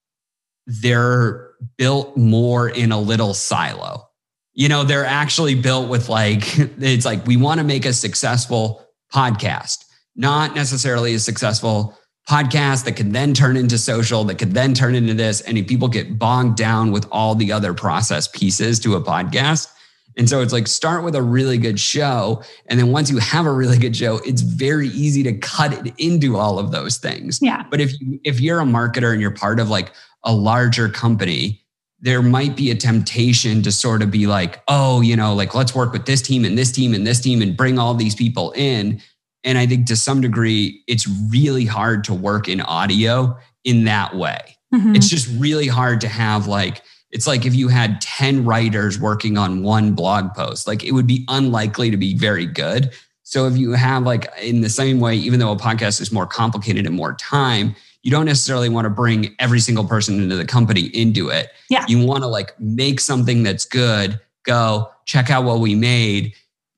they're 0.67 1.50
built 1.78 2.15
more 2.15 2.69
in 2.69 2.91
a 2.91 3.00
little 3.00 3.34
silo 3.34 4.08
you 4.54 4.69
know 4.69 4.84
they're 4.84 5.06
actually 5.06 5.56
built 5.56 5.89
with 5.89 6.08
like 6.08 6.58
it's 6.80 7.06
like 7.06 7.26
we 7.26 7.38
want 7.38 7.60
to 7.60 7.63
make 7.65 7.86
a 7.86 7.93
successful 7.93 8.86
podcast 9.12 9.86
not 10.15 10.54
necessarily 10.54 11.15
a 11.15 11.19
successful 11.19 11.97
podcast 12.32 12.86
that 12.86 12.94
could 12.94 13.12
then 13.12 13.34
turn 13.34 13.58
into 13.58 13.78
social, 13.78 14.24
that 14.24 14.36
could 14.36 14.54
then 14.54 14.74
turn 14.74 14.96
into 14.96 15.13
this. 15.13 15.41
And 15.41 15.67
people 15.67 15.89
get 15.89 16.17
bogged 16.17 16.56
down 16.56 16.94
with 16.94 17.06
all 17.12 17.36
the 17.36 17.52
other 17.52 17.74
process 17.74 18.28
pieces 18.30 18.80
to 18.80 18.96
a 18.96 19.02
podcast. 19.02 19.70
And 20.17 20.30
so 20.30 20.41
it's 20.41 20.54
like 20.54 20.67
start 20.67 21.04
with 21.04 21.15
a 21.15 21.22
really 21.22 21.58
good 21.58 21.80
show. 21.80 22.41
And 22.67 22.80
then 22.80 22.91
once 22.91 23.10
you 23.10 23.17
have 23.17 23.46
a 23.46 23.52
really 23.52 23.78
good 23.78 23.96
show, 23.96 24.20
it's 24.26 24.41
very 24.41 24.88
easy 24.89 25.24
to 25.24 25.34
cut 25.34 25.74
it 25.74 25.94
into 25.98 26.38
all 26.38 26.58
of 26.58 26.72
those 26.72 26.98
things. 26.98 27.39
Yeah. 27.41 27.65
But 27.70 27.82
if 27.82 28.00
you 28.00 28.20
if 28.24 28.39
you're 28.39 28.60
a 28.60 28.65
marketer 28.65 29.12
and 29.12 29.22
you're 29.22 29.32
part 29.32 29.60
of 29.60 29.70
like 29.70 29.94
a 30.24 30.34
larger 30.34 30.88
company, 30.89 31.62
there 32.00 32.22
might 32.22 32.56
be 32.56 32.72
a 32.72 32.76
temptation 32.76 33.62
to 33.62 33.72
sort 33.72 34.02
of 34.02 34.10
be 34.10 34.26
like, 34.26 34.63
oh, 34.67 35.02
you 35.02 35.15
know, 35.15 35.34
like 35.34 35.54
let's 35.54 35.76
work 35.76 35.94
with 35.94 36.06
this 36.06 36.22
team 36.22 36.46
and 36.46 36.58
this 36.58 36.72
team 36.72 36.94
and 36.94 37.06
this 37.06 37.20
team 37.20 37.41
and 37.41 37.56
bring 37.56 37.78
all 37.78 37.94
these 37.94 38.15
people 38.15 38.52
in. 38.54 39.02
And 39.43 39.58
I 39.58 39.65
think 39.65 39.88
to 39.88 39.95
some 39.95 40.21
degree, 40.21 40.84
it's 40.88 41.08
really 41.30 41.65
hard 41.65 42.04
to 42.06 42.13
work 42.13 42.47
in 42.47 42.62
audio 42.62 43.38
in 43.63 43.86
that 43.86 44.15
way. 44.15 44.58
Mm-hmm. 44.73 44.95
It's 44.95 45.10
just 45.10 45.27
really 45.39 45.67
hard 45.67 46.01
to 46.01 46.08
have 46.08 46.47
like, 46.47 46.82
it's 47.12 47.27
like 47.27 47.45
if 47.45 47.54
you 47.54 47.67
had 47.67 47.99
10 48.01 48.45
writers 48.45 48.99
working 48.99 49.38
on 49.38 49.63
one 49.63 49.93
blog 49.93 50.34
post, 50.34 50.67
like 50.67 50.84
it 50.84 50.93
would 50.93 51.08
be 51.08 51.25
unlikely 51.27 51.91
to 51.91 51.97
be 51.97 52.15
very 52.15 52.45
good. 52.45 52.91
So 53.23 53.47
if 53.47 53.58
you 53.58 53.71
have 53.71 54.04
like 54.04 54.32
in 54.41 54.62
the 54.62 54.69
same 54.69 54.99
way, 54.99 55.15
even 55.15 55.39
though 55.39 55.51
a 55.51 55.58
podcast 55.58 56.01
is 56.01 56.12
more 56.12 56.25
complicated 56.25 56.86
and 56.86 56.95
more 56.95 57.13
time, 57.15 57.75
you 58.04 58.12
don't 58.12 58.25
necessarily 58.25 58.69
want 58.69 58.86
to 58.86 58.89
bring 58.89 59.36
every 59.39 59.60
single 59.60 59.86
person 59.86 60.21
into 60.21 60.36
the 60.36 60.45
company 60.45 60.86
into 60.93 61.30
it. 61.30 61.49
Yeah. 61.69 61.86
You 61.88 62.06
want 62.06 62.23
to 62.23 62.27
like 62.27 62.60
make 62.60 62.99
something 62.99 63.43
that's 63.43 63.65
good, 63.65 64.19
go 64.43 64.89
check 65.06 65.30
out 65.30 65.43
what 65.43 65.60
we 65.60 65.75
made. 65.75 66.34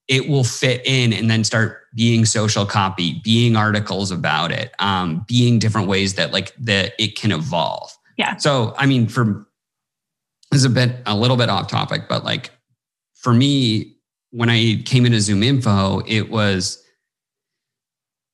It 0.07 0.27
will 0.27 0.43
fit 0.43 0.81
in 0.85 1.13
and 1.13 1.29
then 1.29 1.43
start 1.43 1.82
being 1.95 2.25
social 2.25 2.65
copy, 2.65 3.21
being 3.23 3.55
articles 3.55 4.11
about 4.11 4.51
it, 4.51 4.73
um, 4.79 5.25
being 5.27 5.59
different 5.59 5.87
ways 5.87 6.15
that 6.15 6.31
like 6.31 6.53
that 6.55 6.93
it 6.97 7.15
can 7.15 7.31
evolve. 7.31 7.95
Yeah. 8.17 8.37
So 8.37 8.73
I 8.77 8.85
mean, 8.85 9.07
for 9.07 9.45
this 10.51 10.59
is 10.59 10.65
a 10.65 10.69
bit 10.69 10.97
a 11.05 11.15
little 11.15 11.37
bit 11.37 11.49
off 11.49 11.67
topic, 11.67 12.03
but 12.07 12.23
like 12.23 12.51
for 13.15 13.33
me, 13.33 13.95
when 14.31 14.49
I 14.49 14.81
came 14.85 15.05
into 15.05 15.19
ZoomInfo, 15.19 16.03
it 16.07 16.29
was 16.29 16.83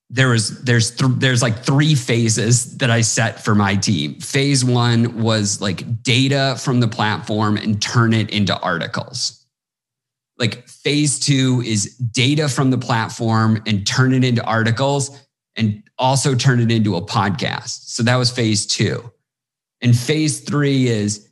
there 0.10 0.30
was 0.30 0.62
there's 0.64 0.96
th- 0.96 1.12
there's 1.18 1.42
like 1.42 1.60
three 1.60 1.96
phases 1.96 2.78
that 2.78 2.90
I 2.90 3.02
set 3.02 3.44
for 3.44 3.54
my 3.54 3.76
team. 3.76 4.20
Phase 4.20 4.66
one 4.66 5.22
was 5.22 5.62
like 5.62 6.02
data 6.02 6.58
from 6.60 6.80
the 6.80 6.88
platform 6.88 7.58
and 7.58 7.82
turn 7.82 8.14
it 8.14 8.30
into 8.32 8.58
articles 8.60 9.39
like 10.40 10.68
phase 10.68 11.20
two 11.20 11.62
is 11.66 11.96
data 11.98 12.48
from 12.48 12.72
the 12.72 12.78
platform 12.78 13.62
and 13.68 13.86
turn 13.86 14.14
it 14.14 14.24
into 14.24 14.44
articles 14.44 15.26
and 15.56 15.84
also 15.98 16.34
turn 16.34 16.62
it 16.62 16.72
into 16.72 16.96
a 16.96 17.02
podcast. 17.06 17.90
So 17.90 18.04
that 18.04 18.16
was 18.16 18.32
phase 18.32 18.66
two. 18.66 19.12
And 19.82 19.98
phase 19.98 20.40
three 20.40 20.88
is 20.88 21.30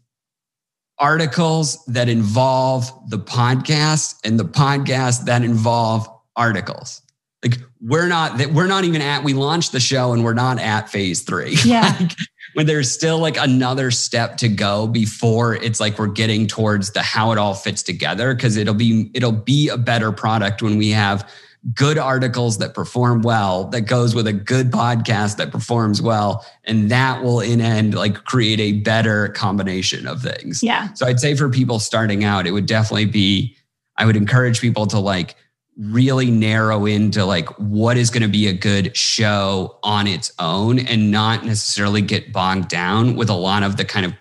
articles 1.00 1.84
that 1.86 2.10
involve 2.10 2.92
the 3.10 3.20
podcast 3.20 4.16
and 4.24 4.40
the 4.40 4.46
podcast 4.46 5.26
that 5.26 5.44
involve 5.44 6.08
articles. 6.36 7.02
Like 7.48 7.60
we're 7.82 8.08
not 8.08 8.38
that 8.40 8.52
we're 8.52 8.68
not 8.68 8.84
even 8.84 9.02
at 9.02 9.24
we 9.24 9.34
launched 9.34 9.72
the 9.72 9.80
show 9.80 10.14
and 10.14 10.24
we're 10.24 10.34
not 10.34 10.60
at 10.60 10.90
phase 10.90 11.22
three. 11.22 11.58
Yeah. 11.66 11.96
like, 12.00 12.12
when 12.54 12.66
there's 12.66 12.92
still 12.92 13.20
like 13.20 13.38
another 13.38 13.92
step 13.92 14.38
to 14.38 14.48
go 14.48 14.88
before 14.88 15.56
it's 15.56 15.80
like 15.80 16.00
we're 16.00 16.08
getting 16.08 16.48
towards 16.48 16.92
the 16.92 17.04
how 17.04 17.32
it 17.32 17.38
all 17.38 17.54
fits 17.54 17.84
together 17.84 18.34
because 18.34 18.58
it'll 18.58 18.74
be 18.74 19.12
it'll 19.14 19.32
be 19.32 19.70
a 19.70 19.78
better 19.78 20.12
product 20.12 20.64
when 20.64 20.78
we 20.78 20.90
have 20.90 21.30
good 21.76 22.00
articles 22.00 22.58
that 22.58 22.74
perform 22.74 23.22
well 23.22 23.66
that 23.66 23.82
goes 23.82 24.16
with 24.16 24.26
a 24.26 24.34
good 24.34 24.72
podcast 24.72 25.38
that 25.38 25.52
performs 25.52 26.02
well 26.02 26.44
and 26.64 26.90
that 26.90 27.22
will 27.22 27.42
in 27.42 27.62
end 27.62 27.94
like 27.94 28.24
create 28.24 28.60
a 28.60 28.72
better 28.72 29.28
combination 29.30 30.08
of 30.08 30.22
things 30.22 30.64
yeah 30.64 30.92
so 30.94 31.06
i'd 31.06 31.20
say 31.20 31.36
for 31.36 31.50
people 31.50 31.78
starting 31.78 32.24
out 32.24 32.48
it 32.48 32.52
would 32.52 32.66
definitely 32.66 33.06
be 33.06 33.56
i 33.98 34.06
would 34.06 34.16
encourage 34.16 34.62
people 34.62 34.88
to 34.88 34.98
like 34.98 35.36
really 35.78 36.32
narrow 36.32 36.86
into 36.86 37.24
like 37.24 37.48
what 37.60 37.98
is 37.98 38.10
going 38.10 38.24
to 38.24 38.30
be 38.30 38.48
a 38.48 38.54
good 38.54 38.96
show 38.98 39.78
on 39.84 40.08
its 40.08 40.32
own 40.40 40.80
and 40.80 41.12
not 41.12 41.46
necessarily 41.46 42.02
get 42.02 42.34
bogged 42.34 42.68
down 42.68 43.16
with 43.16 43.30
a 43.30 43.34
lot 43.34 43.62
of 43.62 43.78
the 43.78 43.86
kind 43.86 44.06
of 44.06 44.14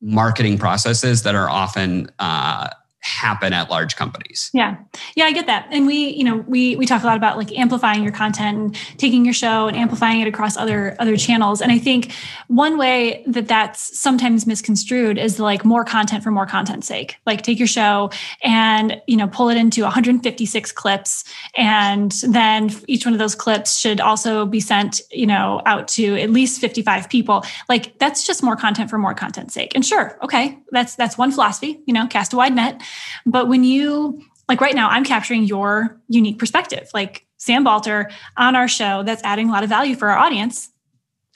marketing 0.00 0.58
processes 0.58 1.22
that 1.22 1.34
are 1.34 1.48
often 1.48 2.10
uh, 2.18 2.68
happen 3.00 3.52
at 3.52 3.70
large 3.70 3.96
companies. 3.96 4.50
Yeah. 4.52 4.76
Yeah, 5.14 5.26
I 5.26 5.32
get 5.32 5.46
that. 5.46 5.68
And 5.70 5.86
we, 5.86 6.08
you 6.10 6.24
know, 6.24 6.44
we 6.48 6.76
we 6.76 6.86
talk 6.86 7.02
a 7.02 7.06
lot 7.06 7.16
about 7.16 7.36
like 7.36 7.56
amplifying 7.56 8.02
your 8.02 8.12
content 8.12 8.58
and 8.58 8.98
taking 8.98 9.24
your 9.24 9.34
show 9.34 9.68
and 9.68 9.76
amplifying 9.76 10.20
it 10.20 10.28
across 10.28 10.56
other 10.56 10.96
other 10.98 11.16
channels. 11.16 11.60
And 11.60 11.70
I 11.70 11.78
think 11.78 12.12
one 12.48 12.76
way 12.76 13.22
that 13.26 13.46
that's 13.46 13.98
sometimes 13.98 14.46
misconstrued 14.46 15.16
is 15.16 15.38
like 15.38 15.64
more 15.64 15.84
content 15.84 16.24
for 16.24 16.30
more 16.30 16.46
content's 16.46 16.86
sake. 16.86 17.16
Like 17.24 17.42
take 17.42 17.58
your 17.58 17.68
show 17.68 18.10
and, 18.42 19.00
you 19.06 19.16
know, 19.16 19.28
pull 19.28 19.48
it 19.48 19.56
into 19.56 19.82
156 19.82 20.72
clips 20.72 21.24
and 21.56 22.12
then 22.28 22.70
each 22.88 23.06
one 23.06 23.12
of 23.12 23.18
those 23.18 23.34
clips 23.34 23.78
should 23.78 24.00
also 24.00 24.44
be 24.44 24.60
sent, 24.60 25.00
you 25.12 25.26
know, 25.26 25.62
out 25.66 25.88
to 25.88 26.16
at 26.20 26.30
least 26.30 26.60
55 26.60 27.08
people. 27.08 27.44
Like 27.68 27.98
that's 27.98 28.26
just 28.26 28.42
more 28.42 28.56
content 28.56 28.90
for 28.90 28.98
more 28.98 29.14
content's 29.14 29.54
sake. 29.54 29.72
And 29.74 29.84
sure, 29.84 30.18
okay, 30.22 30.58
that's 30.72 30.96
that's 30.96 31.16
one 31.16 31.30
philosophy, 31.30 31.80
you 31.86 31.94
know, 31.94 32.06
cast 32.06 32.32
a 32.32 32.36
wide 32.36 32.54
net. 32.54 32.82
But 33.26 33.48
when 33.48 33.64
you, 33.64 34.22
like 34.48 34.60
right 34.60 34.74
now, 34.74 34.88
I'm 34.88 35.04
capturing 35.04 35.44
your 35.44 36.00
unique 36.08 36.38
perspective, 36.38 36.88
like 36.94 37.26
Sam 37.36 37.64
Balter 37.64 38.10
on 38.36 38.56
our 38.56 38.68
show, 38.68 39.02
that's 39.02 39.22
adding 39.24 39.48
a 39.48 39.52
lot 39.52 39.62
of 39.62 39.68
value 39.68 39.94
for 39.94 40.10
our 40.10 40.18
audience. 40.18 40.70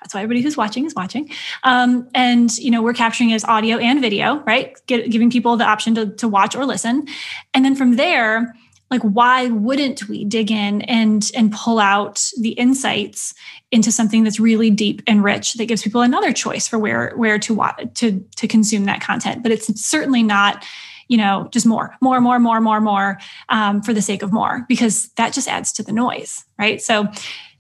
That's 0.01 0.15
why 0.15 0.23
everybody 0.23 0.43
who's 0.43 0.57
watching 0.57 0.85
is 0.85 0.95
watching. 0.95 1.31
Um, 1.63 2.09
and, 2.13 2.57
you 2.59 2.73
know, 2.73 2.83
we're 2.83 2.93
capturing 2.93 3.33
as 3.33 3.45
audio 3.45 3.79
and 3.79 4.01
video, 4.01 4.41
right? 4.41 4.75
Get, 4.87 5.11
giving 5.11 5.31
people 5.31 5.57
the 5.57 5.65
option 5.65 5.95
to, 5.95 6.07
to 6.17 6.27
watch 6.27 6.57
or 6.57 6.67
listen. 6.67 7.07
And 7.55 7.65
then 7.65 7.77
from 7.77 7.95
there, 7.95 8.53
like 8.93 9.03
why 9.03 9.49
wouldn't 9.49 10.07
we 10.09 10.25
dig 10.25 10.51
in 10.51 10.83
and 10.83 11.31
and 11.35 11.51
pull 11.51 11.81
out 11.81 12.31
the 12.39 12.51
insights 12.51 13.35
into 13.71 13.91
something 13.91 14.23
that's 14.23 14.39
really 14.39 14.71
deep 14.71 15.01
and 15.07 15.25
rich 15.25 15.55
that 15.55 15.65
gives 15.65 15.83
people 15.83 16.03
another 16.03 16.31
choice 16.31 16.69
for 16.69 16.79
where 16.79 17.13
where 17.17 17.39
to 17.39 17.59
to 17.95 18.21
to 18.37 18.47
consume 18.47 18.85
that 18.85 19.01
content 19.01 19.43
but 19.43 19.51
it's 19.51 19.83
certainly 19.83 20.23
not 20.23 20.65
you 21.13 21.19
know, 21.19 21.47
just 21.53 21.67
more, 21.67 21.95
more, 22.01 22.23
more, 22.23 22.39
more, 22.39 22.59
more, 22.59 22.81
more 22.81 23.19
um, 23.51 23.83
for 23.83 23.93
the 23.93 24.01
sake 24.01 24.23
of 24.23 24.33
more, 24.33 24.65
because 24.67 25.11
that 25.19 25.35
just 25.35 25.47
adds 25.47 25.71
to 25.75 25.83
the 25.83 25.93
noise, 25.93 26.43
right? 26.59 26.81
So, 26.81 27.07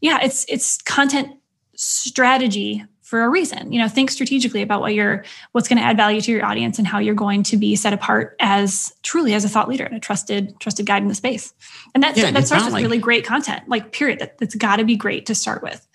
yeah, 0.00 0.20
it's 0.22 0.46
it's 0.48 0.80
content 0.80 1.28
strategy 1.76 2.82
for 3.02 3.24
a 3.24 3.28
reason. 3.28 3.70
You 3.70 3.80
know, 3.80 3.88
think 3.88 4.10
strategically 4.10 4.62
about 4.62 4.80
what 4.80 4.94
you're, 4.94 5.22
what's 5.52 5.68
going 5.68 5.76
to 5.76 5.84
add 5.84 5.98
value 5.98 6.22
to 6.22 6.30
your 6.32 6.46
audience, 6.46 6.78
and 6.78 6.86
how 6.86 6.98
you're 6.98 7.14
going 7.14 7.42
to 7.42 7.58
be 7.58 7.76
set 7.76 7.92
apart 7.92 8.36
as 8.40 8.90
truly 9.02 9.34
as 9.34 9.44
a 9.44 9.50
thought 9.50 9.68
leader 9.68 9.84
and 9.84 9.96
a 9.96 10.00
trusted 10.00 10.58
trusted 10.58 10.86
guide 10.86 11.02
in 11.02 11.08
the 11.08 11.14
space. 11.14 11.52
And 11.94 12.02
that's 12.02 12.18
yeah, 12.18 12.30
that 12.30 12.46
starts 12.46 12.64
with 12.64 12.72
like, 12.72 12.82
really 12.82 12.96
great 12.96 13.26
content, 13.26 13.68
like 13.68 13.92
period. 13.92 14.20
That, 14.20 14.38
that's 14.38 14.54
got 14.54 14.76
to 14.76 14.84
be 14.84 14.96
great 14.96 15.26
to 15.26 15.34
start 15.34 15.62
with. 15.62 15.86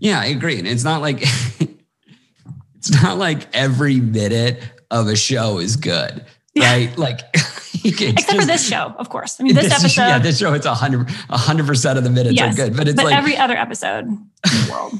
Yeah, 0.00 0.20
I 0.20 0.26
agree. 0.26 0.58
And 0.58 0.68
it's 0.68 0.84
not 0.84 1.00
like 1.00 1.22
it's 2.76 3.02
not 3.02 3.16
like 3.16 3.48
every 3.56 4.00
minute 4.00 4.62
of 4.90 5.08
a 5.08 5.16
show 5.16 5.60
is 5.60 5.76
good 5.76 6.26
right? 6.62 6.96
Like, 6.96 7.20
except 7.34 8.18
just, 8.18 8.30
for 8.30 8.46
this 8.46 8.66
show, 8.66 8.94
of 8.98 9.08
course. 9.08 9.40
I 9.40 9.44
mean, 9.44 9.54
this, 9.54 9.64
this 9.72 9.80
episode. 9.80 10.02
Yeah, 10.02 10.18
this 10.18 10.38
show, 10.38 10.54
it's 10.54 10.66
a 10.66 10.74
hundred, 10.74 11.08
a 11.28 11.38
hundred 11.38 11.66
percent 11.66 11.98
of 11.98 12.04
the 12.04 12.10
minutes 12.10 12.36
yes, 12.36 12.54
are 12.54 12.56
good, 12.56 12.76
but 12.76 12.88
it's 12.88 12.96
but 12.96 13.06
like 13.06 13.16
every 13.16 13.36
other 13.36 13.56
episode 13.56 14.06
in 14.06 14.30
the 14.44 14.68
world. 14.70 14.94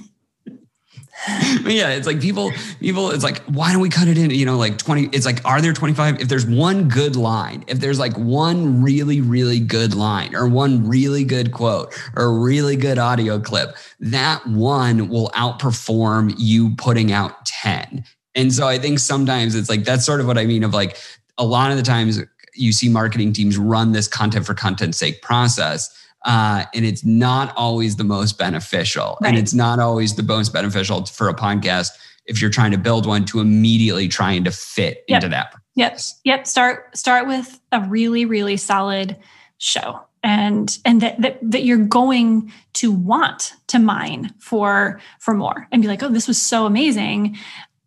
yeah, 1.65 1.91
it's 1.91 2.07
like 2.07 2.21
people, 2.21 2.53
people, 2.81 3.11
it's 3.11 3.25
like, 3.25 3.41
why 3.45 3.73
don't 3.73 3.81
we 3.81 3.89
cut 3.89 4.09
it 4.09 4.19
in? 4.19 4.31
You 4.31 4.45
know, 4.45 4.59
like 4.59 4.77
20, 4.77 5.09
it's 5.13 5.25
like, 5.25 5.43
are 5.45 5.63
there 5.63 5.73
25? 5.73 6.21
If 6.21 6.29
there's 6.29 6.45
one 6.45 6.89
good 6.89 7.17
line, 7.17 7.65
if 7.67 7.81
there's 7.81 7.99
like 7.99 8.17
one 8.19 8.83
really, 8.83 9.21
really 9.21 9.59
good 9.59 9.95
line 9.95 10.35
or 10.35 10.47
one 10.47 10.87
really 10.87 11.25
good 11.25 11.53
quote 11.53 11.95
or 12.15 12.39
really 12.39 12.77
good 12.77 12.99
audio 12.99 13.41
clip, 13.41 13.77
that 14.01 14.47
one 14.47 15.09
will 15.09 15.31
outperform 15.31 16.35
you 16.37 16.75
putting 16.77 17.11
out 17.11 17.47
10. 17.47 18.05
And 18.35 18.53
so 18.53 18.67
I 18.67 18.79
think 18.79 18.99
sometimes 18.99 19.55
it's 19.55 19.71
like, 19.71 19.85
that's 19.85 20.05
sort 20.05 20.21
of 20.21 20.27
what 20.27 20.37
I 20.37 20.45
mean 20.45 20.65
of 20.65 20.75
like, 20.75 20.99
a 21.39 21.45
lot 21.45 21.71
of 21.71 21.77
the 21.77 21.83
times 21.83 22.21
you 22.55 22.73
see 22.73 22.89
marketing 22.89 23.33
teams 23.33 23.57
run 23.57 23.93
this 23.93 24.07
content 24.07 24.47
for 24.47 24.55
content's 24.55 24.99
sake 24.99 25.23
process 25.23 25.93
uh, 26.25 26.65
and 26.75 26.85
it's 26.85 27.05
not 27.05 27.55
always 27.57 27.97
the 27.97 28.05
most 28.05 28.39
beneficial, 28.39 29.19
right. 29.21 29.29
and 29.29 29.39
it's 29.39 29.53
not 29.53 29.79
always 29.79 30.15
the 30.15 30.23
most 30.23 30.53
beneficial 30.53 31.05
for 31.05 31.29
a 31.29 31.35
podcast 31.35 31.91
if 32.27 32.41
you're 32.41 32.51
trying 32.51 32.71
to 32.71 32.79
build 32.79 33.05
one 33.05 33.27
to 33.27 33.41
immediately 33.41 34.09
trying 34.09 34.43
to 34.45 34.51
fit 34.51 35.05
yep. 35.07 35.19
into 35.23 35.29
that. 35.29 35.55
Yep. 35.75 36.01
Yep. 36.25 36.47
Start 36.47 36.97
start 36.97 37.27
with 37.27 37.61
a 37.73 37.81
really 37.83 38.25
really 38.25 38.57
solid 38.57 39.19
show 39.59 40.01
and 40.23 40.79
and 40.85 41.01
that, 41.03 41.21
that 41.21 41.39
that 41.43 41.65
you're 41.65 41.79
going 41.79 42.51
to 42.73 42.91
want 42.91 43.53
to 43.69 43.79
mine 43.79 44.33
for 44.39 45.01
for 45.21 45.35
more 45.35 45.69
and 45.71 45.83
be 45.83 45.89
like 45.89 46.03
oh 46.03 46.09
this 46.09 46.27
was 46.27 46.41
so 46.41 46.67
amazing 46.67 47.37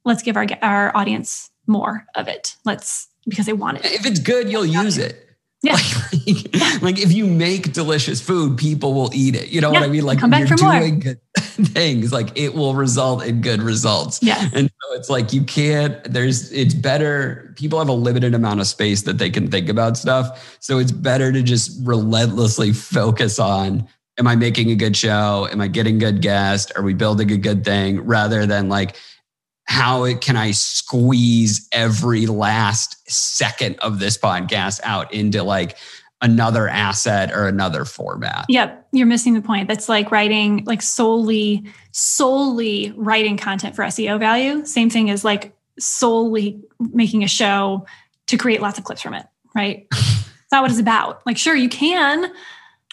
let's 0.06 0.24
give 0.24 0.38
our 0.38 0.48
our 0.62 0.96
audience 0.96 1.50
more 1.66 2.06
of 2.16 2.28
it 2.28 2.56
let's 2.64 3.07
because 3.28 3.46
they 3.46 3.54
want 3.54 3.78
it 3.78 3.86
if 3.86 4.06
it's 4.06 4.20
good 4.20 4.50
you'll 4.50 4.66
use 4.66 4.98
it 4.98 5.28
yeah. 5.64 5.74
Like, 5.74 6.82
like, 6.82 7.00
if 7.00 7.12
you 7.12 7.26
make 7.26 7.74
delicious 7.74 8.22
food, 8.22 8.58
people 8.58 8.94
will 8.94 9.10
eat 9.14 9.36
it. 9.36 9.50
You 9.50 9.60
know 9.60 9.72
yeah. 9.72 9.80
what 9.80 9.90
I 9.90 9.92
mean? 9.92 10.04
Like 10.04 10.20
Come 10.20 10.30
back 10.30 10.48
you're 10.48 10.58
doing 10.58 10.94
more. 10.94 11.00
good 11.00 11.20
things, 11.38 12.14
like 12.14 12.38
it 12.38 12.54
will 12.54 12.76
result 12.76 13.26
in 13.26 13.42
good 13.42 13.62
results. 13.62 14.22
Yeah. 14.22 14.50
And 14.54 14.70
so 14.70 14.96
it's 14.96 15.10
like 15.10 15.34
you 15.34 15.44
can't, 15.44 16.04
there's 16.04 16.52
it's 16.52 16.76
better. 16.76 17.54
People 17.58 17.80
have 17.80 17.90
a 17.90 17.94
limited 17.94 18.36
amount 18.36 18.60
of 18.60 18.68
space 18.68 19.02
that 19.04 19.18
they 19.18 19.30
can 19.32 19.50
think 19.50 19.68
about 19.68 19.98
stuff. 19.98 20.58
So 20.60 20.78
it's 20.78 20.92
better 20.92 21.32
to 21.32 21.42
just 21.42 21.80
relentlessly 21.86 22.72
focus 22.72 23.40
on 23.40 23.88
am 24.20 24.28
I 24.28 24.36
making 24.36 24.72
a 24.72 24.76
good 24.76 24.96
show? 24.96 25.48
Am 25.52 25.62
I 25.62 25.68
getting 25.68 25.98
good 25.98 26.22
guests? 26.22 26.72
Are 26.72 26.82
we 26.84 26.94
building 26.94 27.32
a 27.32 27.38
good 27.38 27.64
thing? 27.64 28.02
Rather 28.02 28.46
than 28.46 28.70
like, 28.70 28.96
how 29.68 30.14
can 30.16 30.36
I 30.36 30.52
squeeze 30.52 31.68
every 31.72 32.26
last 32.26 33.10
second 33.10 33.78
of 33.80 34.00
this 34.00 34.18
podcast 34.18 34.80
out 34.84 35.14
into 35.14 35.44
like 35.44 35.78
another 36.22 36.68
asset 36.68 37.32
or 37.32 37.48
another 37.48 37.86
format. 37.86 38.46
Yep, 38.50 38.88
you're 38.92 39.08
missing 39.08 39.34
the 39.34 39.42
point. 39.42 39.68
That's 39.68 39.88
like 39.88 40.12
writing 40.12 40.64
like 40.66 40.82
solely 40.82 41.66
solely 41.92 42.94
writing 42.96 43.38
content 43.38 43.76
for 43.76 43.84
SEO 43.84 44.20
value. 44.20 44.66
Same 44.66 44.90
thing 44.90 45.10
as 45.10 45.24
like 45.24 45.56
solely 45.80 46.62
making 46.80 47.24
a 47.24 47.28
show 47.28 47.86
to 48.28 48.38
create 48.38 48.62
lots 48.62 48.78
of 48.78 48.84
clips 48.84 49.02
from 49.02 49.14
it, 49.14 49.26
right? 49.56 49.88
it's 49.92 50.52
not 50.52 50.64
what 50.64 50.72
it's 50.72 50.80
about. 50.80 51.26
Like 51.26 51.38
sure 51.38 51.56
you 51.56 51.70
can, 51.70 52.32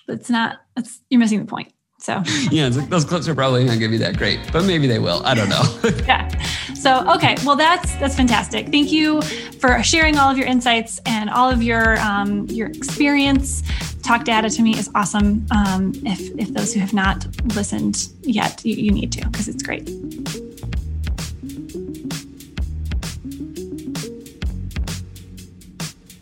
but 0.07 0.17
it's 0.17 0.31
not 0.31 0.59
it's 0.77 1.01
you're 1.09 1.21
missing 1.21 1.41
the 1.41 1.47
point. 1.47 1.73
So 2.05 2.23
yeah, 2.51 2.69
those 2.69 3.07
clips 3.07 3.27
are 3.29 3.35
probably 3.35 3.65
not 3.65 3.79
going 3.79 3.81
to 3.81 3.89
be 3.89 3.97
that 3.99 4.19
great, 4.19 4.39
but 4.53 4.65
maybe 4.65 4.87
they 4.87 4.99
will. 4.99 5.25
I 5.25 5.35
don't 5.35 5.49
know. 5.49 5.63
yeah. 6.07 6.29
So 6.75 7.11
okay, 7.15 7.35
well 7.47 7.57
that's 7.57 7.95
that's 7.95 8.15
fantastic. 8.15 8.69
Thank 8.69 8.93
you 8.93 9.23
for 9.23 9.83
sharing 9.83 10.19
all 10.19 10.31
of 10.31 10.37
your 10.37 10.47
insights 10.47 11.01
and 11.07 11.31
all 11.31 11.49
of 11.51 11.63
your 11.63 11.99
um, 12.01 12.47
your 12.49 12.69
experience. 12.69 13.63
Talk 14.03 14.25
data 14.25 14.51
to 14.51 14.63
me 14.63 14.79
is 14.79 14.91
awesome. 14.95 15.47
Um, 15.51 15.93
if 16.05 16.21
if 16.39 16.53
those 16.53 16.75
who 16.75 16.81
have 16.81 16.93
not 16.93 17.27
listened 17.55 18.09
yet, 18.21 18.63
you, 18.67 18.75
you 18.75 18.91
need 18.91 19.11
to 19.13 19.25
because 19.27 19.49
it's 19.49 19.63
great. 19.63 19.89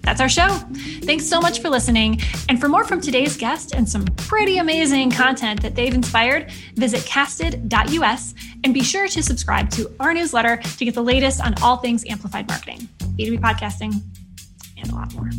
That's 0.02 0.20
our 0.20 0.28
show. 0.28 0.48
Thanks 1.04 1.26
so 1.26 1.40
much 1.40 1.60
for 1.60 1.70
listening. 1.70 2.20
And 2.48 2.60
for 2.60 2.68
more 2.68 2.84
from 2.84 3.00
today's 3.00 3.36
guest 3.36 3.74
and 3.74 3.88
some 3.88 4.04
pretty 4.16 4.58
amazing 4.58 5.10
content 5.10 5.62
that 5.62 5.74
they've 5.74 5.94
inspired, 5.94 6.50
visit 6.74 7.04
casted.us 7.06 8.34
and 8.64 8.74
be 8.74 8.82
sure 8.82 9.06
to 9.08 9.22
subscribe 9.22 9.70
to 9.70 9.90
our 10.00 10.12
newsletter 10.12 10.56
to 10.56 10.84
get 10.84 10.94
the 10.94 11.02
latest 11.02 11.40
on 11.40 11.54
all 11.62 11.76
things 11.76 12.04
amplified 12.08 12.48
marketing, 12.48 12.88
B2B 13.16 13.40
podcasting, 13.40 14.02
and 14.76 14.90
a 14.90 14.94
lot 14.94 15.14
more. 15.14 15.30